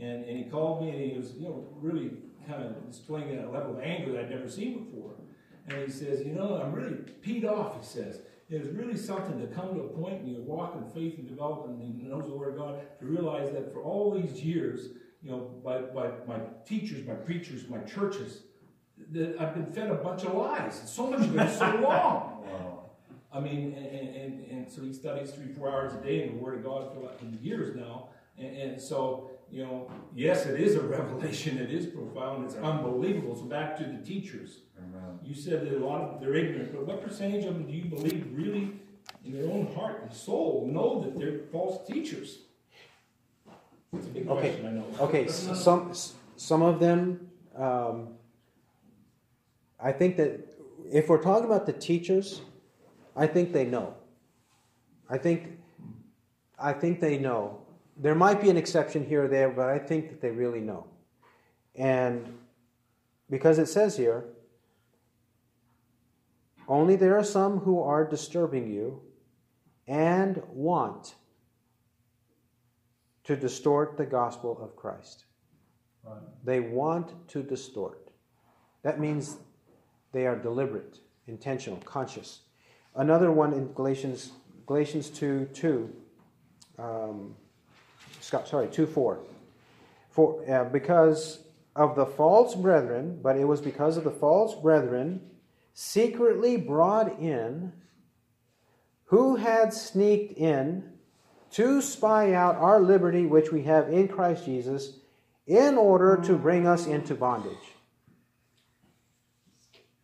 And, 0.00 0.24
and 0.24 0.38
he 0.38 0.44
called 0.44 0.82
me 0.82 0.90
and 0.90 1.10
he 1.10 1.18
was, 1.18 1.32
you 1.34 1.48
know, 1.48 1.66
really 1.80 2.12
kind 2.46 2.62
of 2.62 2.88
displaying 2.88 3.36
a 3.38 3.50
level 3.50 3.76
of 3.76 3.82
anger 3.82 4.12
that 4.12 4.24
I'd 4.24 4.30
never 4.30 4.48
seen 4.48 4.84
before. 4.84 5.12
And 5.68 5.84
he 5.84 5.90
says, 5.90 6.24
you 6.24 6.32
know, 6.32 6.60
I'm 6.62 6.72
really 6.72 6.96
peed 7.22 7.44
off, 7.44 7.78
he 7.80 7.86
says. 7.86 8.20
It 8.50 8.64
was 8.64 8.70
really 8.72 8.96
something 8.96 9.38
to 9.40 9.46
come 9.46 9.74
to 9.74 9.82
a 9.82 9.88
point 9.88 10.22
in 10.22 10.28
your 10.28 10.40
walk 10.40 10.74
in 10.74 10.88
faith 10.90 11.18
and 11.18 11.28
development 11.28 11.82
and 11.82 12.08
knows 12.08 12.24
the 12.24 12.34
Word 12.34 12.54
of 12.54 12.56
God 12.56 12.80
to 12.98 13.06
realize 13.06 13.52
that 13.52 13.72
for 13.72 13.82
all 13.82 14.10
these 14.10 14.42
years, 14.42 14.88
you 15.22 15.30
know, 15.30 15.38
by, 15.62 15.80
by 15.82 16.10
my 16.26 16.40
teachers, 16.66 17.06
my 17.06 17.14
preachers, 17.14 17.68
my 17.68 17.78
churches, 17.80 18.42
that 19.10 19.38
I've 19.38 19.54
been 19.54 19.66
fed 19.66 19.90
a 19.90 19.96
bunch 19.96 20.24
of 20.24 20.34
lies. 20.34 20.80
So 20.86 21.10
much 21.10 21.20
of 21.20 21.36
it 21.36 21.46
is 21.46 21.58
so 21.58 21.66
long. 21.82 22.42
Wow. 22.46 22.90
I 23.32 23.40
mean, 23.40 23.74
and, 23.74 23.86
and, 23.86 24.16
and, 24.16 24.50
and 24.50 24.72
so 24.72 24.82
he 24.82 24.92
studies 24.94 25.30
three, 25.32 25.52
four 25.52 25.70
hours 25.70 25.92
a 25.92 25.98
day 25.98 26.22
in 26.22 26.36
the 26.36 26.42
Word 26.42 26.58
of 26.58 26.64
God 26.64 26.94
for 26.94 27.00
like 27.00 27.18
years 27.42 27.76
now. 27.76 28.08
And, 28.38 28.56
and 28.56 28.80
so, 28.80 29.30
you 29.50 29.62
know, 29.62 29.90
yes, 30.14 30.46
it 30.46 30.58
is 30.58 30.76
a 30.76 30.80
revelation. 30.98 31.58
It 31.58 31.70
is 31.70 31.86
profound. 31.86 32.46
It's 32.46 32.54
unbelievable. 32.54 33.36
So 33.36 33.42
back 33.42 33.76
to 33.76 33.84
the 33.84 33.98
teachers. 33.98 34.60
You 35.28 35.34
said 35.34 35.66
that 35.66 35.76
a 35.76 35.84
lot 35.84 36.00
of 36.00 36.20
they're 36.22 36.34
ignorant, 36.34 36.72
but 36.72 36.86
what 36.86 37.02
percentage 37.02 37.44
of 37.44 37.52
them 37.52 37.66
do 37.66 37.72
you 37.74 37.84
believe 37.84 38.26
really, 38.32 38.72
in 39.26 39.32
their 39.32 39.44
own 39.52 39.70
heart 39.74 40.00
and 40.02 40.10
soul, 40.10 40.66
know 40.72 41.02
that 41.02 41.18
they're 41.18 41.40
false 41.52 41.86
teachers? 41.86 42.38
It's 43.92 44.06
a 44.06 44.08
big 44.08 44.26
Okay. 44.26 44.48
question, 44.48 44.66
I 44.66 44.70
know. 44.70 44.86
Okay, 45.00 45.28
some 45.28 45.92
some 46.36 46.62
of 46.62 46.80
them. 46.80 47.30
Um, 47.54 48.14
I 49.78 49.92
think 49.92 50.16
that 50.16 50.48
if 50.90 51.10
we're 51.10 51.22
talking 51.22 51.44
about 51.44 51.66
the 51.66 51.74
teachers, 51.74 52.40
I 53.14 53.26
think 53.26 53.52
they 53.52 53.66
know. 53.66 53.96
I 55.10 55.18
think, 55.18 55.58
I 56.58 56.72
think 56.72 57.00
they 57.00 57.18
know. 57.18 57.60
There 57.98 58.14
might 58.14 58.40
be 58.40 58.48
an 58.48 58.56
exception 58.56 59.04
here 59.04 59.24
or 59.24 59.28
there, 59.28 59.50
but 59.50 59.68
I 59.68 59.78
think 59.78 60.08
that 60.08 60.22
they 60.22 60.30
really 60.30 60.60
know. 60.60 60.86
And 61.74 62.32
because 63.28 63.58
it 63.58 63.66
says 63.66 63.94
here, 63.94 64.24
only 66.68 66.96
there 66.96 67.16
are 67.16 67.24
some 67.24 67.60
who 67.60 67.82
are 67.82 68.04
disturbing 68.04 68.70
you 68.70 69.00
and 69.86 70.42
want 70.48 71.14
to 73.24 73.34
distort 73.34 73.96
the 73.96 74.04
gospel 74.04 74.58
of 74.62 74.76
Christ. 74.76 75.24
They 76.44 76.60
want 76.60 77.28
to 77.28 77.42
distort. 77.42 78.10
That 78.82 79.00
means 79.00 79.36
they 80.12 80.26
are 80.26 80.36
deliberate, 80.36 80.98
intentional, 81.26 81.78
conscious. 81.80 82.40
Another 82.94 83.30
one 83.30 83.52
in 83.52 83.72
Galatians, 83.72 84.32
Galatians 84.66 85.10
2 85.10 85.50
2, 85.52 85.92
um, 86.78 87.34
sorry, 88.20 88.68
2 88.68 88.86
4. 88.86 89.20
For, 90.10 90.50
uh, 90.50 90.64
because 90.64 91.40
of 91.76 91.96
the 91.96 92.06
false 92.06 92.54
brethren, 92.54 93.20
but 93.22 93.36
it 93.36 93.44
was 93.44 93.60
because 93.60 93.96
of 93.96 94.04
the 94.04 94.10
false 94.10 94.54
brethren 94.54 95.20
secretly 95.80 96.56
brought 96.56 97.20
in, 97.20 97.72
who 99.04 99.36
had 99.36 99.72
sneaked 99.72 100.36
in 100.36 100.82
to 101.52 101.80
spy 101.80 102.32
out 102.32 102.56
our 102.56 102.80
liberty 102.80 103.26
which 103.26 103.52
we 103.52 103.62
have 103.62 103.88
in 103.88 104.08
Christ 104.08 104.44
Jesus, 104.44 104.98
in 105.46 105.78
order 105.78 106.16
to 106.16 106.34
bring 106.34 106.66
us 106.66 106.88
into 106.88 107.14
bondage. 107.14 107.52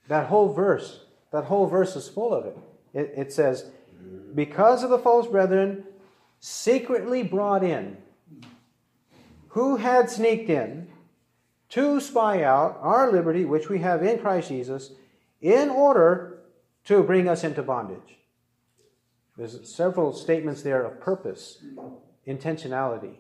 That 0.07 0.29
whole 0.29 0.53
verse, 0.53 1.07
that 1.33 1.47
whole 1.47 1.67
verse 1.67 1.97
is 1.97 2.09
full 2.09 2.33
of 2.33 2.47
it. 2.47 2.57
It, 2.93 3.13
it 3.17 3.33
says, 3.33 3.69
because 4.33 4.85
of 4.85 4.91
the 4.91 4.99
false 5.01 5.27
brethren, 5.27 5.83
secretly 6.39 7.25
brought 7.25 7.65
in, 7.65 7.97
who 9.49 9.75
had 9.75 10.09
sneaked 10.09 10.51
in 10.51 10.87
to 11.71 12.01
spy 12.01 12.45
out 12.45 12.79
our 12.81 13.11
liberty 13.11 13.45
which 13.45 13.69
we 13.69 13.81
have 13.81 14.05
in 14.05 14.21
Christ 14.21 14.51
Jesus, 14.51 14.93
in 15.45 15.69
order 15.69 16.39
to 16.87 17.03
bring 17.03 17.29
us 17.29 17.45
into 17.45 17.63
bondage. 17.63 18.17
There's 19.37 19.69
several 19.69 20.15
statements 20.15 20.63
there 20.63 20.83
of 20.83 21.01
purpose, 21.01 21.63
intentionality, 22.27 23.17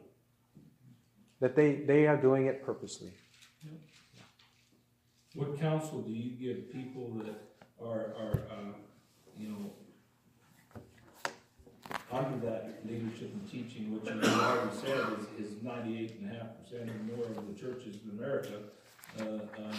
that 1.41 1.55
they, 1.55 1.75
they 1.75 2.07
are 2.07 2.17
doing 2.17 2.47
it 2.47 2.65
purposely. 2.65 3.13
What 5.35 5.61
counsel 5.61 6.01
do 6.01 6.13
you 6.13 6.31
give 6.31 6.73
people 6.73 7.13
that 7.19 7.35
are, 7.85 8.15
are, 8.19 8.43
uh, 8.51 8.73
you 9.39 9.49
know, 9.51 9.71
under 12.11 12.47
that 12.47 12.81
leadership 12.89 13.33
and 13.35 13.51
teaching, 13.51 13.93
which 13.93 14.07
you 14.07 14.31
already 14.31 14.71
said 14.81 15.01
is, 15.19 15.47
is 15.47 15.63
ninety-eight 15.63 16.21
and 16.21 16.31
a 16.31 16.35
half 16.35 16.47
percent 16.63 16.89
or 16.89 17.17
more 17.17 17.27
of 17.27 17.49
the 17.49 17.61
churches 17.61 17.97
in 18.05 18.19
America? 18.19 18.53
Uh, 19.19 19.25
uh, 19.25 19.75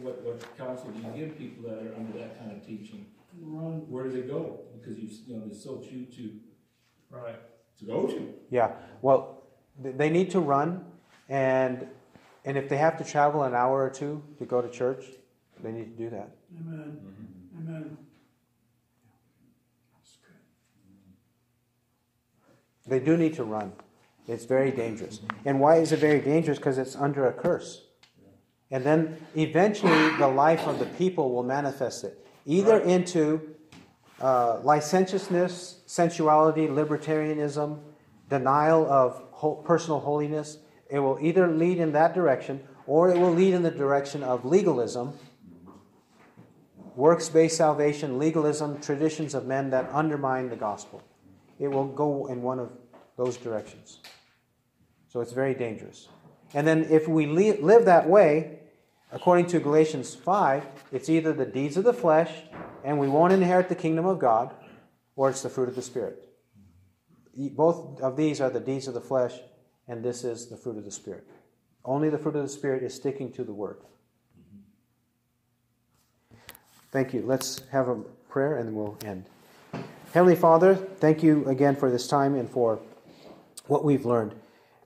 what, 0.00 0.22
what 0.22 0.56
counsel 0.56 0.90
do 0.90 0.98
you 1.00 1.26
give 1.26 1.38
people 1.38 1.68
that 1.68 1.78
are 1.78 1.94
under 1.96 2.18
that 2.18 2.38
kind 2.38 2.52
of 2.52 2.66
teaching? 2.66 3.06
Run. 3.40 3.90
Where 3.90 4.04
do 4.04 4.10
they 4.10 4.26
go? 4.26 4.60
Because 4.78 4.98
you, 4.98 5.08
you 5.26 5.36
know, 5.36 5.46
there's 5.46 5.62
so 5.62 5.78
few 5.78 6.04
to, 6.06 6.30
right, 7.10 7.38
to 7.78 7.84
go 7.84 8.06
to. 8.06 8.32
Yeah, 8.50 8.72
well, 9.02 9.42
th- 9.82 9.96
they 9.96 10.08
need 10.08 10.30
to 10.30 10.40
run, 10.40 10.84
and, 11.28 11.86
and 12.44 12.56
if 12.56 12.68
they 12.68 12.76
have 12.76 12.96
to 12.98 13.04
travel 13.04 13.42
an 13.42 13.54
hour 13.54 13.82
or 13.82 13.90
two 13.90 14.22
to 14.38 14.44
go 14.44 14.62
to 14.62 14.68
church, 14.68 15.04
they 15.62 15.72
need 15.72 15.96
to 15.96 16.04
do 16.04 16.10
that. 16.10 16.30
Amen. 16.60 16.98
Amen. 17.58 17.96
They 22.86 23.00
do 23.00 23.16
need 23.16 23.34
to 23.34 23.44
run. 23.44 23.72
It's 24.28 24.44
very 24.44 24.70
dangerous. 24.70 25.20
And 25.44 25.60
why 25.60 25.76
is 25.76 25.92
it 25.92 25.98
very 25.98 26.20
dangerous? 26.20 26.58
Because 26.58 26.78
it's 26.78 26.96
under 26.96 27.26
a 27.26 27.32
curse. 27.32 27.83
And 28.74 28.82
then 28.82 29.24
eventually 29.36 30.16
the 30.16 30.26
life 30.26 30.66
of 30.66 30.80
the 30.80 30.86
people 30.86 31.30
will 31.30 31.44
manifest 31.44 32.02
it, 32.02 32.26
either 32.44 32.80
into 32.80 33.54
uh, 34.20 34.58
licentiousness, 34.64 35.82
sensuality, 35.86 36.66
libertarianism, 36.66 37.78
denial 38.28 38.84
of 38.90 39.22
ho- 39.30 39.54
personal 39.54 40.00
holiness. 40.00 40.58
It 40.90 40.98
will 40.98 41.20
either 41.20 41.46
lead 41.46 41.78
in 41.78 41.92
that 41.92 42.14
direction 42.14 42.64
or 42.88 43.10
it 43.10 43.16
will 43.16 43.32
lead 43.32 43.54
in 43.54 43.62
the 43.62 43.70
direction 43.70 44.24
of 44.24 44.44
legalism, 44.44 45.12
works 46.96 47.28
based 47.28 47.56
salvation, 47.56 48.18
legalism, 48.18 48.80
traditions 48.80 49.34
of 49.34 49.46
men 49.46 49.70
that 49.70 49.88
undermine 49.92 50.48
the 50.48 50.56
gospel. 50.56 51.00
It 51.60 51.68
will 51.68 51.86
go 51.86 52.26
in 52.26 52.42
one 52.42 52.58
of 52.58 52.72
those 53.16 53.36
directions. 53.36 54.00
So 55.06 55.20
it's 55.20 55.32
very 55.32 55.54
dangerous. 55.54 56.08
And 56.54 56.66
then 56.66 56.88
if 56.90 57.06
we 57.06 57.26
li- 57.26 57.60
live 57.60 57.84
that 57.84 58.08
way, 58.08 58.62
according 59.14 59.46
to 59.46 59.60
Galatians 59.60 60.14
5, 60.14 60.66
it's 60.92 61.08
either 61.08 61.32
the 61.32 61.46
deeds 61.46 61.76
of 61.76 61.84
the 61.84 61.94
flesh 61.94 62.30
and 62.84 62.98
we 62.98 63.08
won't 63.08 63.32
inherit 63.32 63.70
the 63.70 63.74
kingdom 63.74 64.04
of 64.04 64.18
God, 64.18 64.52
or 65.16 65.30
it's 65.30 65.42
the 65.42 65.48
fruit 65.48 65.70
of 65.70 65.74
the 65.74 65.82
Spirit. 65.82 66.28
Both 67.34 68.00
of 68.00 68.16
these 68.16 68.40
are 68.40 68.50
the 68.50 68.60
deeds 68.60 68.86
of 68.88 68.94
the 68.94 69.00
flesh, 69.00 69.32
and 69.88 70.04
this 70.04 70.22
is 70.22 70.48
the 70.48 70.56
fruit 70.56 70.76
of 70.76 70.84
the 70.84 70.90
Spirit. 70.90 71.26
Only 71.84 72.10
the 72.10 72.18
fruit 72.18 72.36
of 72.36 72.42
the 72.42 72.48
Spirit 72.48 72.82
is 72.82 72.92
sticking 72.94 73.32
to 73.32 73.44
the 73.44 73.54
Word. 73.54 73.78
Thank 76.92 77.14
you. 77.14 77.22
Let's 77.22 77.62
have 77.72 77.88
a 77.88 77.96
prayer 78.28 78.56
and 78.56 78.74
we'll 78.74 78.98
end. 79.04 79.24
Heavenly 80.12 80.36
Father, 80.36 80.74
thank 80.74 81.22
you 81.22 81.44
again 81.48 81.74
for 81.74 81.90
this 81.90 82.06
time 82.06 82.34
and 82.34 82.48
for 82.48 82.78
what 83.66 83.84
we've 83.84 84.06
learned. 84.06 84.34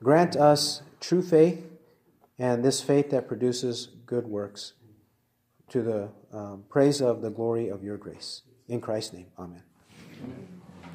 Grant 0.01 0.35
us 0.35 0.81
true 0.99 1.21
faith 1.21 1.68
and 2.39 2.63
this 2.63 2.81
faith 2.81 3.11
that 3.11 3.27
produces 3.27 3.89
good 4.05 4.25
works 4.25 4.73
to 5.69 5.83
the 5.83 6.09
um, 6.35 6.63
praise 6.69 7.01
of 7.01 7.21
the 7.21 7.29
glory 7.29 7.67
of 7.67 7.83
your 7.83 7.97
grace. 7.97 8.43
In 8.67 8.81
Christ's 8.81 9.13
name, 9.13 9.27
amen. 9.37 9.63